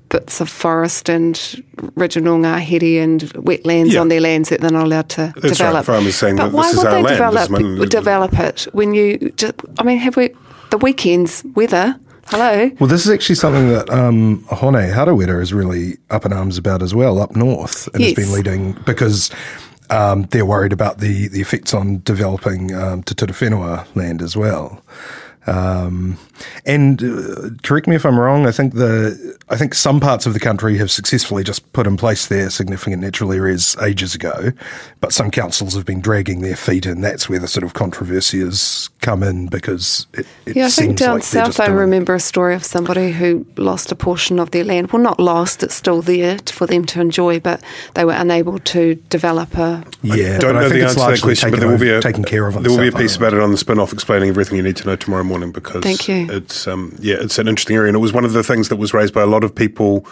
bits 0.09 0.41
of 0.41 0.49
forest 0.49 1.09
and 1.09 1.63
regional 1.95 2.39
ngahere 2.39 3.03
and 3.03 3.21
wetlands 3.35 3.91
Yeah. 3.93 3.99
on 4.01 4.07
their 4.07 4.19
lands 4.19 4.49
that 4.49 4.61
they're 4.61 4.71
not 4.71 4.85
allowed 4.85 5.09
to 5.09 5.31
That's 5.35 5.43
right. 5.45 5.57
develop. 5.67 5.85
Farmers 5.85 6.15
saying 6.15 6.37
but 6.37 6.45
that 6.45 6.53
why 6.53 6.71
would 6.71 6.87
they 6.87 7.03
land, 7.03 7.07
develop, 7.07 7.49
my- 7.51 7.85
develop 7.85 8.39
it 8.39 8.67
when 8.73 8.95
you 8.95 9.31
just, 9.37 9.53
I 9.77 9.83
mean, 9.83 9.99
have 9.99 10.15
we, 10.17 10.31
the 10.71 10.79
weekends, 10.79 11.43
weather, 11.53 11.99
hello? 12.27 12.71
Well, 12.79 12.89
this 12.89 13.05
is 13.05 13.11
actually 13.11 13.35
something 13.35 13.69
that 13.69 13.89
um, 13.89 14.43
Hone 14.45 14.73
Harawira 14.73 15.41
is 15.41 15.53
really 15.53 15.97
up 16.09 16.25
in 16.25 16.33
arms 16.33 16.57
about 16.57 16.81
as 16.81 16.93
well, 16.95 17.19
up 17.19 17.35
north, 17.35 17.87
and 17.93 18.03
has 18.03 18.13
been 18.13 18.31
leading 18.31 18.73
because 18.85 19.29
um, 19.89 20.23
they're 20.23 20.45
worried 20.45 20.73
about 20.73 20.99
the, 20.99 21.27
the 21.27 21.41
effects 21.41 21.73
on 21.73 22.01
developing 22.03 22.73
um, 22.73 23.03
Te 23.03 23.15
Ture 23.15 23.27
Whenua 23.27 23.93
land 23.95 24.21
as 24.21 24.35
well. 24.35 24.83
Um, 25.45 26.17
and 26.65 27.03
uh, 27.03 27.49
correct 27.63 27.87
me 27.87 27.95
if 27.95 28.05
I'm 28.05 28.17
wrong. 28.17 28.47
I 28.47 28.51
think 28.51 28.75
the 28.75 29.32
I 29.53 29.55
think 29.55 29.75
some 29.75 29.99
parts 29.99 30.25
of 30.25 30.33
the 30.33 30.39
country 30.39 30.79
have 30.79 30.89
successfully 30.89 31.43
just 31.43 31.71
put 31.73 31.85
in 31.85 31.95
place 31.95 32.25
their 32.25 32.49
significant 32.49 33.03
natural 33.03 33.31
areas 33.31 33.77
ages 33.83 34.15
ago, 34.15 34.51
but 34.99 35.13
some 35.13 35.29
councils 35.29 35.75
have 35.75 35.85
been 35.85 36.01
dragging 36.01 36.41
their 36.41 36.55
feet, 36.55 36.87
and 36.87 37.03
that's 37.03 37.29
where 37.29 37.37
the 37.37 37.47
sort 37.47 37.63
of 37.63 37.75
controversy 37.75 38.39
has 38.39 38.89
come 39.01 39.21
in 39.21 39.45
because 39.45 40.07
it, 40.13 40.25
it 40.47 40.55
Yeah, 40.55 40.65
I 40.65 40.69
think 40.69 40.97
down 40.97 41.15
like 41.17 41.23
south 41.23 41.59
I 41.59 41.67
remember 41.67 42.15
a 42.15 42.19
story 42.19 42.55
of 42.55 42.63
somebody 42.63 43.11
who 43.11 43.45
lost 43.55 43.91
a 43.91 43.95
portion 43.95 44.39
of 44.39 44.49
their 44.49 44.63
land. 44.63 44.91
Well, 44.91 45.03
not 45.03 45.19
lost, 45.19 45.61
it's 45.61 45.75
still 45.75 46.01
there 46.01 46.39
for 46.47 46.65
them 46.65 46.83
to 46.85 46.99
enjoy, 46.99 47.39
but 47.39 47.61
they 47.93 48.05
were 48.05 48.13
unable 48.13 48.57
to 48.57 48.95
develop 48.95 49.55
a. 49.55 49.85
Yeah, 50.01 50.39
don't 50.39 50.55
know 50.55 50.67
the 50.67 50.81
answer 50.81 50.95
to 50.95 51.11
that 51.11 51.21
question, 51.21 51.51
but 51.51 51.59
there 51.59 51.69
will 51.69 51.77
be 51.77 51.91
a 51.91 52.01
taken 52.01 52.23
care 52.23 52.47
of. 52.47 52.63
There 52.63 52.71
will 52.71 52.79
be 52.79 52.87
a 52.87 52.91
piece 52.91 53.17
about 53.17 53.35
it 53.35 53.39
on 53.39 53.51
the 53.51 53.57
spin-off 53.57 53.93
explaining 53.93 54.29
everything 54.29 54.57
you 54.57 54.63
need 54.63 54.77
to 54.77 54.87
know 54.87 54.95
tomorrow 54.95 55.23
morning 55.23 55.51
because 55.51 55.83
Thank 55.83 56.07
you. 56.07 56.27
it's 56.31 56.67
um, 56.67 56.97
yeah, 56.99 57.17
it's 57.19 57.37
an 57.37 57.47
interesting 57.47 57.75
area, 57.75 57.89
and 57.89 57.95
it 57.95 57.99
was 57.99 58.13
one 58.13 58.25
of 58.25 58.33
the 58.33 58.43
things 58.43 58.69
that 58.69 58.77
was 58.77 58.95
raised 58.95 59.13
by 59.13 59.21
a 59.21 59.27
lot 59.27 59.42
of 59.43 59.53
people 59.53 60.05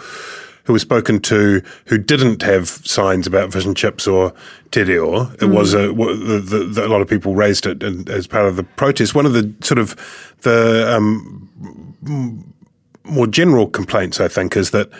who 0.64 0.72
were 0.72 0.78
spoken 0.78 1.20
to 1.20 1.62
who 1.86 1.98
didn't 1.98 2.42
have 2.42 2.68
signs 2.68 3.26
about 3.26 3.52
fish 3.52 3.64
and 3.64 3.76
chips 3.76 4.06
or 4.06 4.32
te 4.70 4.82
reo. 4.82 5.30
It 5.40 5.46
was 5.46 5.74
a 5.74 5.88
the, 5.88 6.42
the, 6.44 6.58
the, 6.64 6.86
a 6.86 6.88
lot 6.88 7.00
of 7.00 7.08
people 7.08 7.34
raised 7.34 7.66
it 7.66 7.82
in, 7.82 8.08
as 8.08 8.26
part 8.26 8.46
of 8.46 8.56
the 8.56 8.62
protest. 8.62 9.14
One 9.14 9.26
of 9.26 9.32
the 9.32 9.52
sort 9.60 9.78
of 9.78 9.96
the 10.42 10.96
um, 10.96 11.48
more 13.04 13.26
general 13.26 13.66
complaints, 13.68 14.20
I 14.20 14.28
think, 14.28 14.56
is 14.56 14.70
that 14.70 14.90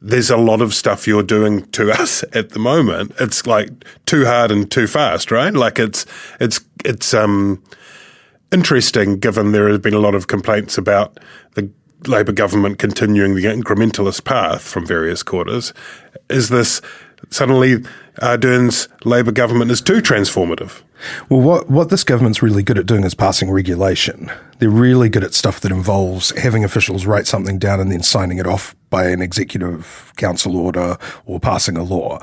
there's 0.00 0.30
a 0.30 0.36
lot 0.36 0.60
of 0.60 0.74
stuff 0.74 1.06
you're 1.06 1.22
doing 1.22 1.64
to 1.70 1.90
us 2.00 2.22
at 2.34 2.50
the 2.50 2.58
moment. 2.58 3.12
It's 3.18 3.46
like 3.46 3.70
too 4.06 4.26
hard 4.26 4.50
and 4.50 4.70
too 4.70 4.86
fast, 4.86 5.30
right? 5.30 5.52
Like 5.54 5.78
it's 5.78 6.04
it's 6.40 6.60
it's 6.84 7.14
um 7.14 7.62
interesting 8.52 9.18
given 9.18 9.52
there 9.52 9.68
has 9.68 9.78
been 9.78 9.94
a 9.94 9.98
lot 9.98 10.14
of 10.14 10.26
complaints 10.26 10.78
about 10.78 11.18
the 11.54 11.70
Labour 12.06 12.32
government 12.32 12.78
continuing 12.78 13.34
the 13.34 13.44
incrementalist 13.44 14.24
path 14.24 14.62
from 14.62 14.86
various 14.86 15.22
quarters. 15.22 15.74
Is 16.30 16.48
this 16.48 16.80
suddenly 17.30 17.74
uh, 18.22 18.36
Ardern's 18.36 18.88
Labour 19.04 19.32
government 19.32 19.70
is 19.70 19.80
too 19.80 20.00
transformative? 20.00 20.82
Well, 21.28 21.40
what, 21.40 21.70
what 21.70 21.90
this 21.90 22.04
government's 22.04 22.42
really 22.42 22.62
good 22.62 22.78
at 22.78 22.86
doing 22.86 23.04
is 23.04 23.14
passing 23.14 23.50
regulation. 23.50 24.30
They're 24.58 24.70
really 24.70 25.08
good 25.08 25.24
at 25.24 25.34
stuff 25.34 25.60
that 25.60 25.72
involves 25.72 26.36
having 26.38 26.64
officials 26.64 27.06
write 27.06 27.26
something 27.26 27.58
down 27.58 27.80
and 27.80 27.90
then 27.92 28.02
signing 28.02 28.38
it 28.38 28.46
off 28.46 28.74
by 28.90 29.08
an 29.08 29.20
executive 29.20 30.12
council 30.16 30.56
order 30.56 30.96
or 31.26 31.38
passing 31.38 31.76
a 31.76 31.82
law. 31.82 32.18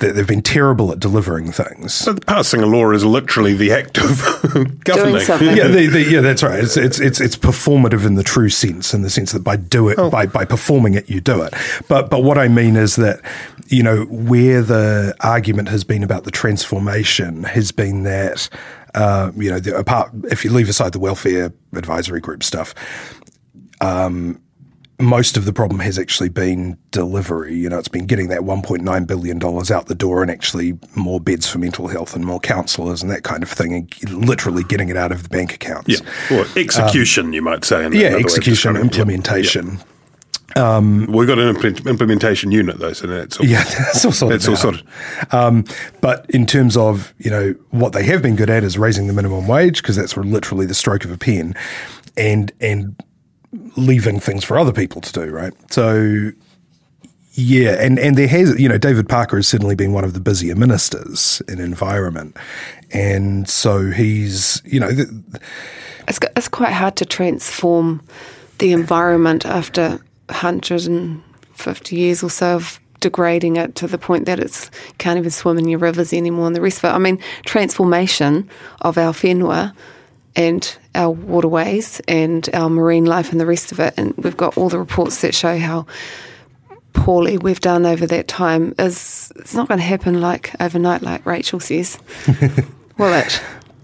They, 0.00 0.10
they've 0.10 0.26
been 0.26 0.42
terrible 0.42 0.90
at 0.92 0.98
delivering 0.98 1.52
things. 1.52 1.94
So 1.94 2.12
the 2.12 2.20
passing 2.20 2.62
a 2.62 2.66
law 2.66 2.90
is 2.90 3.04
literally 3.04 3.54
the 3.54 3.72
act 3.72 3.98
of 3.98 4.80
governing. 4.84 5.20
something. 5.20 5.56
yeah, 5.56 5.68
they, 5.68 5.86
they, 5.86 6.08
yeah, 6.08 6.20
that's 6.20 6.42
right. 6.42 6.58
It's, 6.58 6.76
it's 6.76 6.98
it's 6.98 7.20
it's 7.20 7.36
performative 7.36 8.06
in 8.06 8.14
the 8.14 8.22
true 8.22 8.48
sense, 8.48 8.94
in 8.94 9.02
the 9.02 9.10
sense 9.10 9.32
that 9.32 9.44
by 9.44 9.56
do 9.56 9.88
it 9.88 9.98
oh. 9.98 10.10
by 10.10 10.26
by 10.26 10.44
performing 10.44 10.94
it, 10.94 11.08
you 11.08 11.20
do 11.20 11.42
it. 11.42 11.54
But 11.86 12.10
but 12.10 12.22
what 12.22 12.38
I 12.38 12.48
mean 12.48 12.76
is 12.76 12.96
that 12.96 13.20
you 13.68 13.82
know 13.82 14.04
where 14.04 14.62
the 14.62 15.14
argument 15.20 15.68
has 15.68 15.84
been 15.84 16.02
about 16.02 16.24
the 16.24 16.30
transformation 16.30 17.44
has 17.44 17.70
been 17.70 18.02
that 18.04 18.48
uh, 18.94 19.32
you 19.36 19.50
know 19.50 19.60
the, 19.60 19.76
apart 19.76 20.10
if 20.24 20.44
you 20.44 20.50
leave 20.50 20.68
aside 20.68 20.92
the 20.92 21.00
welfare 21.00 21.52
advisory 21.74 22.20
group 22.20 22.42
stuff. 22.42 22.74
Um, 23.80 24.42
most 25.00 25.36
of 25.36 25.46
the 25.46 25.52
problem 25.52 25.80
has 25.80 25.98
actually 25.98 26.28
been 26.28 26.76
delivery. 26.90 27.54
You 27.54 27.68
know, 27.70 27.78
it's 27.78 27.88
been 27.88 28.06
getting 28.06 28.28
that 28.28 28.40
$1.9 28.40 29.06
billion 29.06 29.42
out 29.42 29.86
the 29.86 29.94
door 29.94 30.22
and 30.22 30.30
actually 30.30 30.78
more 30.94 31.20
beds 31.20 31.48
for 31.48 31.58
mental 31.58 31.88
health 31.88 32.14
and 32.14 32.24
more 32.24 32.38
counsellors 32.38 33.02
and 33.02 33.10
that 33.10 33.22
kind 33.22 33.42
of 33.42 33.48
thing, 33.48 33.74
and 33.74 34.26
literally 34.26 34.62
getting 34.62 34.90
it 34.90 34.96
out 34.96 35.10
of 35.10 35.22
the 35.22 35.28
bank 35.30 35.54
accounts. 35.54 35.88
Yeah, 35.88 36.38
or 36.38 36.44
execution, 36.56 37.32
you 37.32 37.42
might 37.42 37.64
say. 37.64 37.80
Yeah, 37.80 37.86
another 37.86 37.98
way 37.98 38.14
of 38.14 38.20
execution, 38.20 38.76
it. 38.76 38.80
Yeah. 39.76 39.84
Implementation. 40.56 41.12
We've 41.12 41.26
got 41.28 41.38
an 41.38 41.48
implement- 41.48 41.86
implementation 41.86 42.50
unit 42.50 42.78
though, 42.78 42.92
so 42.92 43.06
that's 43.06 43.38
all. 43.38 43.46
Yeah, 43.46 43.64
that's 43.64 44.04
all 44.04 44.12
sorted. 44.12 44.40
That's 44.40 44.48
all 44.48 44.56
sorted. 44.56 44.86
Um, 45.32 45.64
but 46.00 46.26
in 46.30 46.46
terms 46.46 46.76
of 46.76 47.14
you 47.18 47.30
know 47.30 47.54
what 47.70 47.92
they 47.92 48.04
have 48.04 48.22
been 48.22 48.36
good 48.36 48.50
at 48.50 48.64
is 48.64 48.78
raising 48.78 49.06
the 49.06 49.12
minimum 49.12 49.46
wage 49.46 49.82
because 49.82 49.96
that's 49.96 50.16
literally 50.16 50.66
the 50.66 50.74
stroke 50.74 51.04
of 51.04 51.10
a 51.10 51.18
pen, 51.18 51.54
and 52.16 52.52
and 52.60 53.00
leaving 53.76 54.20
things 54.20 54.44
for 54.44 54.58
other 54.58 54.72
people 54.72 55.00
to 55.00 55.12
do. 55.12 55.30
Right. 55.30 55.52
So 55.70 56.30
yeah, 57.32 57.76
and 57.80 57.98
and 57.98 58.16
there 58.16 58.28
has 58.28 58.58
you 58.58 58.68
know 58.68 58.78
David 58.78 59.08
Parker 59.08 59.36
has 59.36 59.46
certainly 59.48 59.76
been 59.76 59.92
one 59.92 60.04
of 60.04 60.14
the 60.14 60.20
busier 60.20 60.56
ministers 60.56 61.40
in 61.48 61.60
environment, 61.60 62.36
and 62.90 63.48
so 63.48 63.90
he's 63.90 64.60
you 64.64 64.80
know. 64.80 64.90
The, 64.90 65.40
It's, 66.08 66.18
it's 66.34 66.48
quite 66.48 66.72
hard 66.72 66.96
to 66.96 67.04
transform 67.04 68.02
the 68.58 68.72
environment 68.72 69.46
after 69.46 70.00
150 70.30 71.96
years 71.96 72.22
or 72.22 72.30
so 72.30 72.56
of 72.56 72.80
degrading 73.00 73.56
it 73.56 73.74
to 73.76 73.86
the 73.86 73.98
point 73.98 74.26
that 74.26 74.38
it's 74.38 74.70
can't 74.98 75.18
even 75.18 75.30
swim 75.30 75.58
in 75.58 75.68
your 75.68 75.78
rivers 75.78 76.12
anymore 76.12 76.46
and 76.46 76.56
the 76.56 76.60
rest 76.60 76.78
of 76.78 76.84
it. 76.84 76.94
I 76.94 76.98
mean, 76.98 77.18
transformation 77.44 78.48
of 78.82 78.98
our 78.98 79.12
whenua 79.12 79.74
and 80.36 80.76
our 80.94 81.10
waterways 81.10 82.00
and 82.06 82.48
our 82.52 82.70
marine 82.70 83.06
life 83.06 83.32
and 83.32 83.40
the 83.40 83.46
rest 83.46 83.72
of 83.72 83.80
it. 83.80 83.94
And 83.96 84.14
we've 84.16 84.36
got 84.36 84.56
all 84.56 84.68
the 84.68 84.78
reports 84.78 85.22
that 85.22 85.34
show 85.34 85.58
how 85.58 85.86
poorly 86.92 87.38
we've 87.38 87.60
done 87.60 87.86
over 87.86 88.06
that 88.06 88.28
time 88.28 88.74
is 88.78 89.32
it's 89.36 89.54
not 89.54 89.68
going 89.68 89.78
to 89.78 89.84
happen 89.84 90.20
like 90.20 90.52
overnight 90.60 91.02
like 91.02 91.24
Rachel 91.26 91.60
says. 91.60 91.98
Will 92.98 93.14
it? 93.14 93.40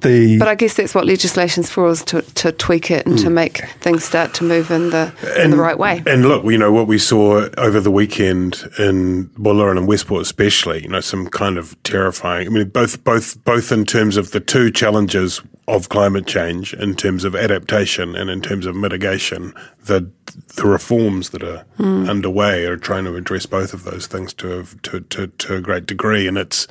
The 0.07 0.39
But 0.39 0.49
I 0.49 0.55
guess 0.55 0.75
that's 0.75 0.95
what 0.95 1.05
legislation's 1.05 1.71
for 1.71 1.89
is 1.89 2.03
to, 2.05 2.23
to 2.23 2.53
tweak 2.53 2.91
it 2.91 3.07
and 3.07 3.19
to 3.19 3.27
hmm. 3.27 3.35
make 3.35 3.67
things 3.81 4.05
start 4.05 4.35
to 4.35 4.45
move 4.45 4.71
in 4.71 4.91
the 4.91 5.13
in 5.43 5.51
the 5.51 5.57
right 5.57 5.79
way. 5.79 6.03
And 6.07 6.27
look, 6.27 6.45
you 6.45 6.59
know 6.59 6.73
what 6.73 6.87
we 6.87 6.99
saw 6.99 7.49
over 7.59 7.81
the 7.81 7.91
weekend 7.91 8.63
in 8.79 9.29
Bullera 9.31 9.77
and 9.77 9.87
Westport, 9.87 10.23
especially. 10.23 10.83
You 10.83 10.89
know, 10.89 11.01
some 11.01 11.29
kind 11.29 11.59
of 11.59 11.81
terrifying. 11.83 12.47
I 12.47 12.51
mean, 12.51 12.69
both 12.69 13.03
both 13.05 13.43
both 13.45 13.73
in 13.73 13.85
terms 13.85 14.17
of 14.17 14.31
the 14.31 14.41
two 14.41 14.71
challenges 14.71 15.43
of 15.69 15.89
climate 15.89 16.27
change, 16.27 16.75
in 16.75 16.95
terms 16.95 17.25
of 17.25 17.35
adaptation 17.35 18.15
and 18.15 18.31
in 18.31 18.41
terms 18.41 18.67
of 18.67 18.77
mitigation. 18.77 19.53
The 19.85 20.11
the 20.57 20.67
reforms 20.67 21.31
that 21.31 21.43
are 21.43 21.65
hmm. 21.77 22.09
underway 22.09 22.65
are 22.67 22.77
trying 22.77 23.05
to 23.05 23.17
address 23.17 23.47
both 23.47 23.73
of 23.73 23.85
those 23.85 24.07
things 24.07 24.33
to 24.35 24.61
a, 24.61 24.65
to, 24.83 25.01
to 25.01 25.27
to 25.27 25.57
a 25.57 25.61
great 25.61 25.87
degree, 25.87 26.27
and 26.27 26.39
it's. 26.39 26.67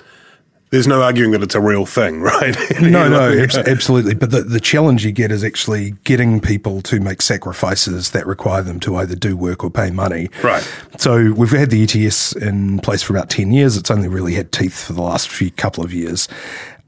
There's 0.71 0.87
no 0.87 1.01
arguing 1.01 1.31
that 1.31 1.43
it's 1.43 1.55
a 1.55 1.61
real 1.61 1.85
thing, 1.85 2.21
right? 2.21 2.55
No, 2.81 3.07
no, 3.09 3.31
abs- 3.41 3.57
absolutely. 3.57 4.13
But 4.13 4.31
the, 4.31 4.41
the 4.41 4.59
challenge 4.59 5.05
you 5.05 5.11
get 5.11 5.31
is 5.31 5.43
actually 5.43 5.91
getting 6.03 6.39
people 6.39 6.81
to 6.83 6.99
make 6.99 7.21
sacrifices 7.21 8.11
that 8.11 8.27
require 8.27 8.61
them 8.61 8.79
to 8.81 8.95
either 8.97 9.15
do 9.15 9.35
work 9.37 9.63
or 9.63 9.69
pay 9.69 9.91
money. 9.91 10.29
Right. 10.43 10.67
So 10.97 11.33
we've 11.33 11.51
had 11.51 11.69
the 11.69 11.83
ETS 11.83 12.35
in 12.35 12.79
place 12.79 13.01
for 13.01 13.13
about 13.13 13.29
10 13.29 13.51
years. 13.51 13.77
It's 13.77 13.91
only 13.91 14.07
really 14.07 14.33
had 14.33 14.51
teeth 14.51 14.85
for 14.85 14.93
the 14.93 15.01
last 15.01 15.29
few 15.29 15.51
couple 15.51 15.83
of 15.83 15.93
years. 15.93 16.27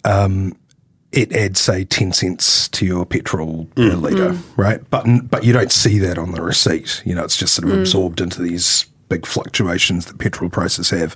Um, 0.06 0.56
it 1.12 1.34
adds, 1.34 1.60
say, 1.60 1.86
10 1.86 2.12
cents 2.12 2.68
to 2.70 2.86
your 2.86 3.06
petrol 3.06 3.66
per 3.76 3.92
mm. 3.92 4.02
litre, 4.02 4.32
mm. 4.32 4.58
right? 4.58 4.88
But, 4.90 5.06
but 5.30 5.44
you 5.44 5.54
don't 5.54 5.72
see 5.72 6.00
that 6.00 6.18
on 6.18 6.32
the 6.32 6.42
receipt. 6.42 7.02
You 7.06 7.16
know, 7.16 7.24
it's 7.24 7.38
just 7.38 7.56
sort 7.56 7.70
of 7.70 7.76
mm. 7.76 7.80
absorbed 7.80 8.22
into 8.22 8.42
these 8.42 8.86
big 9.10 9.26
fluctuations 9.26 10.06
that 10.06 10.18
petrol 10.18 10.50
prices 10.50 10.90
have. 10.90 11.16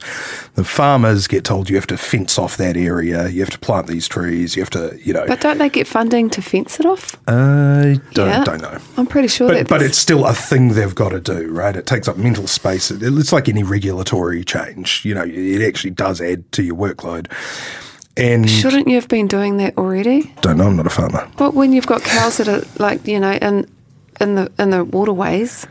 The 0.56 0.64
farmers 0.64 1.28
get 1.28 1.44
told 1.44 1.70
you 1.70 1.76
have 1.76 1.88
to 1.88 1.98
fence 1.98 2.40
off 2.40 2.56
that 2.58 2.78
area, 2.78 3.28
you 3.28 3.42
have 3.42 3.50
to 3.50 3.60
plant 3.60 3.88
these 3.88 4.08
trees, 4.08 4.56
you 4.56 4.62
have 4.62 4.70
to, 4.72 4.98
you 5.04 5.14
know. 5.14 5.26
But 5.28 5.42
don't 5.42 5.58
they 5.58 5.70
get 5.70 5.88
funding 5.88 6.30
to 6.32 6.42
fence 6.42 6.80
it 6.80 6.86
off? 6.86 7.16
I 7.28 8.00
don't, 8.14 8.30
Yeah. 8.30 8.44
don't 8.46 8.62
know. 8.62 8.78
I'm 8.98 9.08
pretty 9.08 9.28
sure 9.28 9.48
But, 9.50 9.54
that 9.58 9.68
but 9.68 9.82
it's 9.82 9.98
still 9.98 10.26
a 10.26 10.34
thing 10.34 10.70
they've 10.70 10.96
got 10.96 11.10
to 11.10 11.20
do, 11.20 11.48
right? 11.52 11.76
It 11.76 11.86
takes 11.86 12.08
up 12.08 12.18
mental 12.18 12.48
space. 12.48 12.92
It- 12.92 13.04
It's 13.04 13.34
like 13.34 13.50
any 13.50 13.64
regulatory 13.64 14.44
change. 14.44 15.04
You 15.04 15.14
know, 15.16 15.26
it 15.28 15.62
actually 15.62 15.92
does 15.92 16.22
add 16.22 16.50
to 16.54 16.64
your 16.64 16.76
workload. 16.78 17.28
And 18.18 18.50
shouldn't 18.50 18.88
you 18.88 18.96
have 18.96 19.08
been 19.08 19.28
doing 19.28 19.58
that 19.58 19.78
already? 19.78 20.34
don't 20.42 20.58
know, 20.58 20.68
I'm 20.68 20.76
not 20.76 20.86
a 20.86 20.90
farmer. 20.90 21.28
But 21.38 21.54
when 21.54 21.72
you've 21.72 21.88
got 21.88 22.02
cows 22.04 22.38
that 22.38 22.48
are 22.50 22.62
like 22.78 23.08
you 23.08 23.20
know 23.20 23.32
in 23.34 23.66
in 24.20 24.36
the 24.36 24.52
in 24.60 24.70
the 24.72 24.84
waterways, 24.84 25.66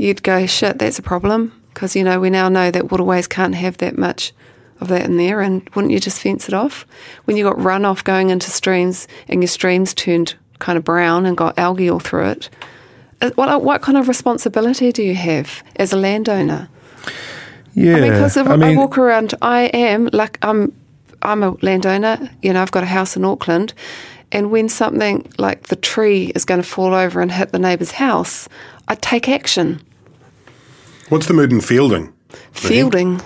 you'd 0.00 0.22
go 0.22 0.46
shit. 0.46 0.78
That's 0.78 0.98
a 0.98 1.02
problem 1.02 1.52
because 1.74 1.94
you 1.94 2.02
know 2.02 2.18
we 2.18 2.30
now 2.30 2.48
know 2.48 2.70
that 2.70 2.90
waterways 2.90 3.26
can't 3.26 3.54
have 3.54 3.76
that 3.78 3.98
much 3.98 4.32
of 4.80 4.88
that 4.88 5.04
in 5.04 5.18
there. 5.18 5.42
And 5.42 5.68
wouldn't 5.74 5.92
you 5.92 6.00
just 6.00 6.20
fence 6.20 6.48
it 6.48 6.54
off 6.54 6.86
when 7.24 7.36
you 7.36 7.44
got 7.44 7.56
runoff 7.56 8.02
going 8.02 8.30
into 8.30 8.50
streams 8.50 9.06
and 9.28 9.42
your 9.42 9.48
streams 9.48 9.92
turned 9.92 10.34
kind 10.58 10.78
of 10.78 10.84
brown 10.84 11.26
and 11.26 11.36
got 11.36 11.58
algae 11.58 11.90
all 11.90 12.00
through 12.00 12.30
it? 12.30 12.50
Uh, 13.20 13.30
What 13.34 13.62
what 13.62 13.82
kind 13.82 13.98
of 13.98 14.08
responsibility 14.08 14.90
do 14.90 15.02
you 15.02 15.14
have 15.14 15.62
as 15.76 15.92
a 15.92 15.96
landowner? 15.96 16.68
Yeah. 17.74 17.96
I 17.96 18.00
mean, 18.00 18.12
because 18.12 18.36
I, 18.36 18.56
mean, 18.56 18.76
walk 18.76 18.98
around, 18.98 19.34
I 19.42 19.64
am 19.66 20.08
like 20.12 20.38
I'm, 20.42 20.74
I'm 21.22 21.42
a 21.42 21.56
landowner. 21.62 22.30
You 22.42 22.52
know, 22.54 22.62
I've 22.62 22.72
got 22.72 22.82
a 22.82 22.86
house 22.86 23.16
in 23.16 23.24
Auckland, 23.24 23.74
and 24.32 24.50
when 24.50 24.68
something 24.68 25.30
like 25.38 25.68
the 25.68 25.76
tree 25.76 26.32
is 26.34 26.44
going 26.44 26.60
to 26.60 26.66
fall 26.66 26.94
over 26.94 27.20
and 27.20 27.30
hit 27.30 27.52
the 27.52 27.58
neighbour's 27.58 27.92
house, 27.92 28.48
I 28.88 28.96
take 28.96 29.28
action. 29.28 29.80
What's 31.10 31.26
the 31.26 31.34
mood 31.34 31.50
in 31.50 31.58
Feilding? 31.58 32.12
Feilding. 32.52 33.20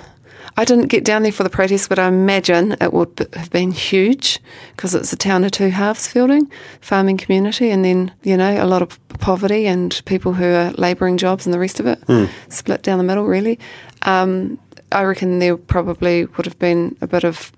I 0.57 0.65
didn't 0.65 0.87
get 0.87 1.05
down 1.05 1.23
there 1.23 1.33
for 1.33 1.43
the 1.43 1.51
protest, 1.51 1.91
but 1.91 1.99
I 1.99 2.09
imagine 2.09 2.77
it 2.81 2.95
would 2.95 3.29
have 3.35 3.51
been 3.51 3.73
huge 3.73 4.41
because 4.75 4.95
it's 4.95 5.13
a 5.13 5.17
town 5.19 5.45
of 5.45 5.51
two 5.51 5.69
halves 5.69 6.09
Feilding, 6.09 6.51
farming 6.81 7.19
community, 7.19 7.69
and 7.69 7.85
then, 7.85 8.11
you 8.23 8.39
know, 8.39 8.65
a 8.65 8.65
lot 8.65 8.81
of 8.81 8.99
poverty 9.09 9.67
and 9.67 10.01
people 10.07 10.33
who 10.33 10.47
are 10.47 10.71
labouring 10.79 11.19
jobs 11.19 11.45
and 11.47 11.53
the 11.53 11.59
rest 11.59 11.79
of 11.79 11.87
it, 11.87 12.03
split 12.49 12.83
down 12.83 12.97
the 12.97 13.05
middle, 13.05 13.27
really. 13.27 13.59
Um, 14.03 14.59
I 14.91 15.03
reckon 15.03 15.39
there 15.41 15.59
probably 15.59 16.25
would 16.25 16.47
have 16.47 16.59
been 16.59 16.97
a 17.03 17.07
bit 17.07 17.25
of, 17.25 17.53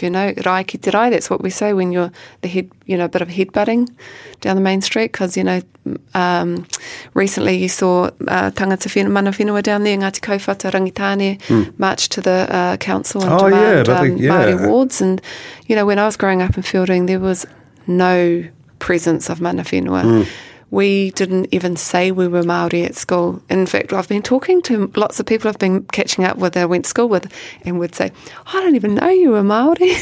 you 0.00 0.08
know, 0.10 0.32
rae 0.46 0.64
ki 0.64 0.78
te 0.78 0.90
rae, 0.90 1.10
that's 1.10 1.28
what 1.28 1.42
we 1.42 1.50
say 1.50 1.72
when 1.74 1.92
you're 1.92 2.10
the 2.40 2.48
head, 2.48 2.70
you 2.86 2.96
know, 2.96 3.04
a 3.04 3.08
bit 3.08 3.20
of 3.22 3.28
headbutting 3.28 3.88
down 4.40 4.56
the 4.56 4.62
main 4.62 4.80
street 4.80 5.12
because, 5.12 5.36
you 5.36 5.44
know, 5.44 5.60
um, 6.14 6.66
recently 7.14 7.56
you 7.56 7.68
saw 7.68 8.04
uh, 8.28 8.50
tangata 8.52 8.88
whenua, 8.88 9.10
mana 9.10 9.30
whenua 9.32 9.62
down 9.62 9.82
there, 9.84 9.98
Ngāti 9.98 10.20
Kauwhata, 10.20 10.70
Rangitane, 10.70 11.78
march 11.78 12.08
to 12.10 12.20
the 12.20 12.46
uh, 12.50 12.76
council 12.78 13.22
and 13.22 13.32
Oh, 13.32 13.46
yeah, 13.48 13.82
demand 13.82 13.88
I 13.88 13.92
um, 13.98 14.06
think- 14.06 14.20
yeah. 14.20 14.30
Māori 14.30 14.68
wards. 14.68 15.00
And, 15.02 15.20
you 15.66 15.76
know, 15.76 15.84
when 15.84 15.98
I 15.98 16.06
was 16.06 16.16
growing 16.16 16.40
up 16.40 16.56
in 16.56 16.62
Feilding, 16.62 17.06
there 17.06 17.20
was 17.20 17.44
no 17.86 18.44
presence 18.78 19.28
of 19.30 19.40
mana 19.40 19.62
whenua. 19.64 20.26
We 20.72 21.10
didn't 21.10 21.48
even 21.52 21.76
say 21.76 22.12
we 22.12 22.26
were 22.26 22.42
Maori 22.42 22.82
at 22.84 22.94
school. 22.94 23.42
In 23.50 23.66
fact, 23.66 23.92
I've 23.92 24.08
been 24.08 24.22
talking 24.22 24.62
to 24.62 24.90
lots 24.96 25.20
of 25.20 25.26
people 25.26 25.50
I've 25.50 25.58
been 25.58 25.84
catching 25.84 26.24
up 26.24 26.38
with, 26.38 26.56
I 26.56 26.64
went 26.64 26.86
to 26.86 26.88
school 26.88 27.10
with, 27.10 27.30
and 27.66 27.78
would 27.78 27.94
say, 27.94 28.10
I 28.46 28.52
don't 28.54 28.74
even 28.74 28.94
know 28.94 29.10
you 29.10 29.32
were 29.32 29.42
Maori. 29.42 29.92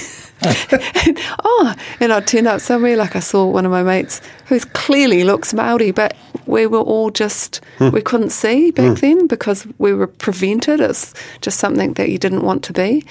and, 0.43 1.19
oh, 1.45 1.75
and 1.99 2.13
I'd 2.13 2.29
turn 2.29 2.47
up 2.47 2.61
somewhere 2.61 2.97
like 2.97 3.17
I 3.17 3.19
saw 3.19 3.47
one 3.47 3.67
of 3.67 3.73
my 3.73 3.83
mates 3.83 4.23
who 4.47 4.61
clearly 4.61 5.25
looks 5.25 5.53
Maori, 5.53 5.91
but 5.91 6.17
we 6.47 6.69
were 6.69 6.79
all 6.79 7.11
just, 7.11 7.61
hmm. 7.79 7.91
we 7.91 8.01
couldn't 8.01 8.31
see 8.31 8.71
back 8.71 8.91
hmm. 8.91 9.07
then 9.07 9.27
because 9.27 9.67
we 9.79 9.93
were 9.93 10.07
prevented. 10.07 10.79
It's 10.79 11.15
just 11.41 11.59
something 11.59 11.95
that 11.95 12.11
you 12.11 12.19
didn't 12.19 12.45
want 12.45 12.63
to 12.63 12.73
be. 12.73 13.05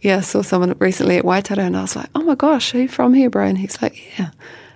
Yeah, 0.00 0.16
I 0.16 0.20
saw 0.20 0.40
someone 0.40 0.74
recently 0.78 1.18
at 1.18 1.24
Waitara 1.24 1.58
and 1.58 1.76
I 1.76 1.82
was 1.82 1.96
like, 1.96 2.08
oh 2.14 2.22
my 2.22 2.34
gosh, 2.34 2.74
are 2.74 2.80
you 2.80 2.88
from 2.88 3.12
here, 3.12 3.28
bro? 3.28 3.44
And 3.44 3.58
he's 3.58 3.82
like, 3.82 4.18
yeah. 4.18 4.30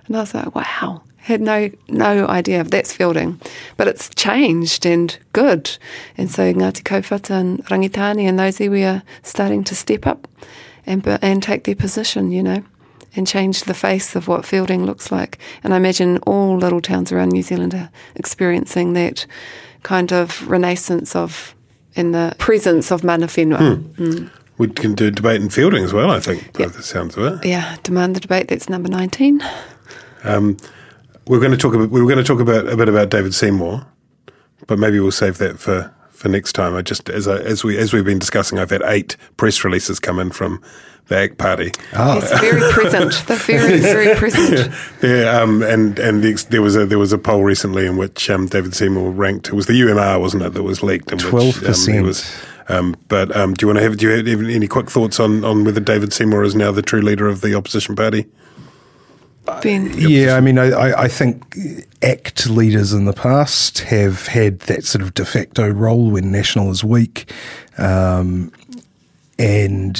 And 0.05 0.15
I 0.15 0.19
was 0.19 0.35
like, 0.35 0.53
wow. 0.53 1.01
Had 1.29 1.41
no 1.41 1.69
no 1.89 2.25
idea 2.25 2.59
of 2.59 2.71
that's 2.71 2.91
Feilding, 2.91 3.39
but 3.77 3.87
it's 3.87 4.09
changed 4.15 4.83
and 4.83 5.15
good. 5.31 5.77
And 6.17 6.31
so 6.31 6.51
Ngāti 6.51 6.81
Kauwhata 6.81 7.39
and 7.39 7.63
Rangitāne 7.67 8.27
and 8.27 8.39
those 8.39 8.57
iwi 8.57 8.83
are 8.95 9.03
starting 9.21 9.63
to 9.65 9.75
step 9.75 10.07
up 10.07 10.27
and 10.87 11.05
and 11.21 11.43
take 11.43 11.65
their 11.65 11.75
position, 11.75 12.31
you 12.31 12.41
know, 12.41 12.63
and 13.15 13.27
change 13.27 13.65
the 13.65 13.75
face 13.75 14.15
of 14.15 14.27
what 14.27 14.41
Feilding 14.41 14.87
looks 14.87 15.11
like. 15.11 15.37
And 15.63 15.71
I 15.71 15.77
imagine 15.77 16.17
all 16.25 16.57
little 16.57 16.81
towns 16.81 17.11
around 17.11 17.29
New 17.29 17.43
Zealand 17.43 17.75
are 17.75 17.91
experiencing 18.15 18.93
that 18.93 19.27
kind 19.83 20.11
of 20.11 20.49
renaissance 20.49 21.15
of 21.15 21.53
in 21.93 22.11
the 22.11 22.33
presence 22.39 22.91
of 22.91 23.03
mana 23.03 23.27
whenua. 23.27 23.59
Hmm. 23.59 24.03
Hmm. 24.03 24.27
We 24.57 24.67
can 24.69 24.95
do 24.95 25.11
debate 25.11 25.41
and 25.41 25.51
Feilding 25.51 25.83
as 25.83 25.93
well, 25.93 26.09
I 26.09 26.19
think, 26.19 26.53
by 26.53 26.65
the 26.65 26.81
sounds 26.81 27.15
of 27.17 27.23
it. 27.23 27.45
Yeah, 27.45 27.77
demand 27.83 28.15
the 28.15 28.19
debate. 28.19 28.47
That's 28.47 28.67
number 28.67 28.89
um, 30.23 30.57
nineteen. 31.29 31.39
We're 31.39 31.39
going 31.39 31.51
to 31.51 31.57
talk 31.57 31.73
about 31.73 31.89
we 31.89 32.01
were 32.01 32.07
going 32.07 32.23
to 32.23 32.23
talk 32.23 32.39
about 32.39 32.67
a 32.67 32.77
bit 32.77 32.89
about 32.89 33.09
David 33.09 33.33
Seymour, 33.33 33.85
but 34.67 34.79
maybe 34.79 34.99
we'll 34.99 35.11
save 35.11 35.37
that 35.39 35.59
for, 35.59 35.93
for 36.09 36.29
next 36.29 36.53
time. 36.53 36.75
I 36.75 36.81
just 36.81 37.09
as 37.09 37.27
I, 37.27 37.37
as 37.37 37.63
we 37.63 37.77
as 37.77 37.93
we've 37.93 38.05
been 38.05 38.19
discussing, 38.19 38.59
I've 38.59 38.69
had 38.69 38.81
eight 38.85 39.17
press 39.37 39.63
releases 39.63 39.99
come 39.99 40.19
in 40.19 40.31
from 40.31 40.61
the 41.07 41.17
ACT 41.17 41.37
Party. 41.37 41.71
It's 42.17 42.39
very 42.39 42.71
present. 42.71 43.13
They're 43.27 43.37
very 43.37 43.79
very 43.79 44.15
present. 44.15 44.73
Yeah, 45.01 45.41
um, 45.41 45.63
and 45.63 45.99
and 45.99 46.23
the, 46.23 46.33
there 46.49 46.61
was 46.61 46.75
a 46.75 46.85
there 46.85 46.99
was 46.99 47.13
a 47.13 47.17
poll 47.17 47.43
recently 47.43 47.85
in 47.85 47.97
which 47.97 48.29
um, 48.29 48.47
David 48.47 48.75
Seymour 48.75 49.11
ranked. 49.11 49.47
It 49.47 49.53
was 49.53 49.65
the 49.65 49.73
UMR, 49.73 50.19
wasn't 50.19 50.43
it, 50.43 50.53
that 50.53 50.63
was 50.63 50.83
leaked? 50.83 51.11
in 51.11 51.17
which, 51.17 51.33
um, 51.33 51.41
he 51.41 51.51
12%. 51.51 52.03
was. 52.03 52.45
Um, 52.69 52.95
but 53.07 53.35
um, 53.35 53.55
do 53.55 53.63
you 53.63 53.67
want 53.67 53.79
to 53.79 53.83
have 53.83 53.97
do 53.97 54.07
you 54.07 54.37
have 54.37 54.41
any 54.47 54.67
quick 54.67 54.91
thoughts 54.91 55.19
on, 55.19 55.43
on 55.43 55.63
whether 55.63 55.79
David 55.79 56.13
Seymour 56.13 56.43
is 56.43 56.53
now 56.53 56.71
the 56.71 56.83
true 56.83 57.01
leader 57.01 57.27
of 57.27 57.41
the 57.41 57.55
opposition 57.55 57.95
party? 57.95 58.27
Ben. 59.61 59.93
Yeah, 59.97 60.35
I 60.35 60.41
mean, 60.41 60.57
I, 60.57 60.69
I, 60.69 61.03
I 61.03 61.07
think 61.07 61.57
ACT 62.01 62.47
leaders 62.47 62.93
in 62.93 63.05
the 63.05 63.13
past 63.13 63.79
have 63.79 64.27
had 64.27 64.59
that 64.61 64.85
sort 64.85 65.01
of 65.01 65.13
de 65.13 65.25
facto 65.25 65.69
role 65.69 66.11
when 66.11 66.31
National 66.31 66.71
is 66.71 66.83
weak. 66.83 67.31
Um, 67.77 68.51
and 69.37 69.97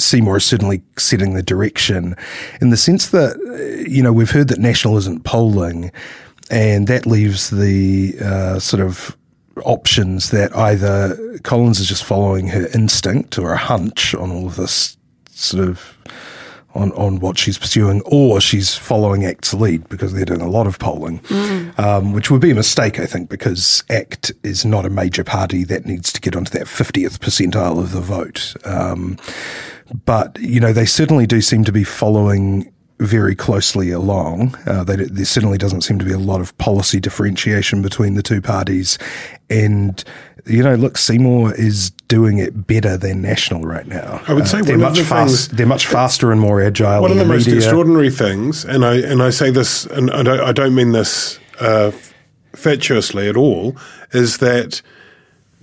Seymour 0.00 0.38
is 0.38 0.44
certainly 0.44 0.82
setting 0.96 1.34
the 1.34 1.42
direction 1.42 2.16
in 2.62 2.70
the 2.70 2.78
sense 2.78 3.10
that, 3.10 3.36
you 3.86 4.02
know, 4.02 4.12
we've 4.12 4.30
heard 4.30 4.48
that 4.48 4.58
National 4.58 4.96
isn't 4.96 5.24
polling, 5.24 5.92
and 6.50 6.86
that 6.88 7.04
leaves 7.04 7.50
the 7.50 8.14
uh, 8.22 8.58
sort 8.58 8.82
of 8.82 9.16
options 9.64 10.30
that 10.30 10.56
either 10.56 11.38
Collins 11.42 11.78
is 11.78 11.88
just 11.88 12.04
following 12.04 12.48
her 12.48 12.66
instinct 12.74 13.38
or 13.38 13.52
a 13.52 13.58
hunch 13.58 14.14
on 14.14 14.30
all 14.30 14.46
of 14.46 14.56
this 14.56 14.96
sort 15.30 15.68
of 15.68 15.96
on, 16.74 16.92
on 16.92 17.20
what 17.20 17.38
she's 17.38 17.58
pursuing, 17.58 18.02
or 18.04 18.40
she's 18.40 18.74
following 18.74 19.24
ACT's 19.24 19.54
lead 19.54 19.88
because 19.88 20.12
they're 20.12 20.24
doing 20.24 20.40
a 20.40 20.48
lot 20.48 20.66
of 20.66 20.78
polling, 20.78 21.20
um, 21.78 22.12
which 22.12 22.30
would 22.30 22.40
be 22.40 22.50
a 22.50 22.54
mistake, 22.54 22.98
I 22.98 23.06
think, 23.06 23.28
because 23.28 23.84
ACT 23.88 24.32
is 24.42 24.64
not 24.64 24.84
a 24.84 24.90
major 24.90 25.24
party 25.24 25.64
that 25.64 25.86
needs 25.86 26.12
to 26.12 26.20
get 26.20 26.34
onto 26.34 26.50
that 26.58 26.66
50th 26.66 27.18
percentile 27.18 27.78
of 27.78 27.92
the 27.92 28.00
vote. 28.00 28.54
Um, 28.64 29.18
but, 30.04 30.38
you 30.40 30.60
know, 30.60 30.72
they 30.72 30.86
certainly 30.86 31.26
do 31.26 31.40
seem 31.40 31.62
to 31.64 31.72
be 31.72 31.84
following 31.84 32.73
very 32.98 33.34
closely 33.34 33.90
along. 33.90 34.54
Uh, 34.66 34.84
they, 34.84 34.96
there 34.96 35.24
certainly 35.24 35.58
doesn't 35.58 35.82
seem 35.82 35.98
to 35.98 36.04
be 36.04 36.12
a 36.12 36.18
lot 36.18 36.40
of 36.40 36.56
policy 36.58 37.00
differentiation 37.00 37.82
between 37.82 38.14
the 38.14 38.22
two 38.22 38.40
parties. 38.40 38.98
And, 39.50 40.02
you 40.46 40.62
know, 40.62 40.74
look, 40.76 40.96
Seymour 40.96 41.54
is 41.54 41.90
doing 42.08 42.38
it 42.38 42.66
better 42.66 42.96
than 42.96 43.20
National 43.20 43.62
right 43.62 43.86
now. 43.86 44.22
I 44.28 44.32
would 44.32 44.46
say 44.46 44.60
they're 44.60 44.78
one 44.78 44.90
much 44.90 44.98
the 44.98 45.04
fast, 45.04 45.48
things- 45.48 45.56
they're 45.58 45.66
much 45.66 45.86
faster 45.86 46.30
and 46.30 46.40
more 46.40 46.62
agile. 46.62 47.02
One 47.02 47.10
of 47.10 47.16
in 47.18 47.26
the 47.26 47.32
most 47.34 47.46
media. 47.46 47.56
extraordinary 47.60 48.10
things, 48.10 48.64
and 48.64 48.84
I 48.84 48.94
and 48.98 49.22
I 49.22 49.30
say 49.30 49.50
this, 49.50 49.86
and 49.86 50.10
I 50.10 50.22
don't, 50.22 50.40
I 50.40 50.52
don't 50.52 50.74
mean 50.74 50.92
this 50.92 51.38
uh, 51.60 51.90
fatuously 52.54 53.28
at 53.28 53.36
all, 53.36 53.76
is 54.12 54.38
that 54.38 54.82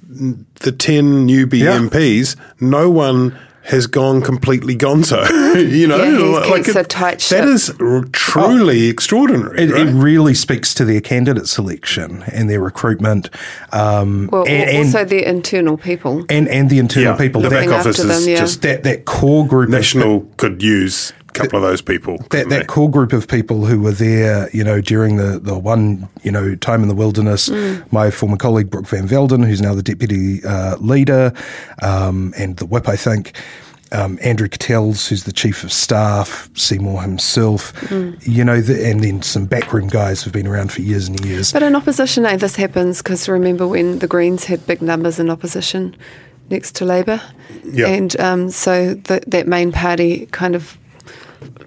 the 0.09 0.71
ten 0.71 1.27
newbie 1.27 1.59
Yeah. 1.59 1.77
MPs, 1.77 2.35
no 2.59 2.89
one 2.89 3.37
has 3.63 3.85
gone 3.87 4.21
completely 4.21 4.75
gonzo. 4.75 5.21
you 5.71 5.87
know, 5.87 5.97
Yeah, 6.03 6.55
he's 6.57 6.65
kept 6.65 6.77
a 6.77 6.83
tight 6.83 7.19
that 7.19 7.21
ship. 7.21 7.45
is 7.45 7.69
r- 7.79 8.03
truly 8.11 8.87
extraordinary. 8.87 9.61
It, 9.63 9.71
right? 9.71 9.87
it 9.87 9.91
really 9.91 10.33
speaks 10.33 10.73
to 10.75 10.85
their 10.85 11.01
candidate 11.01 11.47
selection 11.47 12.23
and 12.31 12.49
their 12.49 12.59
recruitment, 12.59 13.29
um, 13.71 14.29
Well, 14.31 14.47
and, 14.47 14.69
and, 14.69 14.77
also 14.87 15.05
the 15.05 15.27
internal 15.27 15.77
people. 15.77 16.25
and 16.29 16.47
and 16.47 16.69
the 16.69 16.79
internal 16.79 17.11
Yeah, 17.13 17.17
people. 17.17 17.41
the 17.41 17.49
that, 17.49 17.67
back 17.67 17.79
office 17.79 17.99
is 17.99 18.07
them, 18.07 18.29
yeah. 18.33 18.39
just 18.39 18.61
that 18.63 18.83
that 18.83 19.05
core 19.05 19.45
group 19.47 19.67
of- 19.67 19.71
national 19.73 20.21
could 20.37 20.61
use 20.63 21.13
a 21.19 21.20
couple 21.33 21.57
of 21.57 21.63
those 21.63 21.81
people. 21.81 22.17
that, 22.31 22.49
that 22.49 22.67
core 22.67 22.89
group 22.89 23.13
of 23.13 23.27
people 23.27 23.65
who 23.65 23.81
were 23.81 23.91
there, 23.91 24.49
you 24.51 24.63
know, 24.63 24.81
during 24.81 25.17
the, 25.17 25.39
the 25.39 25.57
one, 25.57 26.07
you 26.23 26.31
know, 26.31 26.55
time 26.55 26.81
in 26.81 26.87
the 26.87 26.95
wilderness. 26.95 27.49
My 27.91 28.11
former 28.11 28.37
colleague 28.37 28.69
Brooke 28.69 28.87
Van 28.87 29.07
Velden, 29.07 29.45
who's 29.45 29.61
now 29.61 29.73
the 29.73 29.83
deputy 29.83 30.43
uh, 30.43 30.77
leader, 30.77 31.33
um, 31.81 32.33
and 32.37 32.57
the 32.57 32.65
whip, 32.65 32.87
I 32.87 32.95
think. 32.95 33.35
Um, 33.93 34.17
Andrew 34.21 34.47
Cattels, 34.47 35.09
who's 35.09 35.25
the 35.25 35.33
chief 35.33 35.65
of 35.65 35.73
staff, 35.73 36.49
Seymour 36.55 37.01
himself, 37.01 37.73
you 38.21 38.45
know, 38.45 38.61
the, 38.61 38.89
and 38.89 39.03
then 39.03 39.21
some 39.21 39.45
backroom 39.45 39.89
guys 39.89 40.23
who've 40.23 40.31
been 40.31 40.47
around 40.47 40.71
for 40.71 40.81
years 40.81 41.09
and 41.09 41.25
years. 41.25 41.51
But 41.51 41.61
in 41.61 41.75
opposition, 41.75 42.25
eh, 42.25 42.37
this 42.37 42.55
happens 42.55 43.01
because 43.01 43.27
remember 43.27 43.67
when 43.67 43.99
the 43.99 44.07
Greens 44.07 44.45
had 44.45 44.65
big 44.65 44.81
numbers 44.81 45.19
in 45.19 45.29
opposition 45.29 45.93
next 46.49 46.73
to 46.75 46.85
Labour? 46.85 47.21
Yeah. 47.65 47.87
And 47.87 48.17
um, 48.17 48.49
so 48.49 48.93
the, 48.93 49.23
that 49.27 49.45
main 49.45 49.73
party 49.73 50.25
kind 50.27 50.55
of 50.55 50.77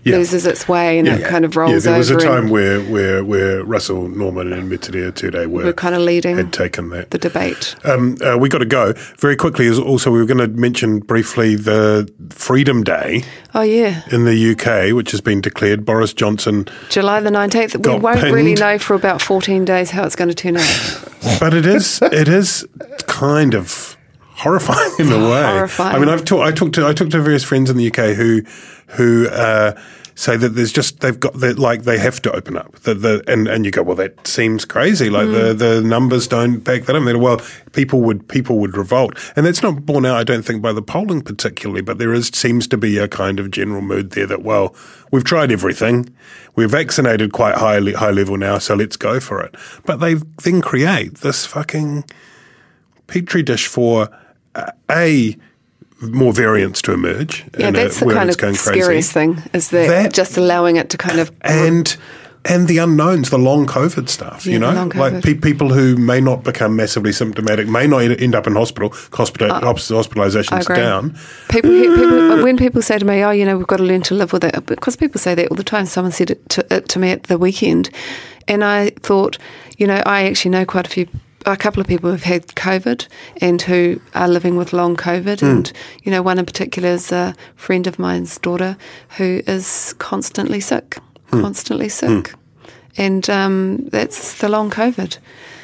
Yeah. 0.04 0.16
loses 0.18 0.46
its 0.46 0.68
way 0.68 0.98
and 0.98 1.08
it 1.08 1.26
kind 1.26 1.44
of 1.46 1.56
rolls 1.56 1.72
yeah, 1.72 1.92
there 1.92 1.98
was 1.98 2.10
over. 2.10 2.20
a 2.20 2.22
time 2.22 2.48
where, 2.50 2.80
where, 2.82 3.24
where 3.24 3.64
Russell 3.64 4.08
Norman 4.08 4.52
and 4.52 4.70
Metiria 4.70 5.10
Turei 5.10 5.46
were, 5.46 5.64
we're 5.64 5.72
kind 5.72 5.94
of 5.94 6.02
leading 6.02 6.36
had 6.36 6.52
taken 6.52 6.90
that. 6.90 7.10
the 7.10 7.18
debate. 7.18 7.74
Um, 7.84 8.16
uh, 8.22 8.36
we 8.38 8.48
got 8.50 8.58
to 8.58 8.66
go 8.66 8.92
very 9.16 9.34
quickly. 9.34 9.66
Is 9.66 9.78
also 9.78 10.10
we 10.10 10.18
were 10.18 10.26
going 10.26 10.38
to 10.38 10.48
mention 10.48 10.98
briefly 11.00 11.56
the 11.56 12.12
Freedom 12.30 12.82
Day 12.84 13.24
Oh, 13.54 13.62
yeah. 13.62 14.02
in 14.12 14.24
the 14.26 14.52
UK, 14.52 14.94
which 14.94 15.10
has 15.12 15.20
been 15.22 15.40
declared. 15.40 15.84
Boris 15.86 16.12
Johnson, 16.12 16.66
July 16.90 17.20
the 17.20 17.30
19th. 17.30 17.86
We 17.86 17.98
won't 17.98 18.22
really 18.22 18.54
know 18.54 18.78
for 18.78 18.94
about 18.94 19.22
14 19.22 19.64
days 19.64 19.90
how 19.90 20.04
it's 20.04 20.16
going 20.16 20.28
to 20.28 20.34
turn 20.34 20.56
out. 20.56 21.04
but 21.40 21.54
it 21.54 21.64
is 21.64 22.00
it 22.02 22.28
is 22.28 22.66
kind 23.06 23.54
of 23.54 23.93
horrifying 24.34 24.92
in 24.98 25.12
a 25.12 25.18
way. 25.18 25.42
Horrifying. 25.42 25.96
I 25.96 25.98
mean, 25.98 26.08
I've 26.08 26.24
talked 26.24 26.42
I 26.46 26.52
talked 26.52 26.74
to 26.74 26.86
I 26.86 26.92
talked 26.92 27.12
to 27.12 27.20
various 27.20 27.44
friends 27.44 27.70
in 27.70 27.76
the 27.76 27.88
UK 27.88 28.16
who 28.16 28.42
who. 28.96 29.28
Uh, 29.28 29.80
Say 30.16 30.36
that 30.36 30.50
there's 30.50 30.72
just 30.72 31.00
they've 31.00 31.18
got 31.18 31.40
that 31.40 31.58
like 31.58 31.82
they 31.82 31.98
have 31.98 32.22
to 32.22 32.30
open 32.30 32.56
up 32.56 32.78
the, 32.80 32.94
the 32.94 33.24
and 33.26 33.48
and 33.48 33.64
you 33.64 33.72
go 33.72 33.82
well 33.82 33.96
that 33.96 34.24
seems 34.28 34.64
crazy 34.64 35.10
like 35.10 35.26
the 35.26 35.52
the 35.52 35.80
numbers 35.80 36.28
don't 36.28 36.60
back 36.60 36.84
that 36.84 36.94
up. 36.94 37.20
Well, 37.20 37.40
people 37.72 38.00
would 38.02 38.28
people 38.28 38.60
would 38.60 38.76
revolt, 38.76 39.18
and 39.34 39.44
that's 39.44 39.60
not 39.60 39.84
borne 39.84 40.06
out 40.06 40.16
I 40.16 40.22
don't 40.22 40.44
think 40.44 40.62
by 40.62 40.72
the 40.72 40.82
polling 40.82 41.20
particularly, 41.20 41.82
but 41.82 41.98
there 41.98 42.12
is 42.12 42.28
seems 42.28 42.68
to 42.68 42.76
be 42.76 42.96
a 42.96 43.08
kind 43.08 43.40
of 43.40 43.50
general 43.50 43.82
mood 43.82 44.10
there 44.10 44.26
that 44.28 44.44
well 44.44 44.76
we've 45.10 45.24
tried 45.24 45.50
everything, 45.50 46.08
we're 46.54 46.68
vaccinated 46.68 47.32
quite 47.32 47.56
high 47.56 47.80
high 47.80 48.12
level 48.12 48.36
now, 48.36 48.58
so 48.58 48.76
let's 48.76 48.96
go 48.96 49.18
for 49.18 49.40
it. 49.40 49.56
But 49.84 49.96
they 49.96 50.14
then 50.44 50.60
create 50.60 51.18
this 51.18 51.44
fucking 51.44 52.04
petri 53.08 53.42
dish 53.42 53.66
for 53.66 54.16
a 54.90 55.36
more 56.00 56.32
variants 56.32 56.82
to 56.82 56.92
emerge. 56.92 57.44
Yeah, 57.58 57.68
and, 57.68 57.76
that's 57.76 58.00
the 58.00 58.06
where 58.06 58.16
kind 58.16 58.28
of 58.30 58.56
scariest 58.56 59.12
thing 59.12 59.42
is 59.52 59.70
that, 59.70 59.88
That- 59.88 60.12
just 60.12 60.36
allowing 60.36 60.76
it 60.76 60.90
to 60.90 60.98
kind 60.98 61.20
of. 61.20 61.32
and 61.42 61.96
and 62.46 62.68
the 62.68 62.76
unknowns, 62.76 63.30
the 63.30 63.38
long 63.38 63.64
COVID 63.66 64.06
stuff. 64.10 64.44
Yeah, 64.44 64.52
you 64.52 64.58
know, 64.58 64.90
like 64.94 65.22
pe- 65.22 65.32
people 65.32 65.72
who 65.72 65.96
may 65.96 66.20
not 66.20 66.44
become 66.44 66.76
massively 66.76 67.10
symptomatic, 67.10 67.66
may 67.68 67.86
not 67.86 68.00
end 68.00 68.34
up 68.34 68.46
in 68.46 68.54
hospital. 68.54 68.92
Hospital 69.14 69.50
Uh, 69.50 69.60
hospitalizations 69.62 70.66
down. 70.66 71.16
People, 71.48 71.70
people, 71.70 72.42
when 72.44 72.58
people 72.58 72.82
say 72.82 72.98
to 72.98 73.04
me, 73.06 73.24
"Oh, 73.24 73.30
you 73.30 73.46
know, 73.46 73.56
we've 73.56 73.66
got 73.66 73.78
to 73.78 73.82
learn 73.84 74.02
to 74.02 74.14
live 74.14 74.34
with 74.34 74.44
it," 74.44 74.66
because 74.66 74.94
people 74.94 75.18
say 75.18 75.34
that 75.34 75.48
all 75.48 75.56
the 75.56 75.64
time. 75.64 75.86
Someone 75.86 76.12
said 76.12 76.30
it 76.32 76.46
to, 76.50 76.66
it 76.70 76.88
to 76.90 76.98
me 76.98 77.12
at 77.12 77.22
the 77.24 77.38
weekend, 77.38 77.88
and 78.46 78.62
I 78.62 78.90
thought, 79.00 79.38
you 79.78 79.86
know, 79.86 80.02
I 80.04 80.24
actually 80.24 80.50
know 80.50 80.66
quite 80.66 80.86
a 80.86 80.90
few, 80.90 81.06
a 81.46 81.56
couple 81.56 81.80
of 81.80 81.86
people 81.86 82.10
who've 82.10 82.22
had 82.22 82.46
COVID 82.48 83.06
and 83.40 83.60
who 83.62 84.00
are 84.14 84.28
living 84.28 84.56
with 84.56 84.72
long 84.72 84.96
COVID, 84.96 85.40
hmm. 85.40 85.46
and 85.46 85.72
you 86.02 86.10
know, 86.10 86.22
one 86.22 86.38
in 86.38 86.46
particular 86.46 86.90
is 86.90 87.12
a 87.12 87.34
friend 87.56 87.86
of 87.86 87.98
mine's 87.98 88.38
daughter 88.38 88.76
who 89.16 89.42
is 89.46 89.94
constantly 89.98 90.60
sick. 90.60 90.98
Hmm. 91.30 91.40
constantly 91.40 91.86
hmm. 91.86 91.90
sick, 91.90 92.34
and 92.96 93.28
um, 93.30 93.86
that's 93.88 94.38
the 94.38 94.48
long 94.48 94.70
COVID. 94.70 95.18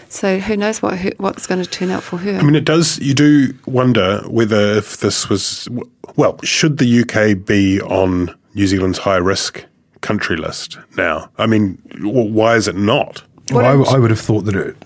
So 0.08 0.40
who 0.40 0.56
knows 0.56 0.82
what 0.82 0.98
what's 1.18 1.46
going 1.46 1.62
to 1.62 1.70
turn 1.70 1.90
out 1.90 2.02
for 2.02 2.16
her? 2.18 2.36
I 2.36 2.42
mean, 2.42 2.56
it 2.56 2.64
does. 2.64 2.98
You 2.98 3.14
do 3.14 3.54
wonder 3.66 4.22
whether 4.26 4.76
if 4.76 4.98
this 4.98 5.28
was 5.28 5.68
well, 6.16 6.38
should 6.42 6.78
the 6.78 7.02
UK 7.02 7.46
be 7.46 7.80
on 7.80 8.34
New 8.54 8.66
Zealand's 8.66 8.98
high 8.98 9.16
risk 9.16 9.64
country 10.00 10.36
list 10.36 10.78
now? 10.96 11.30
I 11.38 11.46
mean, 11.46 11.80
why 12.00 12.56
is 12.56 12.66
it 12.66 12.74
not? 12.74 13.22
Well, 13.52 13.64
I, 13.64 13.94
I 13.94 13.98
would 13.98 14.10
have 14.10 14.20
thought 14.20 14.42
that 14.42 14.56
it. 14.56 14.76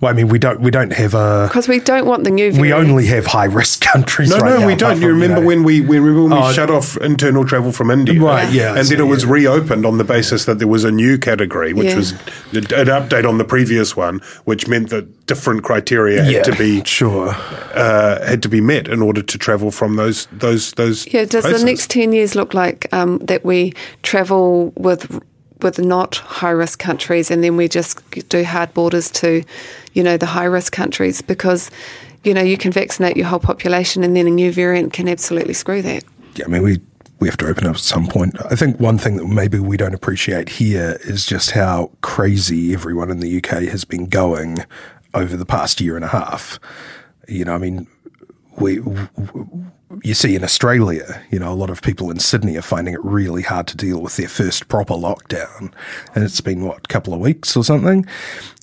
Well, 0.00 0.10
I 0.10 0.14
mean, 0.16 0.28
we 0.28 0.38
don't 0.38 0.60
we 0.60 0.70
don't 0.70 0.94
have 0.94 1.12
a. 1.12 1.46
Because 1.48 1.68
we 1.68 1.78
don't 1.78 2.06
want 2.06 2.24
the 2.24 2.30
new. 2.30 2.58
We 2.58 2.72
only 2.72 3.04
have 3.08 3.26
high 3.26 3.44
risk 3.44 3.80
countries. 3.92 4.30
No, 4.30 4.38
right 4.38 4.54
no, 4.54 4.60
now, 4.60 4.66
we 4.66 4.74
don't. 4.74 4.92
from, 4.94 5.02
You 5.02 5.08
remember 5.08 5.40
know- 5.42 5.46
when 5.46 5.62
we, 5.62 5.82
we 5.82 5.98
remember 5.98 6.22
when 6.22 6.32
we 6.32 6.46
Oh, 6.48 6.52
shut 6.52 6.70
off 6.70 6.96
internal 6.96 7.44
travel 7.44 7.70
from 7.70 7.90
India, 7.90 8.18
Right, 8.18 8.50
yeah, 8.50 8.72
I 8.72 8.78
and 8.78 8.88
then 8.88 8.98
it 8.98 9.04
was 9.04 9.24
yeah. 9.24 9.30
reopened 9.32 9.84
on 9.84 9.98
the 9.98 10.04
basis 10.04 10.46
that 10.46 10.58
there 10.58 10.68
was 10.68 10.84
a 10.84 10.90
new 10.90 11.18
category, 11.18 11.74
which 11.74 11.88
Yeah. 11.88 11.96
was 11.96 12.12
an 12.12 12.88
update 12.88 13.28
on 13.28 13.36
the 13.36 13.44
previous 13.44 13.94
one, 13.94 14.20
which 14.46 14.66
meant 14.66 14.88
that 14.88 15.26
different 15.26 15.64
criteria 15.64 16.22
had 16.24 16.44
to 16.44 16.52
be 16.56 16.82
sure. 16.84 17.34
uh, 17.74 18.26
had 18.26 18.42
to 18.42 18.48
be 18.48 18.62
met 18.62 18.88
in 18.88 19.02
order 19.02 19.20
to 19.22 19.36
travel 19.38 19.70
from 19.70 19.96
those 19.96 20.26
those 20.32 20.72
those. 20.72 21.06
Yeah, 21.12 21.26
does 21.26 21.42
places. 21.44 21.60
the 21.60 21.66
next 21.66 21.90
10 21.90 22.12
years 22.12 22.34
look 22.34 22.54
like 22.54 22.88
um, 22.94 23.18
that 23.18 23.44
we 23.44 23.74
travel 24.02 24.72
with 24.76 25.20
with 25.62 25.78
not 25.78 26.16
high 26.16 26.50
risk 26.50 26.78
countries 26.78 27.30
and 27.30 27.42
then 27.42 27.56
we 27.56 27.68
just 27.68 27.98
do 28.28 28.44
hard 28.44 28.72
borders 28.74 29.10
to, 29.10 29.42
you 29.92 30.02
know, 30.02 30.16
the 30.16 30.26
high 30.26 30.44
risk 30.44 30.72
countries 30.72 31.22
because, 31.22 31.70
you 32.24 32.34
know, 32.34 32.42
you 32.42 32.56
can 32.56 32.72
vaccinate 32.72 33.16
your 33.16 33.26
whole 33.26 33.38
population 33.38 34.02
and 34.04 34.16
then 34.16 34.26
a 34.26 34.30
new 34.30 34.52
variant 34.52 34.92
can 34.92 35.08
absolutely 35.08 35.54
screw 35.54 35.82
that. 35.82 36.04
Yeah, 36.36 36.44
I 36.46 36.48
mean, 36.48 36.62
we 36.62 36.80
we 37.20 37.28
have 37.28 37.36
to 37.36 37.46
open 37.46 37.66
up 37.66 37.74
at 37.74 37.80
some 37.80 38.06
point. 38.06 38.34
I 38.50 38.56
think 38.56 38.80
one 38.80 38.96
thing 38.96 39.16
that 39.16 39.26
maybe 39.26 39.58
we 39.58 39.76
don't 39.76 39.94
appreciate 39.94 40.48
here 40.48 40.98
is 41.02 41.26
just 41.26 41.50
how 41.50 41.90
crazy 42.00 42.72
everyone 42.72 43.10
in 43.10 43.20
the 43.20 43.36
UK 43.36 43.64
has 43.64 43.84
been 43.84 44.06
going 44.06 44.64
over 45.12 45.36
the 45.36 45.44
past 45.44 45.80
year 45.82 45.96
and 45.96 46.04
a 46.04 46.08
half. 46.08 46.58
You 47.28 47.44
know, 47.44 47.54
I 47.54 47.58
mean, 47.58 47.86
we. 48.58 48.80
You 50.02 50.14
see 50.14 50.36
in 50.36 50.44
Australia, 50.44 51.20
you 51.30 51.38
know, 51.40 51.52
a 51.52 51.54
lot 51.54 51.68
of 51.68 51.82
people 51.82 52.10
in 52.10 52.20
Sydney 52.20 52.56
are 52.56 52.62
finding 52.62 52.94
it 52.94 53.04
really 53.04 53.42
hard 53.42 53.66
to 53.68 53.76
deal 53.76 54.00
with 54.00 54.16
their 54.16 54.28
first 54.28 54.68
proper 54.68 54.94
lockdown, 54.94 55.72
and 56.14 56.22
it's 56.22 56.40
been 56.40 56.64
what 56.64 56.78
a 56.78 56.88
couple 56.88 57.12
of 57.12 57.18
weeks 57.18 57.56
or 57.56 57.64
something. 57.64 58.06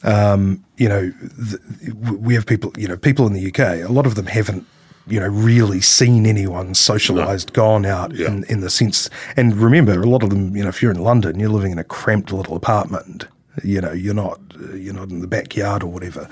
Um, 0.03 0.63
you 0.77 0.87
know, 0.87 1.11
th- 1.49 1.93
we 1.93 2.33
have 2.35 2.45
people, 2.45 2.71
you 2.77 2.87
know, 2.87 2.95
people 2.95 3.27
in 3.27 3.33
the 3.33 3.47
UK. 3.47 3.59
A 3.87 3.91
lot 3.91 4.05
of 4.05 4.15
them 4.15 4.27
haven't 4.27 4.65
you 5.07 5.19
know, 5.19 5.27
really 5.27 5.79
seen 5.79 6.25
anyone 6.25 6.75
socialized, 6.75 7.53
gone 7.53 7.85
out 7.85 8.13
in, 8.13 8.43
in 8.45 8.59
the 8.59 8.69
sense. 8.69 9.09
And 9.37 9.55
remember, 9.55 10.01
a 10.01 10.05
lot 10.05 10.21
of 10.21 10.29
them, 10.29 10.55
you 10.55 10.63
know, 10.63 10.69
if 10.69 10.81
you're 10.81 10.91
in 10.91 11.01
London, 11.01 11.39
you're 11.39 11.49
living 11.49 11.71
in 11.71 11.79
a 11.79 11.83
cramped 11.83 12.33
little 12.33 12.55
apartment. 12.55 13.25
You 13.63 13.81
know, 13.81 13.91
you're 13.91 14.13
not 14.13 14.39
you're 14.73 14.93
not 14.93 15.09
in 15.09 15.21
the 15.21 15.27
backyard 15.27 15.81
or 15.81 15.87
whatever. 15.87 16.29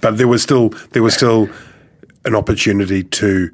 but 0.00 0.16
there 0.18 0.28
was 0.28 0.42
still 0.42 0.70
there 0.92 1.02
was 1.02 1.14
still 1.14 1.48
an 2.24 2.34
opportunity 2.34 3.04
to 3.04 3.50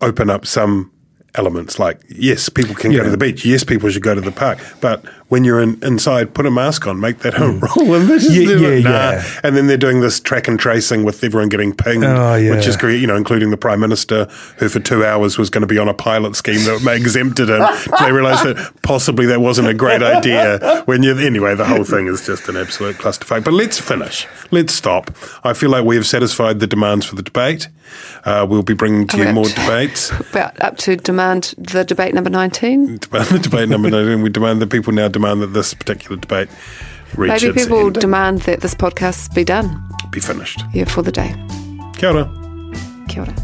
open 0.00 0.30
up 0.30 0.46
some 0.46 0.90
elements 1.36 1.78
like 1.78 2.00
yes 2.08 2.48
people 2.48 2.74
can 2.74 2.92
go 2.92 3.04
to 3.04 3.10
the 3.10 3.16
beach. 3.16 3.44
Yes 3.44 3.64
people 3.64 3.88
should 3.90 4.02
go 4.02 4.14
to 4.14 4.20
the 4.20 4.32
park. 4.32 4.58
But 4.80 5.04
when 5.30 5.42
you're 5.44 5.60
in, 5.62 5.78
inside 5.82 6.34
put 6.34 6.44
a 6.44 6.50
mask 6.50 6.86
on 6.86 7.00
make 7.00 7.20
that 7.20 7.34
a 7.40 7.46
rule 7.50 7.94
and 7.94 8.08
this 8.08 8.28
Mm. 8.28 8.34
Yeah, 8.34 8.54
the- 8.54 8.60
yeah, 8.60 8.78
nah. 8.80 8.90
yeah. 9.12 9.24
and 9.42 9.56
then 9.56 9.66
they're 9.66 9.76
doing 9.78 10.00
this 10.02 10.20
track 10.20 10.46
and 10.46 10.58
tracing 10.60 11.02
with 11.04 11.24
everyone 11.24 11.48
getting 11.48 11.74
pinged 11.74 12.04
Oh, 12.04 12.34
yeah. 12.34 12.50
which 12.54 12.66
is 12.66 12.76
great 12.76 13.00
you 13.00 13.06
know 13.06 13.16
including 13.16 13.50
the 13.50 13.56
prime 13.56 13.80
minister 13.80 14.26
who 14.58 14.68
for 14.68 14.80
two 14.80 15.04
hours 15.04 15.38
was 15.38 15.48
going 15.48 15.62
to 15.62 15.66
be 15.66 15.78
on 15.78 15.88
a 15.88 15.94
pilot 15.94 16.36
scheme 16.36 16.62
that 16.64 16.86
exempted 16.94 17.48
him 17.48 17.62
they 18.00 18.12
realized 18.12 18.44
that 18.44 18.72
possibly 18.82 19.24
that 19.26 19.40
wasn't 19.40 19.66
a 19.68 19.74
great 19.74 20.02
idea 20.02 20.82
when 20.86 21.02
you 21.02 21.16
anyway 21.18 21.54
the 21.54 21.64
whole 21.64 21.84
thing 21.84 22.06
is 22.08 22.26
just 22.26 22.48
an 22.48 22.56
absolute 22.56 22.96
clusterfuck 22.96 23.42
but 23.44 23.54
let's 23.54 23.78
finish 23.80 24.26
let's 24.50 24.74
stop 24.74 25.10
I 25.44 25.54
feel 25.54 25.70
like 25.70 25.84
we 25.84 25.96
have 25.96 26.06
satisfied 26.06 26.60
the 26.60 26.66
demands 26.66 27.06
for 27.06 27.14
the 27.16 27.22
debate 27.22 27.68
uh, 28.24 28.46
we'll 28.48 28.62
be 28.62 28.74
bringing 28.74 29.06
to 29.08 29.16
you 29.16 29.22
Correct. 29.24 29.34
more 29.34 29.48
debates 29.48 30.10
About 30.30 30.60
up 30.60 30.76
to 30.78 30.96
demand 30.96 31.54
the 31.58 31.84
debate 31.84 32.14
number 32.14 32.30
19. 32.30 32.98
demand 32.98 33.26
the 33.28 33.38
debate 33.38 33.68
number 33.68 33.90
19 33.90 34.22
we 34.22 34.28
demand 34.28 34.60
that 34.62 34.70
people 34.70 34.92
now 34.92 35.06
demand 35.08 35.19
that 35.20 35.52
this 35.52 35.74
particular 35.74 36.16
debate 36.16 36.48
reach 37.16 37.42
Maybe 37.42 37.46
its 37.48 37.64
people 37.64 37.86
end. 37.86 37.94
demand 38.00 38.40
that 38.42 38.60
this 38.60 38.74
podcast 38.74 39.34
be 39.34 39.44
done. 39.44 39.68
be 40.10 40.20
finished 40.20 40.60
Yeah, 40.72 40.86
for 40.86 41.02
the 41.02 41.12
day. 41.12 41.34
Kia 41.96 42.10
ora. 42.10 42.24
Kia 43.08 43.22
ora. 43.22 43.34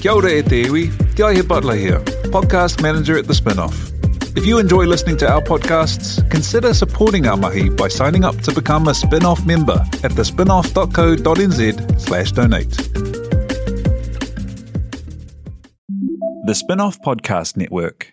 Kia 0.00 0.12
ora 0.14 0.30
e 0.32 0.42
te 0.42 0.62
iwi, 0.66 0.90
Te 1.14 1.22
Aihe 1.22 1.42
Butler 1.46 1.76
here, 1.76 2.00
podcast 2.34 2.82
manager 2.82 3.16
at 3.18 3.26
The 3.26 3.34
Spinoff. 3.34 3.91
If 4.34 4.46
you 4.46 4.58
enjoy 4.58 4.86
listening 4.86 5.18
to 5.18 5.30
our 5.30 5.42
podcasts, 5.42 6.28
consider 6.30 6.72
supporting 6.72 7.26
our 7.26 7.36
mahi 7.36 7.68
by 7.68 7.88
signing 7.88 8.24
up 8.24 8.36
to 8.38 8.52
become 8.52 8.88
a 8.88 8.94
spin-off 8.94 9.44
member 9.44 9.84
at 10.02 10.12
thespinoff.co.nz 10.12 12.00
slash 12.00 12.32
donate. 12.32 12.70
The 16.44 16.54
Spinoff 16.54 16.98
Podcast 17.04 17.56
Network. 17.58 18.11